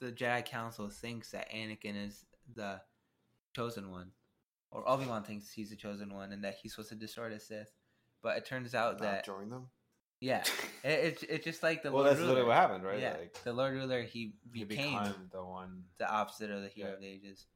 the 0.00 0.10
Jedi 0.12 0.44
Council 0.44 0.88
thinks 0.90 1.30
that 1.30 1.50
Anakin 1.52 2.06
is 2.06 2.24
the 2.54 2.80
chosen 3.54 3.90
one, 3.90 4.10
or 4.70 4.88
Obi 4.88 5.06
Wan 5.06 5.22
thinks 5.22 5.50
he's 5.50 5.70
the 5.70 5.76
chosen 5.76 6.12
one, 6.14 6.32
and 6.32 6.42
that 6.44 6.56
he's 6.62 6.72
supposed 6.72 6.88
to 6.90 6.94
destroy 6.96 7.30
the 7.30 7.38
Sith. 7.38 7.70
But 8.22 8.36
it 8.38 8.46
turns 8.46 8.74
out 8.74 8.94
Not 8.94 9.02
that 9.02 9.24
join 9.26 9.50
them. 9.50 9.66
yeah, 10.20 10.42
it, 10.84 10.88
it's 10.88 11.22
it's 11.24 11.44
just 11.44 11.62
like 11.62 11.82
the 11.82 11.90
well, 11.92 12.02
Lord 12.02 12.10
that's 12.10 12.20
Ruler. 12.20 12.30
literally 12.34 12.48
what 12.48 12.56
happened, 12.56 12.84
right? 12.84 12.98
Yeah, 13.00 13.16
Like 13.18 13.38
the 13.44 13.52
Lord 13.52 13.74
Ruler 13.74 14.02
he 14.02 14.34
he 14.54 14.64
became 14.64 14.98
became 14.98 15.14
the 15.32 15.44
one. 15.44 15.84
the 15.98 16.10
opposite 16.10 16.50
of 16.50 16.62
the 16.62 16.68
hero 16.68 16.90
Yeah. 16.90 16.96
of 16.96 17.02
ages, 17.02 17.46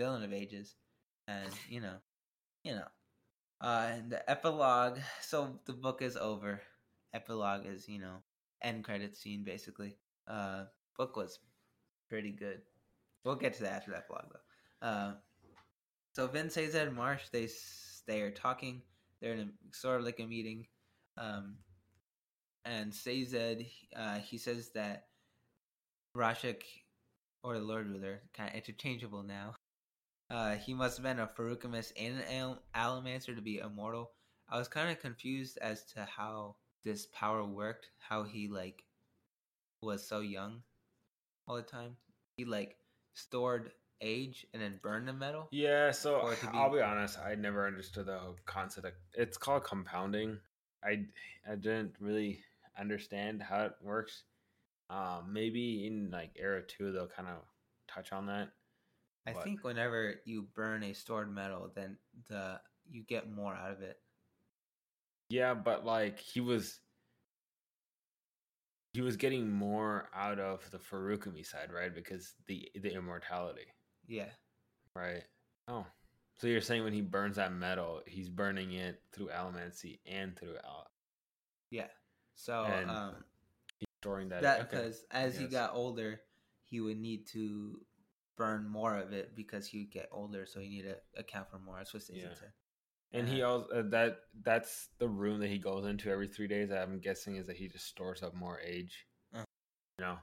villain 0.00 0.22
of 0.22 0.32
ages, 0.32 0.74
and 1.28 1.50
you 1.68 1.80
know, 1.80 1.96
you 2.64 2.72
know, 2.72 2.88
uh, 3.60 3.88
and 3.92 4.10
the 4.10 4.30
epilogue. 4.30 4.98
So 5.20 5.60
the 5.66 5.74
book 5.74 6.00
is 6.02 6.16
over. 6.16 6.62
Epilogue 7.12 7.66
is 7.66 7.88
you 7.88 8.00
know 8.00 8.16
end 8.62 8.84
credit 8.84 9.16
scene 9.16 9.44
basically. 9.44 9.96
Uh, 10.26 10.64
book 10.96 11.16
was 11.16 11.38
pretty 12.08 12.32
good. 12.32 12.62
We'll 13.24 13.36
get 13.36 13.54
to 13.54 13.62
that 13.64 13.72
after 13.72 13.90
that 13.90 14.08
vlog 14.08 14.28
though. 14.32 14.86
Uh, 14.86 15.12
so 16.16 16.26
Vin 16.26 16.50
and 16.56 16.96
Marsh 16.96 17.28
they 17.30 17.48
they 18.06 18.22
are 18.22 18.30
talking. 18.30 18.82
They're 19.20 19.34
in 19.34 19.40
a 19.40 19.76
sort 19.76 20.00
of 20.00 20.06
like 20.06 20.20
a 20.20 20.26
meeting. 20.26 20.66
Um, 21.18 21.56
and 22.64 22.94
Sazed, 22.94 23.66
uh, 23.96 24.18
he 24.18 24.38
says 24.38 24.70
that 24.74 25.04
Rashek 26.16 26.62
or 27.42 27.58
the 27.58 27.64
Lord 27.64 27.88
Ruler, 27.88 28.20
kind 28.34 28.50
of 28.50 28.54
interchangeable 28.54 29.22
now. 29.22 29.54
Uh, 30.30 30.54
he 30.54 30.74
must 30.74 30.96
have 30.96 31.04
been 31.04 31.18
a 31.18 31.26
Feruchemist 31.26 31.92
and 31.98 32.20
an 32.20 32.24
Al- 32.32 32.62
Allomancer 32.74 33.34
to 33.34 33.42
be 33.42 33.58
immortal. 33.58 34.12
I 34.48 34.58
was 34.58 34.68
kind 34.68 34.90
of 34.90 35.00
confused 35.00 35.58
as 35.60 35.84
to 35.94 36.04
how 36.04 36.56
this 36.84 37.06
power 37.06 37.44
worked, 37.44 37.90
how 37.98 38.22
he 38.22 38.48
like 38.48 38.84
was 39.82 40.06
so 40.06 40.20
young 40.20 40.62
all 41.48 41.56
the 41.56 41.62
time. 41.62 41.96
He 42.36 42.44
like 42.44 42.76
stored 43.14 43.72
age 44.00 44.46
and 44.54 44.62
then 44.62 44.78
burned 44.82 45.08
the 45.08 45.12
metal. 45.12 45.48
Yeah, 45.50 45.90
so 45.90 46.20
For 46.20 46.32
it 46.32 46.40
to 46.40 46.46
be- 46.50 46.58
I'll 46.58 46.72
be 46.72 46.80
honest, 46.80 47.18
I 47.18 47.34
never 47.34 47.66
understood 47.66 48.06
the 48.06 48.18
whole 48.18 48.36
concept. 48.46 48.86
Of, 48.86 48.92
it's 49.14 49.36
called 49.36 49.64
compounding. 49.64 50.38
I 50.82 51.06
I 51.50 51.56
didn't 51.56 51.96
really 52.00 52.44
understand 52.78 53.42
how 53.42 53.64
it 53.64 53.72
works. 53.82 54.22
Um, 54.88 55.32
maybe 55.32 55.86
in 55.86 56.10
like 56.10 56.30
era 56.36 56.62
two 56.62 56.92
they'll 56.92 57.08
kind 57.08 57.28
of 57.28 57.42
touch 57.92 58.12
on 58.12 58.26
that. 58.26 58.50
I 59.26 59.32
But- 59.34 59.44
think 59.44 59.64
whenever 59.64 60.20
you 60.24 60.42
burn 60.42 60.82
a 60.82 60.92
stored 60.92 61.30
metal, 61.30 61.70
then 61.74 61.98
the 62.28 62.60
you 62.88 63.02
get 63.04 63.30
more 63.30 63.54
out 63.54 63.70
of 63.72 63.82
it. 63.82 64.00
Yeah, 65.28 65.54
but 65.54 65.84
like 65.84 66.18
he 66.18 66.40
was 66.40 66.80
he 68.92 69.00
was 69.02 69.16
getting 69.16 69.48
more 69.50 70.08
out 70.12 70.40
of 70.40 70.68
the 70.70 70.78
Feruchemy 70.78 71.46
side, 71.46 71.72
right? 71.72 71.94
Because 71.94 72.34
the 72.46 72.68
the 72.74 72.92
immortality, 72.92 73.72
Yeah. 74.06 74.30
right? 74.94 75.22
Oh. 75.68 75.86
So 76.38 76.46
you're 76.46 76.60
saying 76.62 76.82
when 76.84 76.94
he 76.94 77.02
burns 77.02 77.36
that 77.36 77.52
metal, 77.52 78.02
he's 78.06 78.28
burning 78.28 78.72
it 78.72 79.02
through 79.12 79.28
Allomancy 79.28 80.00
and 80.06 80.36
through 80.36 80.56
Al- 80.64 80.90
Yeah. 81.70 81.90
So 82.34 82.64
And 82.64 82.90
um 82.90 83.24
he's 83.78 83.86
storing 84.00 84.30
that. 84.30 84.42
that 84.42 84.60
okay. 84.62 84.70
because 84.70 85.04
as 85.10 85.38
he 85.38 85.46
got 85.46 85.74
older, 85.74 86.20
he 86.64 86.80
would 86.80 86.98
need 86.98 87.26
to 87.28 87.84
burn 88.40 88.66
more 88.66 88.96
of 88.96 89.12
it 89.12 89.36
because 89.36 89.66
he 89.66 89.80
would 89.80 89.90
get 89.90 90.08
older, 90.10 90.46
so 90.46 90.60
he 90.60 90.68
needed 90.70 90.96
to 91.14 91.20
account 91.20 91.50
for 91.50 91.58
more. 91.58 91.76
That's 91.76 91.92
what 91.92 92.02
Sazed 92.02 92.22
Yeah. 92.22 92.34
said. 92.34 92.52
And 93.12 93.28
he 93.28 93.42
Uh, 93.42 93.48
also 93.48 93.68
uh, 93.70 93.82
that 93.90 94.20
that's 94.42 94.88
the 94.98 95.08
room 95.08 95.40
that 95.40 95.48
he 95.48 95.58
goes 95.58 95.84
into 95.84 96.08
every 96.10 96.26
three 96.28 96.46
days. 96.48 96.70
I'm 96.70 97.00
guessing 97.00 97.36
is 97.36 97.46
that 97.48 97.56
he 97.56 97.68
just 97.68 97.84
stores 97.86 98.22
up 98.22 98.32
more 98.34 98.58
age. 98.60 99.06
Uh. 99.34 99.44
You 99.98 100.04
know, 100.06 100.18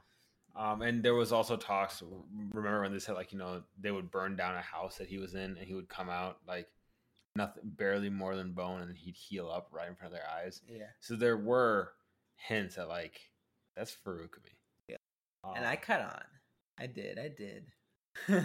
um, 0.56 0.82
and 0.82 1.00
there 1.04 1.14
was 1.14 1.30
also 1.30 1.56
talks. 1.56 2.02
Remember 2.02 2.80
when 2.80 2.92
they 2.92 2.98
said 2.98 3.14
like 3.14 3.30
you 3.32 3.38
know 3.38 3.62
they 3.78 3.92
would 3.92 4.10
burn 4.10 4.34
down 4.36 4.56
a 4.56 4.62
house 4.62 4.96
that 4.98 5.06
he 5.08 5.18
was 5.18 5.34
in, 5.34 5.56
and 5.56 5.66
he 5.66 5.74
would 5.74 5.88
come 5.88 6.08
out 6.10 6.40
like 6.46 6.68
nothing, 7.36 7.62
barely 7.64 8.10
more 8.10 8.34
than 8.34 8.52
bone, 8.52 8.80
and 8.82 8.96
he'd 8.96 9.14
heal 9.16 9.48
up 9.48 9.68
right 9.70 9.88
in 9.88 9.94
front 9.94 10.12
of 10.12 10.18
their 10.18 10.28
eyes. 10.28 10.60
Yeah. 10.66 10.90
So 11.00 11.14
there 11.14 11.36
were 11.36 11.92
hints 12.34 12.78
at 12.78 12.88
like 12.88 13.20
that's 13.76 13.94
Feruchemy. 13.94 14.56
Yeah. 14.88 14.96
Um, 15.44 15.54
and 15.56 15.66
I 15.66 15.76
cut 15.76 16.00
on. 16.00 16.24
I 16.78 16.86
did. 16.86 17.18
I 17.18 17.28
did. 17.28 17.70
uh, 18.28 18.40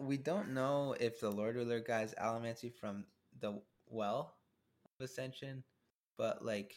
we 0.00 0.16
don't 0.16 0.54
know 0.54 0.94
if 0.98 1.20
the 1.20 1.30
Lord 1.30 1.56
Ruler 1.56 1.80
guy's 1.80 2.14
Allomancy 2.14 2.72
from 2.74 3.04
the 3.40 3.60
well 3.88 4.36
of 4.98 5.04
Ascension, 5.04 5.62
but 6.16 6.44
like, 6.44 6.74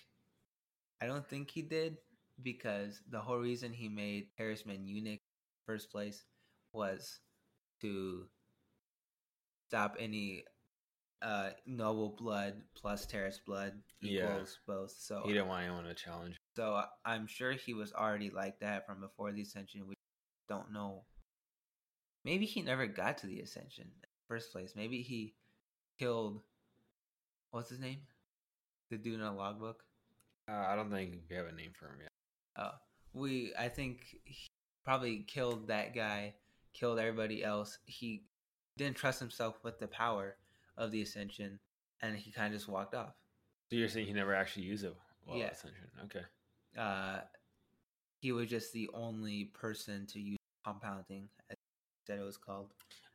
I 1.01 1.07
don't 1.07 1.27
think 1.27 1.49
he 1.51 1.61
did 1.61 1.97
because 2.41 3.01
the 3.09 3.19
whole 3.19 3.38
reason 3.38 3.73
he 3.73 3.89
made 3.89 4.27
Harrisman 4.39 4.88
eunuch 4.88 5.19
first 5.65 5.91
place 5.91 6.25
was 6.73 7.19
to 7.82 8.27
stop 9.69 9.95
any 9.99 10.43
uh, 11.21 11.51
noble 11.65 12.09
blood 12.09 12.61
plus 12.75 13.05
Terris 13.05 13.39
blood 13.45 13.73
Yeah. 14.01 14.21
equals 14.23 14.59
both. 14.67 14.91
So 14.91 15.21
He 15.25 15.34
didn't 15.34 15.47
want 15.47 15.65
anyone 15.65 15.84
to 15.86 15.93
challenge. 15.93 16.38
So 16.60 16.84
I'm 17.05 17.26
sure 17.26 17.53
he 17.53 17.74
was 17.74 17.93
already 17.93 18.30
like 18.30 18.60
that 18.60 18.86
from 18.86 18.99
before 18.99 19.32
the 19.32 19.43
ascension. 19.43 19.88
We 19.88 19.95
don't 20.49 20.74
know. 20.74 21.03
Maybe 22.26 22.45
he 22.45 22.62
never 22.62 22.86
got 22.86 23.20
to 23.20 23.28
the 23.28 23.39
ascension 23.39 23.86
in 23.86 24.01
the 24.01 24.07
first 24.28 24.51
place. 24.51 24.74
Maybe 24.76 25.01
he 25.01 25.36
killed. 25.97 26.41
What's 27.51 27.70
his 27.70 27.80
name? 27.80 27.99
The 28.89 28.97
dude 28.97 29.22
in 29.22 29.26
a 29.26 29.34
logbook. 29.34 29.86
Uh, 30.49 30.66
I 30.68 30.76
don't 30.76 30.91
think 30.91 31.14
we 31.30 31.36
have 31.38 31.45
a 31.45 31.53
name 31.53 31.72
for 31.80 31.86
him 31.86 32.01
yet. 32.01 32.10
Oh, 32.57 32.72
we. 33.14 33.53
I 33.57 33.70
think 33.70 34.18
he 34.26 34.49
probably 34.84 35.20
killed 35.20 35.70
that 35.70 35.95
guy. 35.95 36.34
Killed 36.74 36.99
everybody 36.99 37.41
else. 37.41 37.78
He 37.86 38.24
didn't 38.76 38.97
trust 38.97 39.22
himself 39.22 39.64
with 39.64 39.80
the 39.80 39.88
power 39.88 40.36
of 40.76 40.91
the 40.91 41.01
ascension, 41.03 41.60
and 42.01 42.18
he 42.18 42.32
kind 42.32 42.53
of 42.53 42.60
just 42.60 42.68
walked 42.68 42.95
off. 42.95 43.14
So 43.70 43.78
you're 43.78 43.88
saying 43.88 44.07
he 44.07 44.14
never 44.14 44.36
actually 44.36 44.64
used 44.66 44.84
it? 44.84 44.93
Well, 45.26 45.38
Yeah. 45.38 45.51
Ascension. 45.51 45.88
Okay. 46.03 46.26
Uh, 46.78 47.20
he 48.22 48.32
was 48.32 48.49
just 48.49 48.74
the 48.74 48.89
only 48.93 49.45
person 49.45 50.05
to 50.07 50.20
use 50.20 50.38
compounding, 50.65 51.30
as 51.49 51.57
it 52.09 52.24
was 52.24 52.38
called. 52.38 52.72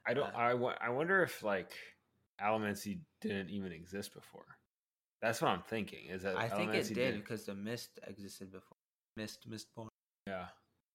I 0.07 0.15
don't. 0.15 0.35
Uh, 0.35 0.39
I 0.39 0.87
I 0.87 0.89
wonder 0.91 1.23
if 1.23 1.43
like 1.43 1.73
Allomancy 2.41 2.99
didn't 3.21 3.51
even 3.51 3.73
exist 3.73 4.15
before. 4.15 4.47
That's 5.23 5.41
what 5.41 5.51
I'm 5.51 5.63
thinking. 5.63 6.07
Is 6.11 6.23
that 6.23 6.37
I 6.37 6.49
think 6.49 6.75
it 6.75 6.93
did 6.93 7.15
because 7.15 7.45
the 7.45 7.55
mist 7.55 7.99
existed 8.07 8.53
before. 8.53 8.77
Mist, 9.17 9.49
Mistborn. 9.49 9.89
Yeah. 10.27 10.47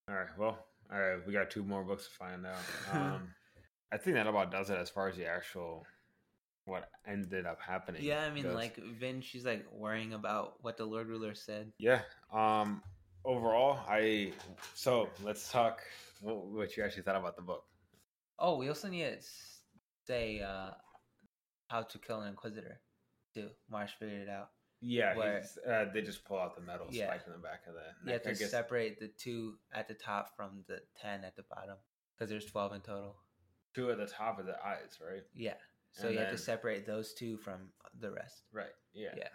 All 0.08 0.16
right. 0.16 0.38
Well. 0.38 0.66
All 0.92 1.00
right. 1.00 1.20
We 1.26 1.34
got 1.34 1.50
two 1.50 1.64
more 1.64 1.84
books 1.84 2.06
to 2.06 2.12
find 2.12 2.46
out. 2.46 2.56
Um, 2.92 3.34
I 3.92 3.98
think 3.98 4.16
that 4.16 4.28
about 4.28 4.52
does 4.52 4.70
it 4.70 4.78
as 4.78 4.90
far 4.90 5.08
as 5.08 5.16
the 5.16 5.26
actual 5.26 5.86
what 6.70 6.90
ended 7.08 7.46
up 7.46 7.60
happening. 7.60 8.04
Yeah, 8.04 8.24
I 8.24 8.30
mean, 8.32 8.44
goes. 8.44 8.56
like 8.56 8.78
Vin, 9.00 9.22
she's 9.22 9.46
like 9.46 9.66
worrying 9.72 10.14
about 10.14 10.56
what 10.62 10.78
the 10.78 10.86
Lord 10.86 11.08
Ruler 11.08 11.34
said. 11.36 11.72
Yeah. 11.80 12.02
Um. 12.32 12.82
Overall, 13.26 13.80
I 13.90 14.32
so 14.76 15.10
let's 15.24 15.52
talk 15.52 15.82
what, 16.22 16.78
you 16.78 16.84
actually 16.84 17.04
thought 17.04 17.18
about 17.18 17.36
the 17.36 17.42
book. 17.42 17.66
Oh, 18.40 18.58
we 18.58 18.70
also 18.70 18.88
need 18.88 19.04
to 19.04 19.28
say 20.08 20.40
uh, 20.42 20.70
how 21.68 21.82
to 21.82 21.98
kill 22.00 22.22
an 22.22 22.30
Inquisitor, 22.30 22.80
too. 23.34 23.50
Marsh 23.70 23.92
figured 24.00 24.22
it 24.22 24.30
out. 24.30 24.52
Yeah. 24.82 25.18
Where- 25.18 25.44
uh, 25.70 25.86
they 25.94 26.02
just 26.02 26.24
pull 26.24 26.40
out 26.40 26.56
the 26.56 26.62
metal 26.62 26.88
Yeah. 26.90 27.08
spike 27.08 27.24
in 27.28 27.34
the 27.34 27.40
back 27.40 27.64
of 27.68 27.74
the 27.74 27.82
You 28.08 28.14
have 28.14 28.24
to 28.24 28.30
guess- 28.36 28.52
separate 28.52 29.00
the 29.02 29.10
two 29.10 29.58
at 29.74 29.90
the 29.90 29.94
top 29.96 30.36
from 30.38 30.64
the 30.68 30.80
10 31.02 31.26
at 31.26 31.36
the 31.36 31.44
bottom 31.54 31.76
because 32.16 32.30
there's 32.30 32.46
12 32.46 32.74
in 32.76 32.82
total. 32.82 33.18
two 33.76 33.92
at 33.92 33.98
the 33.98 34.08
top 34.08 34.40
of 34.40 34.46
the 34.46 34.56
eyes, 34.66 34.98
right? 35.06 35.24
Yeah. 35.36 35.56
So 35.92 36.08
And 36.08 36.16
you 36.16 36.22
have 36.22 36.32
to 36.32 36.38
separate 36.38 36.86
those 36.86 37.14
two 37.14 37.38
from 37.38 37.70
the 38.00 38.12
rest. 38.12 38.44
Right. 38.54 38.74
Yeah. 38.94 39.10
Yeah. 39.18 39.28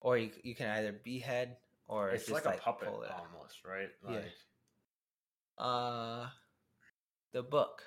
Or 0.00 0.18
you, 0.18 0.30
you 0.42 0.54
can 0.54 0.68
either 0.68 0.92
behead 1.04 1.56
or 1.86 2.10
It's 2.10 2.26
just 2.26 2.44
like, 2.44 2.58
a 2.58 2.60
puppet 2.60 2.88
pull 2.88 3.02
it 3.02 3.10
almost, 3.10 3.64
right? 3.64 3.88
Yeah. 4.08 5.64
Uh, 5.64 6.28
the 7.32 7.42
book. 7.42 7.82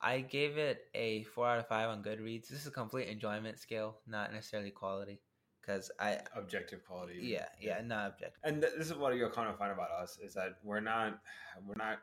I 0.00 0.20
gave 0.20 0.58
it 0.58 0.82
a 0.94 1.24
four 1.24 1.48
out 1.48 1.58
of 1.58 1.66
five 1.66 1.88
on 1.88 2.02
Goodreads. 2.02 2.48
This 2.48 2.60
is 2.60 2.66
a 2.68 2.70
complete 2.70 3.08
enjoyment 3.08 3.58
scale, 3.58 3.96
not 4.06 4.32
necessarily 4.32 4.70
quality, 4.70 5.20
because 5.60 5.90
I 5.98 6.18
objective 6.36 6.84
quality. 6.86 7.18
yeah 7.20 7.46
yeah 7.60 7.80
not 7.84 8.12
objective. 8.12 8.38
And 8.44 8.62
th- 8.62 8.74
this 8.78 8.86
is 8.86 8.94
what 8.94 9.16
you'll 9.16 9.30
kind 9.30 9.48
of 9.50 9.58
find 9.58 9.72
about 9.72 9.90
us 9.90 10.16
is 10.22 10.34
that 10.34 10.58
we're 10.62 10.80
not, 10.80 11.18
we're 11.66 11.74
not, 11.74 11.98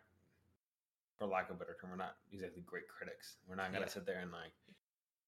for 1.18 1.28
lack 1.28 1.49
of 1.49 1.55
a 1.55 1.59
better 1.59 1.78
term, 1.80 1.91
we're 1.91 1.97
not 1.97 2.18
exactly 2.32 2.61
great 2.66 2.88
critics. 2.88 3.38
We're 3.47 3.55
not 3.55 3.72
gonna 3.72 3.86
Yeah. 3.86 3.91
sit 3.91 4.05
there 4.05 4.20
and 4.20 4.32
like, 4.32 4.51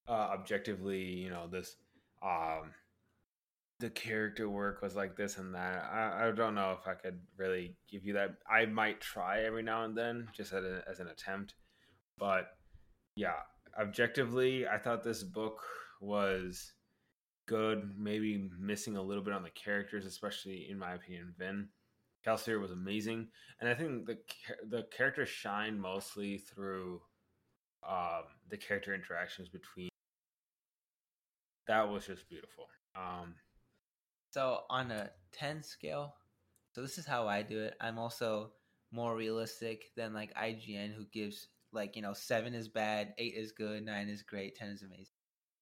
uh, 0.08 0.12
objectively, 0.34 1.02
you 1.04 1.30
know, 1.30 1.48
this, 1.48 1.78
um, 2.22 2.74
the 3.80 3.90
character 3.92 4.50
work 4.50 4.82
was 4.82 4.96
like 4.96 5.16
this 5.16 5.38
and 5.38 5.54
that. 5.54 5.84
I, 5.84 6.28
I 6.28 6.32
don't 6.32 6.56
know 6.56 6.72
if 6.72 6.88
I 6.88 6.96
could 6.96 7.22
really 7.38 7.78
give 7.88 8.04
you 8.06 8.14
that. 8.14 8.38
I 8.50 8.66
might 8.66 9.00
try 9.02 9.42
every 9.44 9.64
now 9.64 9.84
and 9.84 9.96
then, 9.96 10.30
just 10.34 10.52
as, 10.54 10.64
a, 10.64 10.84
as 10.88 11.00
an 11.00 11.08
attempt, 11.08 11.54
but 12.18 12.58
yeah, 13.16 13.44
objectively, 13.80 14.68
I 14.68 14.78
thought 14.80 15.04
this 15.04 15.24
book 15.24 15.62
was 16.02 16.74
good. 17.46 17.98
Maybe 17.98 18.50
missing 18.58 18.98
a 18.98 19.02
little 19.02 19.24
bit 19.24 19.34
on 19.34 19.44
the 19.44 19.50
characters, 19.52 20.06
especially 20.06 20.70
in 20.70 20.78
my 20.80 20.94
opinion, 20.94 21.34
Vin. 21.38 21.70
Kelsier 22.26 22.60
was 22.60 22.72
amazing, 22.72 23.28
and 23.60 23.70
I 23.70 23.74
think 23.74 24.06
the 24.06 24.18
the 24.70 24.84
characters 24.96 25.30
shine 25.30 25.80
mostly 25.80 26.38
through 26.38 27.02
um, 27.88 28.24
the 28.50 28.58
character 28.58 28.94
interactions 28.94 29.50
between. 29.50 29.90
That 31.68 31.88
was 31.90 32.06
just 32.08 32.28
beautiful. 32.30 32.68
Um, 32.96 33.36
So 34.32 34.62
on 34.70 34.92
a 34.92 35.10
ten 35.32 35.64
scale, 35.64 36.16
so 36.74 36.82
this 36.82 36.98
is 36.98 37.06
how 37.06 37.28
I 37.28 37.42
do 37.44 37.60
it. 37.64 37.76
I'm 37.82 37.98
also 38.00 38.52
more 38.92 39.16
realistic 39.16 39.92
than 39.96 40.14
like 40.14 40.34
IGN, 40.36 40.94
who 40.94 41.06
gives 41.12 41.48
like 41.72 41.96
you 41.96 42.02
know 42.02 42.14
seven 42.14 42.54
is 42.54 42.68
bad, 42.70 43.14
eight 43.18 43.34
is 43.36 43.52
good, 43.52 43.84
nine 43.86 44.08
is 44.10 44.22
great, 44.24 44.56
ten 44.56 44.70
is 44.70 44.82
amazing. 44.82 45.14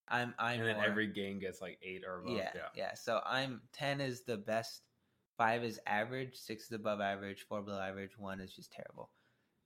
I'm 0.07 0.35
I'm 0.37 0.59
and 0.59 0.67
then 0.69 0.75
more- 0.75 0.85
every 0.85 1.07
game 1.07 1.39
gets 1.39 1.61
like 1.61 1.79
eight 1.81 2.03
or 2.07 2.19
above. 2.19 2.37
yeah, 2.37 2.51
Yeah, 2.55 2.61
yeah. 2.75 2.93
So 2.93 3.21
I'm 3.25 3.61
ten 3.73 3.99
is 4.01 4.23
the 4.23 4.37
best, 4.37 4.81
five 5.37 5.63
is 5.63 5.79
average, 5.85 6.35
six 6.35 6.65
is 6.65 6.71
above 6.71 7.01
average, 7.01 7.45
four 7.47 7.61
below 7.61 7.79
average, 7.79 8.17
one 8.17 8.39
is 8.39 8.53
just 8.53 8.71
terrible. 8.71 9.09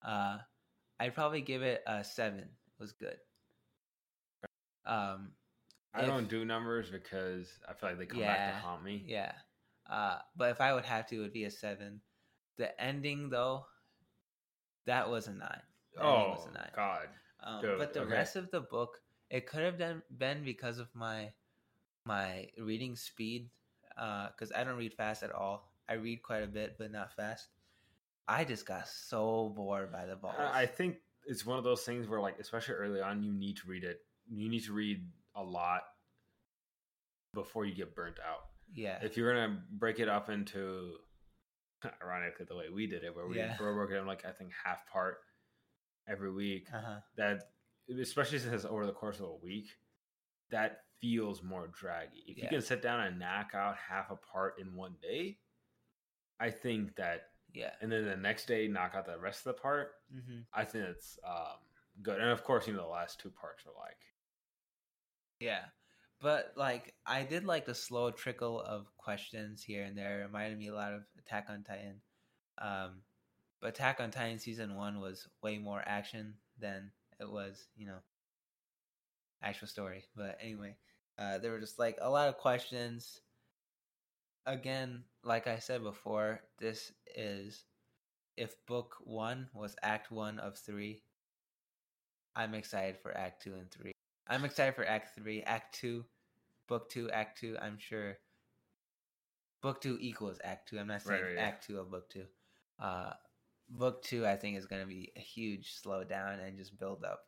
Uh, 0.05 0.38
I'd 0.99 1.15
probably 1.15 1.41
give 1.41 1.61
it 1.61 1.82
a 1.88 2.03
seven. 2.03 2.39
It 2.39 2.80
was 2.80 2.93
good. 2.93 3.17
Um, 4.86 5.32
I 5.93 6.01
if- 6.01 6.07
don't 6.07 6.30
do 6.30 6.45
numbers 6.45 6.89
because 6.89 7.49
I 7.67 7.74
feel 7.74 7.89
like 7.89 7.99
they 7.99 8.05
come 8.05 8.20
back 8.20 8.55
to 8.55 8.59
haunt 8.59 8.84
me. 8.84 9.03
Yeah. 9.07 9.34
Uh, 9.89 10.20
but 10.36 10.51
if 10.51 10.61
I 10.61 10.74
would 10.74 10.86
have 10.86 11.07
to, 11.07 11.15
it 11.15 11.20
would 11.20 11.34
be 11.34 11.45
a 11.45 11.51
seven. 11.51 12.01
The 12.57 12.80
ending, 12.82 13.30
though, 13.30 13.65
that 14.86 15.09
was 15.09 15.28
a 15.28 15.34
nine. 15.34 15.61
The 15.95 16.03
Oh 16.03 16.30
was 16.30 16.47
a 16.47 16.53
nine. 16.53 16.72
God! 16.76 17.07
Um, 17.41 17.61
but 17.78 17.93
the 17.93 18.01
okay. 18.01 18.11
rest 18.11 18.36
of 18.36 18.51
the 18.51 18.61
book, 18.61 19.01
it 19.30 19.47
could 19.47 19.63
have 19.63 19.78
been 20.17 20.43
because 20.43 20.78
of 20.78 20.88
my 20.93 21.32
my 22.05 22.49
reading 22.57 22.95
speed, 22.95 23.49
because 24.32 24.52
I 24.56 24.64
don't 24.64 24.78
read 24.78 24.93
fast 24.93 25.24
at 25.24 25.32
all. 25.32 25.72
I 25.88 25.93
read 25.93 26.22
quite 26.24 26.43
a 26.43 26.47
bit, 26.47 26.76
but 26.78 26.91
not 26.91 27.14
fast. 27.16 27.47
I 28.28 28.43
just 28.45 28.66
got 28.66 28.88
so 28.88 29.52
bored 29.56 29.91
by 29.91 30.06
the 30.06 30.16
balls. 30.16 30.36
I 30.39 30.66
think 30.68 30.97
it's 31.26 31.45
one 31.45 31.58
of 31.58 31.64
those 31.64 31.82
things 31.84 32.08
where, 32.08 32.20
like, 32.22 32.38
especially 32.39 32.76
early 32.76 33.02
on, 33.02 33.24
you 33.24 33.34
need 33.34 33.58
to 33.58 33.68
read 33.68 33.84
it. 33.84 34.00
You 34.32 34.50
need 34.50 34.64
to 34.66 34.74
read 34.74 35.00
a 35.36 35.43
lot 35.43 35.82
before 37.34 37.66
you 37.66 37.76
get 37.76 37.95
burnt 37.95 38.18
out. 38.28 38.41
yeah, 38.74 39.00
If 39.02 39.18
you're 39.18 39.34
gonna 39.34 39.62
break 39.72 40.00
it 40.00 40.08
up 40.10 40.30
into, 40.30 40.97
ironically, 42.04 42.45
the 42.47 42.56
way 42.56 42.70
we 42.74 42.88
did 42.88 43.04
it, 43.04 43.16
where 43.16 43.28
we 43.28 43.38
Yeah. 43.38 43.58
we're 43.60 43.76
working 43.76 43.97
on 43.97 44.08
like 44.08 44.26
I 44.26 44.32
think 44.32 44.52
half 44.64 44.86
part 44.91 45.18
every 46.08 46.32
week. 46.32 46.68
uh 46.74 46.82
huh, 46.82 47.00
That, 47.18 47.52
especially 48.00 48.39
since 48.39 48.54
it's 48.54 48.66
over 48.66 48.86
the 48.86 48.91
course 48.93 49.20
of 49.20 49.26
a 49.26 49.36
week, 49.36 49.68
that 50.52 50.82
feels 51.02 51.41
more 51.43 51.68
draggy. 51.68 52.24
If 52.28 52.38
you 52.38 52.47
can 52.47 52.62
sit 52.62 52.82
down 52.82 53.02
and 53.02 53.20
knock 53.20 53.52
out 53.54 53.76
half 53.78 54.12
a 54.12 54.16
part 54.16 54.56
in 54.60 54.76
one 54.76 54.95
day, 55.02 55.38
I 56.39 56.50
think 56.50 56.95
that, 56.95 57.30
yeah. 57.54 57.72
and 57.82 57.91
then 57.91 58.06
the 58.06 58.18
next 58.18 58.47
day 58.47 58.68
knock 58.68 58.93
out 58.95 59.06
the 59.06 59.18
rest 59.18 59.45
of 59.45 59.56
the 59.56 59.62
part. 59.62 59.93
Mm-hmm. 60.14 60.39
I 60.54 60.64
think 60.66 60.86
it's 60.86 61.18
um, 61.26 61.58
good. 62.02 62.20
And 62.20 62.30
of 62.30 62.43
course, 62.43 62.68
you 62.68 62.74
know, 62.74 62.84
the 62.84 62.88
last 62.88 63.20
two 63.20 63.30
parts 63.30 63.64
are 63.66 63.78
like, 63.80 63.97
Yeah. 65.39 65.66
But 66.22 66.54
like 66.58 66.93
I 67.06 67.24
did 67.24 67.45
like 67.45 67.66
the 67.66 67.76
slow 67.76 68.12
trickle 68.12 68.62
of 68.62 68.88
questions 68.97 69.64
here 69.64 69.84
and 69.84 69.97
there. 69.97 70.20
It 70.20 70.26
reminded 70.26 70.60
me 70.60 70.68
a 70.68 70.76
lot 70.76 70.93
of 70.93 71.04
Attack 71.18 71.47
on 71.50 71.64
Titan. 71.64 72.02
Um 72.58 73.02
but 73.62 73.70
Attack 73.70 74.00
on 74.02 74.12
Titan 74.12 74.39
season 74.39 74.76
one 74.76 75.00
was 75.00 75.28
way 75.41 75.58
more 75.58 75.82
action 75.86 76.34
than 76.60 76.91
it 77.20 77.30
was, 77.30 77.68
you 77.78 77.86
know, 77.86 78.00
actual 79.41 79.67
story. 79.67 80.05
But 80.15 80.37
anyway, 80.41 80.75
uh 81.17 81.37
there 81.39 81.51
were 81.51 81.59
just 81.59 81.79
like 81.79 81.97
a 82.01 82.09
lot 82.09 82.29
of 82.29 82.37
questions. 82.37 83.21
Again, 84.45 85.03
like 85.23 85.47
I 85.47 85.59
said 85.59 85.83
before, 85.83 86.41
this 86.59 86.91
is 87.15 87.65
if 88.37 88.55
book 88.65 88.95
one 89.03 89.49
was 89.53 89.75
act 89.83 90.11
one 90.11 90.39
of 90.39 90.57
three, 90.57 91.03
I'm 92.35 92.53
excited 92.53 92.97
for 93.01 93.15
act 93.15 93.43
two 93.43 93.53
and 93.53 93.69
three. 93.69 93.91
I'm 94.29 94.45
excited 94.45 94.75
for 94.75 94.85
Act 94.85 95.15
Three, 95.15 95.41
Act 95.41 95.73
Two, 95.73 96.05
Book 96.67 96.89
Two, 96.89 97.09
Act 97.09 97.39
Two. 97.39 97.57
I'm 97.59 97.77
sure 97.79 98.17
Book 99.61 99.81
Two 99.81 99.97
equals 99.99 100.39
Act 100.43 100.69
Two. 100.69 100.77
I'm 100.77 100.87
not 100.87 101.01
saying 101.01 101.19
Right, 101.21 101.27
right, 101.29 101.35
yeah. 101.35 101.45
Act 101.45 101.65
Two 101.65 101.79
of 101.79 101.89
Book 101.89 102.09
Two. 102.09 102.25
Uh, 102.79 103.13
book 103.69 104.03
Two, 104.03 104.27
I 104.27 104.35
think, 104.35 104.55
is 104.55 104.67
going 104.67 104.83
to 104.83 104.87
be 104.87 105.11
a 105.17 105.19
huge 105.19 105.73
slowdown 105.83 106.45
and 106.45 106.57
just 106.57 106.77
build 106.77 107.03
up. 107.03 107.21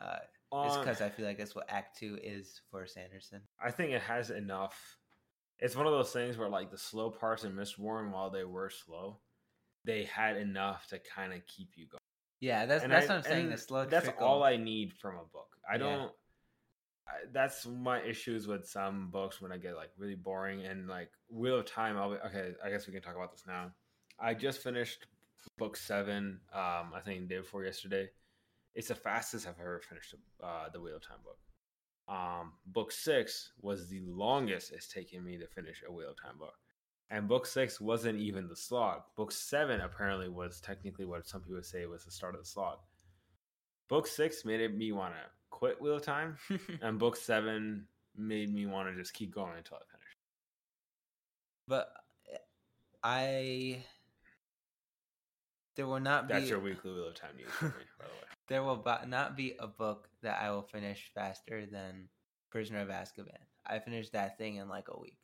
Uh, 0.00 0.18
it's 0.52 0.76
because 0.76 1.00
I 1.00 1.08
feel 1.10 1.26
like 1.26 1.38
that's 1.38 1.54
what 1.54 1.66
Act 1.68 1.98
Two 1.98 2.18
is 2.22 2.60
for 2.70 2.86
Sanderson. 2.86 3.40
I 3.62 3.70
think 3.70 3.92
it 3.92 4.02
has 4.02 4.30
enough. 4.30 4.96
It's 5.58 5.76
one 5.76 5.86
of 5.86 5.92
those 5.92 6.12
things 6.12 6.36
where, 6.38 6.48
like, 6.48 6.70
the 6.70 6.78
slow 6.78 7.10
parts 7.10 7.44
in 7.44 7.54
Miss 7.56 7.76
Warren, 7.76 8.12
while 8.12 8.30
they 8.30 8.44
were 8.44 8.70
slow, 8.70 9.18
they 9.84 10.04
had 10.04 10.36
enough 10.36 10.86
to 10.88 10.98
kind 11.00 11.32
of 11.32 11.40
keep 11.46 11.70
you 11.76 11.86
going. 11.86 11.98
Yeah, 12.40 12.66
that's 12.66 12.84
And 12.84 12.92
that's 12.92 13.10
I- 13.10 13.16
what 13.16 13.24
I'm 13.26 13.30
saying. 13.30 13.50
The 13.50 13.56
slow. 13.58 13.84
That's 13.84 14.04
trickle. 14.04 14.26
all 14.26 14.42
I 14.44 14.56
need 14.56 14.92
from 14.92 15.16
a 15.16 15.24
book. 15.24 15.48
I 15.68 15.74
Yeah. 15.74 15.78
don't. 15.78 16.12
I, 17.08 17.12
that's 17.32 17.66
my 17.66 18.00
issues 18.02 18.46
with 18.46 18.68
some 18.68 19.10
books 19.10 19.40
when 19.40 19.50
I 19.50 19.56
get 19.56 19.74
like 19.76 19.90
really 19.96 20.14
boring 20.14 20.64
and 20.66 20.86
like 20.88 21.10
Wheel 21.30 21.58
of 21.58 21.64
Time. 21.66 21.96
I'll 21.96 22.10
be 22.12 22.18
okay. 22.18 22.54
I 22.62 22.70
guess 22.70 22.86
we 22.86 22.92
can 22.92 23.02
talk 23.02 23.16
about 23.16 23.32
this 23.32 23.44
now. 23.46 23.72
I 24.20 24.34
just 24.34 24.62
finished 24.62 25.06
book 25.56 25.76
seven. 25.76 26.40
Um, 26.52 26.92
I 26.94 27.00
think 27.04 27.28
day 27.28 27.38
before 27.38 27.64
yesterday. 27.64 28.10
It's 28.78 28.86
the 28.86 28.94
fastest 28.94 29.48
I've 29.48 29.58
ever 29.58 29.80
finished 29.80 30.14
uh, 30.40 30.68
the 30.72 30.80
Wheel 30.80 30.94
of 30.94 31.02
Time 31.02 31.18
book. 31.24 31.38
Um, 32.06 32.52
book 32.64 32.92
six 32.92 33.50
was 33.60 33.88
the 33.88 33.98
longest 34.06 34.70
it's 34.70 34.86
taken 34.86 35.24
me 35.24 35.36
to 35.36 35.48
finish 35.48 35.82
a 35.84 35.90
Wheel 35.90 36.10
of 36.10 36.22
Time 36.22 36.38
book. 36.38 36.54
And 37.10 37.26
book 37.26 37.44
six 37.44 37.80
wasn't 37.80 38.20
even 38.20 38.46
the 38.46 38.54
slog. 38.54 39.00
Book 39.16 39.32
seven 39.32 39.80
apparently 39.80 40.28
was 40.28 40.60
technically 40.60 41.06
what 41.06 41.26
some 41.26 41.40
people 41.40 41.60
say 41.60 41.86
was 41.86 42.04
the 42.04 42.12
start 42.12 42.36
of 42.36 42.40
the 42.40 42.46
slog. 42.46 42.78
Book 43.88 44.06
six 44.06 44.44
made 44.44 44.78
me 44.78 44.92
want 44.92 45.12
to 45.14 45.20
quit 45.50 45.82
Wheel 45.82 45.96
of 45.96 46.02
Time, 46.02 46.36
and 46.80 47.00
book 47.00 47.16
seven 47.16 47.84
made 48.16 48.54
me 48.54 48.66
want 48.66 48.88
to 48.88 48.94
just 48.94 49.12
keep 49.12 49.34
going 49.34 49.58
until 49.58 49.78
I 49.78 49.90
finish. 49.90 50.16
But 51.66 51.92
eh, 52.32 52.36
I 53.02 53.84
there 55.78 55.86
will 55.86 56.00
not 56.00 56.26
That's 56.26 56.42
be 56.42 56.48
your 56.50 56.58
weekly 56.58 56.92
Wheel 56.92 57.06
of 57.06 57.14
Time 57.14 57.36
news 57.36 57.52
for 57.52 57.66
me, 57.66 57.84
by 58.00 58.06
the 58.06 58.10
way. 58.10 58.26
there 58.48 58.64
will 58.64 58.84
not 59.06 59.36
be 59.36 59.54
a 59.60 59.68
book 59.68 60.08
that 60.22 60.42
I 60.42 60.50
will 60.50 60.62
finish 60.62 61.08
faster 61.14 61.66
than 61.66 62.08
Prisoner 62.50 62.80
of 62.80 62.88
Azkaban. 62.88 63.38
I 63.64 63.78
finished 63.78 64.12
that 64.12 64.36
thing 64.38 64.56
in 64.56 64.68
like 64.68 64.88
a 64.88 64.98
week. 64.98 65.18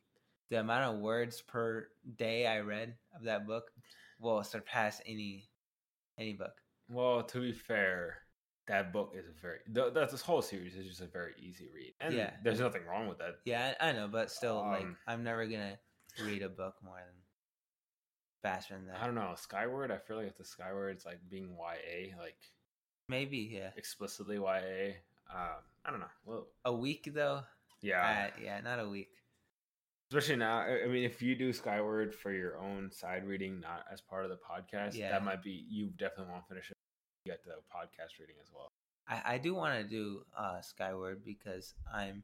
The 0.51 0.61
amount 0.61 0.95
of 0.95 1.01
words 1.01 1.43
per 1.43 1.89
day 2.17 2.47
I 2.47 2.61
read 2.61 2.95
of 3.17 3.25
that 3.25 3.49
book 3.49 3.73
will 4.21 4.45
surpass 4.45 5.01
any 5.05 5.49
any 6.21 6.35
book. 6.35 6.53
Well, 6.89 7.25
to 7.25 7.41
be 7.41 7.53
fair, 7.53 8.19
that 8.69 8.93
book 8.93 9.13
is 9.17 9.27
a 9.27 9.33
very 9.43 9.59
th- 9.75 9.93
that 9.93 10.11
this 10.11 10.21
whole 10.21 10.43
series 10.43 10.77
is 10.77 10.87
just 10.87 11.01
a 11.01 11.07
very 11.07 11.33
easy 11.37 11.69
read, 11.75 11.95
and 12.01 12.15
Yeah. 12.15 12.31
there's 12.45 12.61
nothing 12.61 12.87
wrong 12.87 13.09
with 13.09 13.19
that. 13.19 13.41
Yeah, 13.45 13.75
I, 13.81 13.91
know, 13.91 14.07
but 14.07 14.31
still, 14.31 14.61
like 14.61 14.83
Um, 14.83 14.97
I'm 15.09 15.25
never 15.25 15.47
gonna 15.47 15.81
read 16.23 16.43
a 16.43 16.49
book 16.49 16.77
more 16.81 17.03
than 17.05 17.24
faster 18.45 18.74
than 18.74 18.86
that. 18.86 19.01
I 19.03 19.07
don't 19.07 19.14
know 19.16 19.32
Skyward. 19.36 19.90
I 19.90 19.99
feel 19.99 20.18
like 20.18 20.28
if 20.28 20.36
the 20.38 20.45
Skyward's 20.45 21.05
like 21.05 21.18
being 21.28 21.57
YA, 21.59 22.16
like 22.20 22.36
Maybe 23.09 23.51
yeah, 23.53 23.70
explicitly 23.76 24.36
YA. 24.36 24.95
Um, 25.34 25.61
I 25.84 25.90
don't 25.90 26.01
know. 26.01 26.07
Well, 26.24 26.47
a 26.64 26.72
week 26.72 27.11
though. 27.12 27.40
yeah. 27.82 28.28
Uh, 28.28 28.40
yeah, 28.42 28.61
not 28.61 28.78
a 28.78 28.88
week. 28.88 29.11
Especially 30.11 30.36
now, 30.36 30.59
I 30.61 30.86
mean, 30.86 31.03
if 31.05 31.20
you 31.22 31.34
do 31.34 31.53
Skyward 31.53 32.14
for 32.14 32.32
your 32.32 32.59
own 32.59 32.90
side 32.92 33.26
reading, 33.26 33.61
not 33.61 33.84
as 33.92 34.01
part 34.01 34.24
of 34.24 34.30
the 34.30 34.36
podcast, 34.38 34.95
Yeah. 34.95 35.11
that 35.11 35.24
might 35.24 35.42
be 35.42 35.64
you 35.68 35.90
definitely 35.99 36.30
want 36.32 36.45
to 36.45 36.49
finish 36.49 36.70
it. 36.70 36.76
You 37.24 37.32
get 37.32 37.45
the 37.45 37.57
podcast 37.74 38.18
reading 38.20 38.36
as 38.40 38.49
well. 38.55 38.68
I, 39.09 39.34
I 39.34 39.38
do 39.38 39.55
want 39.55 39.82
to 39.82 39.88
do 39.88 40.22
uh, 40.38 40.61
Skyward 40.61 41.24
because 41.24 41.74
I'm 41.92 42.22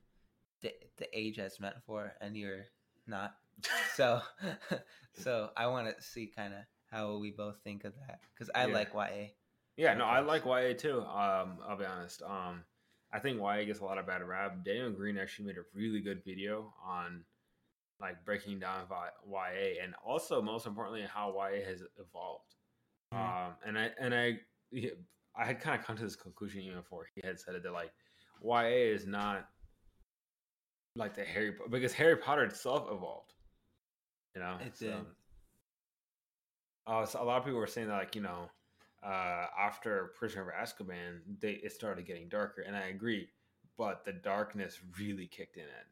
the 0.63 0.73
the 0.99 1.09
age 1.19 1.37
that's 1.39 1.59
meant 1.61 1.77
for, 1.87 2.13
and 2.21 2.37
you're 2.37 2.67
not. 3.07 3.35
So, 3.95 4.21
so 5.15 5.51
I 5.57 5.67
want 5.67 5.95
to 5.95 6.03
see 6.03 6.27
kind 6.27 6.55
of 6.55 6.61
how 6.91 7.19
we 7.19 7.31
both 7.31 7.57
think 7.63 7.85
of 7.85 7.95
that 8.07 8.21
because 8.35 8.51
I 8.55 8.67
Yeah. 8.67 8.75
like 8.75 8.95
YA. 8.95 9.29
Yeah, 9.77 9.95
no, 9.95 10.05
I 10.05 10.21
like 10.21 10.45
YA 10.45 10.75
too. 10.75 11.01
Um, 11.01 11.59
I'll 11.67 11.77
be 11.79 11.85
honest. 11.85 12.23
Um, 12.23 12.65
I 13.13 13.19
think 13.19 13.39
YA 13.39 13.65
gets 13.65 13.81
a 13.81 13.85
lot 13.85 13.99
of 13.99 14.07
bad 14.07 14.23
rap. 14.23 14.65
Daniel 14.65 14.91
Greene 14.91 15.19
actually 15.19 15.47
made 15.47 15.57
a 15.57 15.65
really 15.75 16.01
good 16.01 16.23
video 16.25 16.75
on 16.85 17.25
like 18.01 18.25
breaking 18.25 18.59
down 18.59 18.87
YA 18.91 19.83
and 19.83 19.95
also 20.05 20.41
most 20.41 20.67
importantly 20.67 21.03
how 21.03 21.35
YA 21.35 21.65
has 21.65 21.83
evolved. 21.99 22.55
Mhm. 23.13 23.19
Um, 23.19 23.57
and 23.65 23.79
I 23.79 23.91
and 23.99 24.15
I 24.15 24.41
I 25.37 25.45
had 25.45 25.61
kind 25.61 25.79
of 25.79 25.87
come 25.87 25.97
to 25.97 26.03
this 26.03 26.17
conclusion 26.17 26.63
even 26.63 26.79
before 26.79 27.07
he 27.15 27.21
had 27.25 27.39
said 27.41 27.55
it 27.55 27.63
that 27.63 27.73
like 27.73 27.93
YA 28.43 28.93
is 28.95 29.07
not 29.07 29.49
like 30.97 31.15
the 31.15 31.25
Harry 31.25 31.55
because 31.71 31.93
Harry 31.93 32.17
Potter 32.17 32.45
itself 32.45 32.89
evolved. 32.91 33.35
You 34.35 34.41
know, 34.43 34.59
It 34.61 34.79
did. 34.79 34.95
uh, 36.87 37.05
so 37.07 37.23
a 37.23 37.25
lot 37.25 37.39
of 37.39 37.45
people 37.45 37.59
were 37.59 37.67
saying 37.67 37.89
that, 37.89 37.95
like 37.95 38.15
you 38.15 38.23
know, 38.23 38.49
uh, 39.03 39.47
after 39.59 40.13
Prisoner 40.17 40.51
of 40.51 40.55
Azkaban, 40.55 41.21
they 41.41 41.53
it 41.53 41.73
started 41.73 42.07
getting 42.07 42.29
darker, 42.29 42.63
and 42.63 42.77
I 42.77 42.89
agree. 42.89 43.29
But 43.77 44.05
the 44.05 44.13
darkness 44.13 44.79
really 44.99 45.27
kicked 45.27 45.57
in 45.57 45.65
it. 45.65 45.87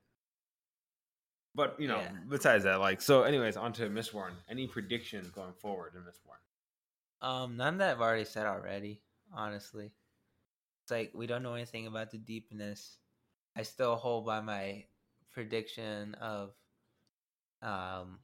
But 1.54 1.80
you 1.80 1.88
know, 1.88 1.98
Yeah. 2.00 2.12
besides 2.28 2.64
that, 2.64 2.80
like 2.80 3.00
so. 3.00 3.22
Anyways, 3.22 3.56
on 3.56 3.72
to 3.74 3.88
Mistborn. 3.88 4.32
Any 4.48 4.66
predictions 4.68 5.30
going 5.30 5.54
forward 5.54 5.94
in 5.94 6.02
Mistborn? 6.02 6.38
Um, 7.26 7.56
none 7.56 7.78
that 7.78 7.90
I've 7.90 8.00
already 8.00 8.24
said 8.24 8.46
already. 8.46 9.02
Honestly, 9.32 9.90
it's 10.82 10.90
like 10.90 11.10
we 11.14 11.26
don't 11.26 11.42
know 11.42 11.54
anything 11.54 11.86
about 11.86 12.10
the 12.10 12.18
deepness. 12.18 12.98
I 13.56 13.62
still 13.62 13.96
hold 13.96 14.24
by 14.26 14.40
my 14.40 14.86
prediction 15.32 16.14
of 16.14 16.54
um 17.60 18.20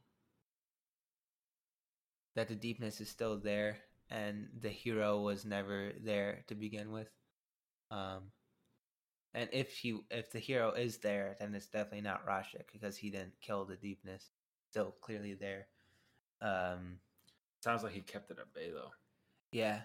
that 2.35 2.47
the 2.47 2.55
deepness 2.55 3.01
is 3.01 3.09
still 3.09 3.37
there 3.37 3.77
and 4.09 4.47
the 4.59 4.69
hero 4.69 5.21
was 5.21 5.45
never 5.45 5.91
there 6.03 6.43
to 6.47 6.55
begin 6.55 6.91
with. 6.91 7.09
Um 7.91 8.31
and 9.33 9.49
if 9.51 9.71
he 9.77 9.99
if 10.09 10.31
the 10.31 10.39
hero 10.39 10.71
is 10.71 10.97
there, 10.97 11.35
then 11.39 11.53
it's 11.55 11.67
definitely 11.67 12.01
not 12.01 12.25
Rashek 12.25 12.71
because 12.71 12.97
he 12.97 13.09
didn't 13.09 13.33
kill 13.41 13.65
the 13.65 13.75
deepness. 13.75 14.31
Still 14.71 14.95
clearly 15.01 15.33
there. 15.33 15.67
Um 16.41 16.99
Sounds 17.63 17.83
like 17.83 17.93
he 17.93 18.01
kept 18.01 18.29
it 18.31 18.37
at 18.39 18.53
bay 18.53 18.69
though. 18.71 18.91
yeah. 19.51 19.81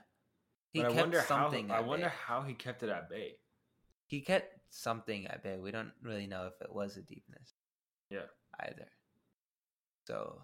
He 0.72 0.80
but 0.80 0.86
I 0.86 0.94
kept 0.94 1.00
wonder 1.00 1.20
how. 1.20 1.26
something 1.26 1.70
I 1.70 1.80
wonder 1.80 2.06
bay. 2.06 2.12
how 2.26 2.42
he 2.42 2.54
kept 2.54 2.82
it 2.82 2.90
at 2.90 3.08
bay. 3.10 3.36
He 4.06 4.20
kept 4.20 4.54
something 4.70 5.26
at 5.26 5.42
bay. 5.42 5.58
We 5.58 5.70
don't 5.70 5.92
really 6.02 6.26
know 6.26 6.46
if 6.46 6.60
it 6.60 6.72
was 6.72 6.96
a 6.96 7.02
deepness 7.02 7.54
Yeah. 8.10 8.26
either. 8.60 8.88
So, 10.06 10.42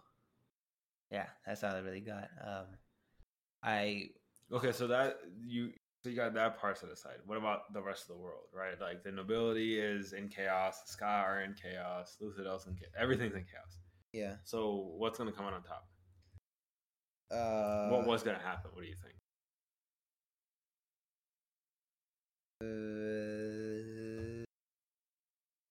yeah, 1.11 1.27
that's 1.47 1.63
all 1.65 1.75
I 1.75 1.79
really 1.79 2.01
got. 2.01 2.29
Um, 2.45 2.67
I 3.63 4.11
Okay, 4.53 4.73
so 4.73 4.87
that 4.89 5.17
you 5.45 5.73
so 6.03 6.11
you 6.11 6.17
got 6.17 6.35
that 6.35 6.59
part 6.61 6.79
set 6.79 6.91
aside. 6.91 7.17
What 7.27 7.37
about 7.39 7.73
the 7.73 7.83
rest 7.83 8.03
of 8.03 8.17
the 8.17 8.23
world, 8.23 8.45
right? 8.55 8.81
Like 8.81 9.03
the 9.03 9.11
nobility 9.11 9.81
is 9.81 10.13
in 10.13 10.29
chaos, 10.29 10.83
the 10.83 10.97
skaa 10.97 11.25
are 11.25 11.43
in 11.43 11.55
chaos, 11.55 12.17
Luthadel's 12.21 12.67
in 12.67 12.75
chaos, 12.75 12.93
everything's 12.99 13.35
in 13.35 13.45
chaos. 13.45 13.79
yeah. 14.13 14.35
So 14.45 14.93
what's 14.97 15.19
gonna 15.19 15.33
come 15.33 15.47
out 15.47 15.55
on 15.55 15.63
top? 15.63 15.89
Uh, 17.31 17.89
what 17.91 18.07
was 18.07 18.23
gonna 18.23 18.39
happen? 18.39 18.71
What 18.73 18.83
do 18.83 18.89
you 18.89 18.95
think? 18.95 19.15
Uh, 22.63 24.45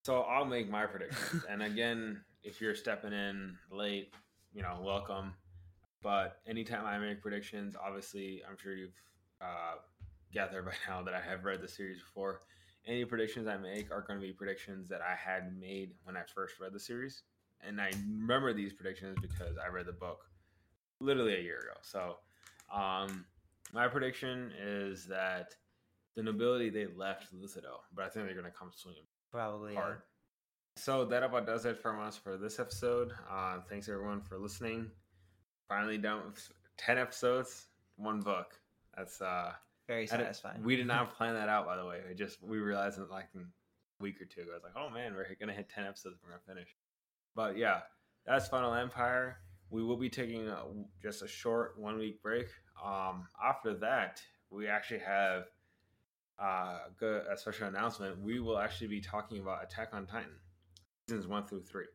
So 0.06 0.22
I'll 0.22 0.46
make 0.46 0.70
my 0.70 0.86
predictions. 0.86 1.46
and 1.50 1.64
again, 1.64 2.22
if 2.44 2.62
you're 2.62 2.76
stepping 2.76 3.12
in 3.12 3.58
late, 3.72 4.14
you 4.56 4.62
know, 4.62 4.80
welcome. 4.82 5.34
But 6.02 6.38
anytime 6.48 6.86
I 6.86 6.98
make 6.98 7.22
predictions, 7.22 7.76
obviously, 7.76 8.42
I'm 8.50 8.58
sure 8.58 8.74
you've 8.74 8.96
uh, 9.42 9.76
gathered 10.34 10.66
by 10.66 10.72
now 10.88 11.04
that 11.04 11.14
I 11.14 11.20
have 11.20 11.44
read 11.44 11.62
the 11.62 11.68
series 11.68 12.00
before. 12.00 12.40
Any 12.88 13.04
predictions 13.04 13.48
I 13.48 13.58
make 13.58 13.92
are 13.92 14.02
going 14.02 14.20
to 14.20 14.26
be 14.26 14.32
predictions 14.32 14.88
that 14.90 15.02
I 15.02 15.16
had 15.16 15.60
made 15.60 15.92
when 16.04 16.16
I 16.16 16.22
first 16.34 16.60
read 16.60 16.72
the 16.72 16.80
series. 16.80 17.24
And 17.68 17.82
I 17.82 17.92
remember 18.08 18.54
these 18.54 18.72
predictions 18.72 19.18
because 19.22 19.58
I 19.64 19.68
read 19.68 19.88
the 19.88 19.94
book 19.94 20.20
literally 21.02 21.36
a 21.36 21.42
year 21.42 21.60
ago. 21.60 21.80
So, 21.82 22.18
um, 22.74 23.26
my 23.74 23.88
prediction 23.88 24.52
is 24.62 25.06
that 25.08 25.56
the 26.16 26.24
nobility 26.24 26.70
they 26.70 26.86
left 26.96 27.36
Luthadel, 27.36 27.82
but 27.94 28.06
I 28.06 28.10
think 28.10 28.26
they're 28.26 28.36
going 28.36 28.46
to 28.46 28.58
come 28.58 28.72
swinging 28.74 29.04
probably. 29.32 29.76
hard. 29.76 30.02
So 30.78 31.06
that 31.06 31.24
about 31.24 31.46
does 31.46 31.66
it 31.66 31.78
from 31.78 32.00
us 32.00 32.18
for 32.18 32.38
this 32.38 32.60
episode. 32.60 33.14
Uh, 33.32 33.60
thanks 33.70 33.88
everyone 33.88 34.22
for 34.22 34.38
listening. 34.38 34.92
Finally 35.70 35.98
done 35.98 36.22
with 36.26 36.52
ten 36.78 36.98
episodes, 36.98 37.68
one 37.96 38.20
book. 38.20 38.60
That's 38.96 39.22
uh, 39.22 39.54
Very 39.88 40.06
satisfying. 40.06 40.64
we 40.64 40.76
did 40.76 40.86
not 40.86 41.16
plan 41.18 41.34
that 41.34 41.48
out, 41.48 41.66
by 41.66 41.78
the 41.78 41.86
way. 41.86 42.02
We 42.08 42.14
just 42.14 42.44
we 42.44 42.60
realized 42.60 43.00
it 43.00 43.10
like 43.10 43.30
a 43.36 43.40
week 44.04 44.22
or 44.22 44.26
two 44.26 44.42
ago. 44.42 44.52
I 44.52 44.56
was 44.56 44.64
like, 44.64 44.74
oh 44.76 44.90
man, 44.90 45.16
we're 45.16 45.26
gonna 45.40 45.54
hit 45.54 45.70
ten 45.70 45.86
episodes. 45.86 46.18
We're 46.22 46.32
gonna 46.32 46.42
finish. 46.46 46.76
But 47.36 47.58
yeah, 47.58 47.80
that's 48.26 48.50
Final 48.50 48.74
Empire. 48.74 49.38
We 49.70 49.82
will 49.82 49.98
be 49.98 50.10
taking 50.10 50.50
a, 50.50 50.66
just 51.02 51.22
a 51.24 51.28
short 51.28 51.80
one 51.80 51.98
week 51.98 52.22
break. 52.22 52.48
Um, 52.84 53.28
after 53.44 53.74
that, 53.76 54.22
we 54.50 54.68
actually 54.68 55.00
have 55.00 55.46
uh, 56.40 56.46
a, 56.46 56.92
good, 57.00 57.24
a 57.32 57.38
special 57.38 57.68
announcement. 57.68 58.22
We 58.22 58.40
will 58.40 58.60
actually 58.60 58.88
be 58.88 59.02
talking 59.02 59.40
about 59.40 59.64
Attack 59.64 59.90
on 59.94 60.06
Titan 60.06 60.36
seasons 61.08 61.28
one 61.28 61.46
through 61.46 61.62
three. 61.62 61.86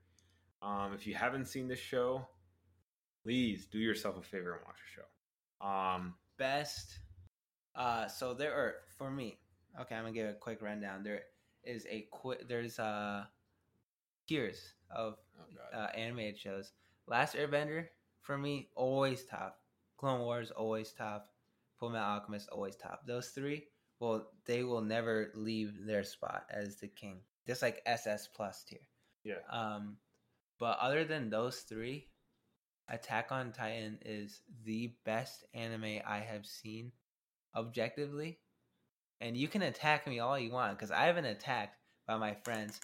Um, 0.62 0.92
if 0.94 1.06
you 1.06 1.14
haven't 1.14 1.46
seen 1.46 1.66
this 1.66 1.78
show, 1.78 2.26
please 3.24 3.66
do 3.66 3.78
yourself 3.78 4.16
a 4.16 4.22
favor 4.22 4.52
and 4.52 4.61
watch 4.64 4.76
the 4.76 5.02
show. 5.02 5.66
Um, 5.66 6.14
best. 6.38 6.98
Uh, 7.74 8.06
so 8.06 8.34
there 8.34 8.54
are 8.54 8.74
for 8.96 9.11
me. 9.11 9.38
Okay, 9.80 9.94
I'm 9.94 10.04
gonna 10.04 10.14
give 10.14 10.28
a 10.28 10.34
quick 10.34 10.62
rundown. 10.62 11.02
There 11.02 11.22
is 11.64 11.86
a 11.90 12.06
quick. 12.11 12.48
There's 12.48 12.78
uh 12.78 13.24
tiers 14.28 14.74
of 14.94 15.16
oh 15.38 15.76
uh, 15.76 15.88
animated 15.94 16.38
shows. 16.38 16.72
Last 17.06 17.34
Airbender 17.34 17.86
for 18.20 18.38
me 18.38 18.68
always 18.74 19.24
top. 19.24 19.58
Clone 19.96 20.20
Wars 20.20 20.50
always 20.50 20.92
top. 20.92 21.28
Full 21.78 21.90
Metal 21.90 22.06
Alchemist 22.06 22.48
always 22.50 22.76
top. 22.76 23.06
Those 23.06 23.28
three, 23.28 23.64
well, 24.00 24.28
they 24.44 24.62
will 24.64 24.82
never 24.82 25.30
leave 25.34 25.86
their 25.86 26.04
spot 26.04 26.44
as 26.50 26.76
the 26.76 26.88
king. 26.88 27.20
just 27.46 27.62
like 27.62 27.82
SS 27.86 28.28
plus 28.36 28.64
tier. 28.64 28.80
Yeah. 29.25 29.37
Um, 29.51 29.97
but 30.59 30.79
other 30.81 31.05
than 31.05 31.31
those 31.31 31.61
three, 31.61 32.09
Attack 32.89 33.31
on 33.31 33.53
Titan 33.53 33.99
is 34.05 34.43
the 34.64 34.93
best 35.05 35.45
anime 35.55 36.01
I 36.07 36.18
have 36.18 36.45
seen, 36.45 36.93
objectively. 37.55 38.41
And 39.21 39.37
you 39.37 39.49
can 39.49 39.62
attack 39.62 40.07
me 40.07 40.18
all 40.18 40.39
you 40.39 40.51
want 40.51 40.77
because 40.77 40.91
I 40.91 41.05
have 41.05 41.14
been 41.14 41.25
attacked 41.25 41.77
by 42.09 42.16
my 42.16 42.35
friends, 42.43 42.81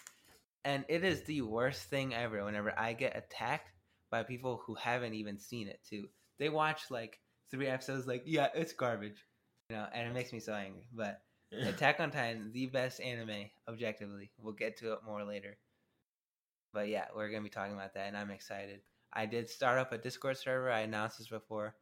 and 0.63 0.85
it 0.87 1.03
is 1.03 1.23
the 1.23 1.41
worst 1.41 1.83
thing 1.89 2.13
ever. 2.13 2.45
Whenever 2.45 2.73
I 2.77 2.93
get 2.93 3.17
attacked 3.17 3.71
by 4.09 4.23
people 4.23 4.61
who 4.65 4.75
haven't 4.75 5.13
even 5.13 5.39
seen 5.39 5.67
it, 5.67 5.79
too, 5.89 6.07
they 6.39 6.49
watch 6.49 6.89
like 6.89 7.19
three 7.51 7.67
episodes, 7.67 8.07
like 8.07 8.23
yeah, 8.25 8.47
it's 8.55 8.73
garbage, 8.73 9.25
you 9.69 9.75
know, 9.75 9.87
and 9.93 10.07
it 10.07 10.13
makes 10.13 10.31
me 10.31 10.39
so 10.39 10.53
angry. 10.53 10.87
But 10.93 11.19
Attack 11.51 11.99
on 11.99 12.11
Titan, 12.11 12.51
the 12.53 12.67
best 12.67 12.99
anime, 12.99 13.49
objectively. 13.67 14.31
We'll 14.37 14.53
get 14.53 14.77
to 14.77 14.93
it 14.93 14.99
more 15.05 15.23
later. 15.23 15.57
But 16.73 16.89
yeah, 16.89 17.05
we're 17.15 17.29
gonna 17.29 17.43
be 17.43 17.49
talking 17.49 17.73
about 17.73 17.93
that, 17.93 18.07
and 18.07 18.17
I'm 18.17 18.31
excited. 18.31 18.81
I 19.13 19.25
did 19.25 19.49
start 19.49 19.79
up 19.79 19.91
a 19.93 19.97
Discord 19.97 20.37
server. 20.37 20.71
I 20.71 20.81
announced 20.81 21.17
this 21.17 21.29
before, 21.29 21.75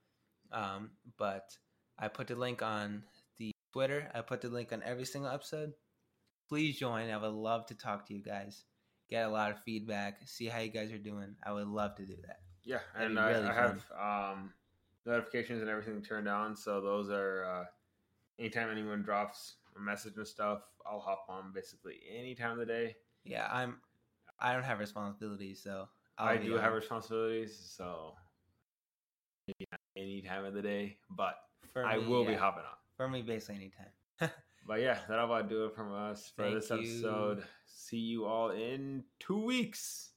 um, 0.51 0.91
but 1.17 1.57
I 1.97 2.07
put 2.07 2.27
the 2.27 2.35
link 2.35 2.61
on 2.61 3.03
the 3.37 3.51
Twitter. 3.73 4.09
I 4.13 4.21
put 4.21 4.41
the 4.41 4.49
link 4.49 4.71
on 4.71 4.83
every 4.83 5.05
single 5.05 5.31
episode. 5.31 5.73
Please 6.47 6.77
join. 6.77 7.09
I 7.09 7.17
would 7.17 7.27
love 7.33 7.65
to 7.67 7.75
talk 7.75 8.07
to 8.07 8.13
you 8.13 8.21
guys, 8.21 8.63
get 9.09 9.25
a 9.25 9.29
lot 9.29 9.51
of 9.51 9.63
feedback, 9.63 10.19
see 10.25 10.45
how 10.45 10.59
you 10.59 10.69
guys 10.69 10.91
are 10.91 10.97
doing. 10.97 11.35
I 11.43 11.51
would 11.51 11.67
love 11.67 11.95
to 11.95 12.05
do 12.05 12.15
that. 12.27 12.39
Yeah, 12.63 12.79
That'd 12.93 13.11
and 13.11 13.19
I, 13.19 13.29
really 13.29 13.47
I 13.47 13.53
have 13.53 13.85
um, 13.99 14.53
notifications 15.05 15.61
and 15.61 15.69
everything 15.69 16.01
turned 16.01 16.27
on, 16.27 16.55
so 16.55 16.81
those 16.81 17.09
are 17.09 17.45
uh, 17.45 17.65
anytime 18.39 18.69
anyone 18.71 19.01
drops 19.01 19.55
a 19.75 19.79
message 19.79 20.13
and 20.17 20.27
stuff, 20.27 20.61
I'll 20.85 20.99
hop 20.99 21.25
on 21.29 21.51
basically 21.53 21.99
any 22.15 22.35
time 22.35 22.51
of 22.51 22.57
the 22.59 22.65
day. 22.65 22.95
Yeah, 23.23 23.47
I'm. 23.51 23.77
I 24.39 24.53
don't 24.53 24.63
have 24.63 24.79
responsibilities, 24.79 25.61
so 25.63 25.87
I'll 26.17 26.27
i 26.27 26.37
do 26.37 26.53
have 26.55 26.73
responsibilities, 26.73 27.57
so 27.57 28.13
maybe 29.47 29.67
not 29.71 29.79
any 29.95 30.21
time 30.21 30.45
of 30.45 30.53
the 30.53 30.61
day, 30.61 30.97
but 31.09 31.35
For 31.73 31.85
I 31.85 31.97
will 31.97 32.25
be 32.25 32.33
hopping 32.33 32.63
on. 32.63 32.77
For 32.97 33.07
me, 33.07 33.21
basically 33.21 33.55
anytime. 33.55 34.31
But 34.67 34.81
yeah, 34.81 34.97
that'll 35.07 35.25
about 35.25 35.47
do 35.47 35.65
it 35.65 35.75
from 35.75 35.93
us 35.93 36.31
for 36.35 36.41
Thank 36.41 36.55
this 36.55 36.71
you. 36.71 36.77
episode. 36.77 37.43
See 37.67 37.97
you 37.97 38.25
all 38.25 38.49
in 38.49 39.03
two 39.19 39.37
weeks. 39.37 40.13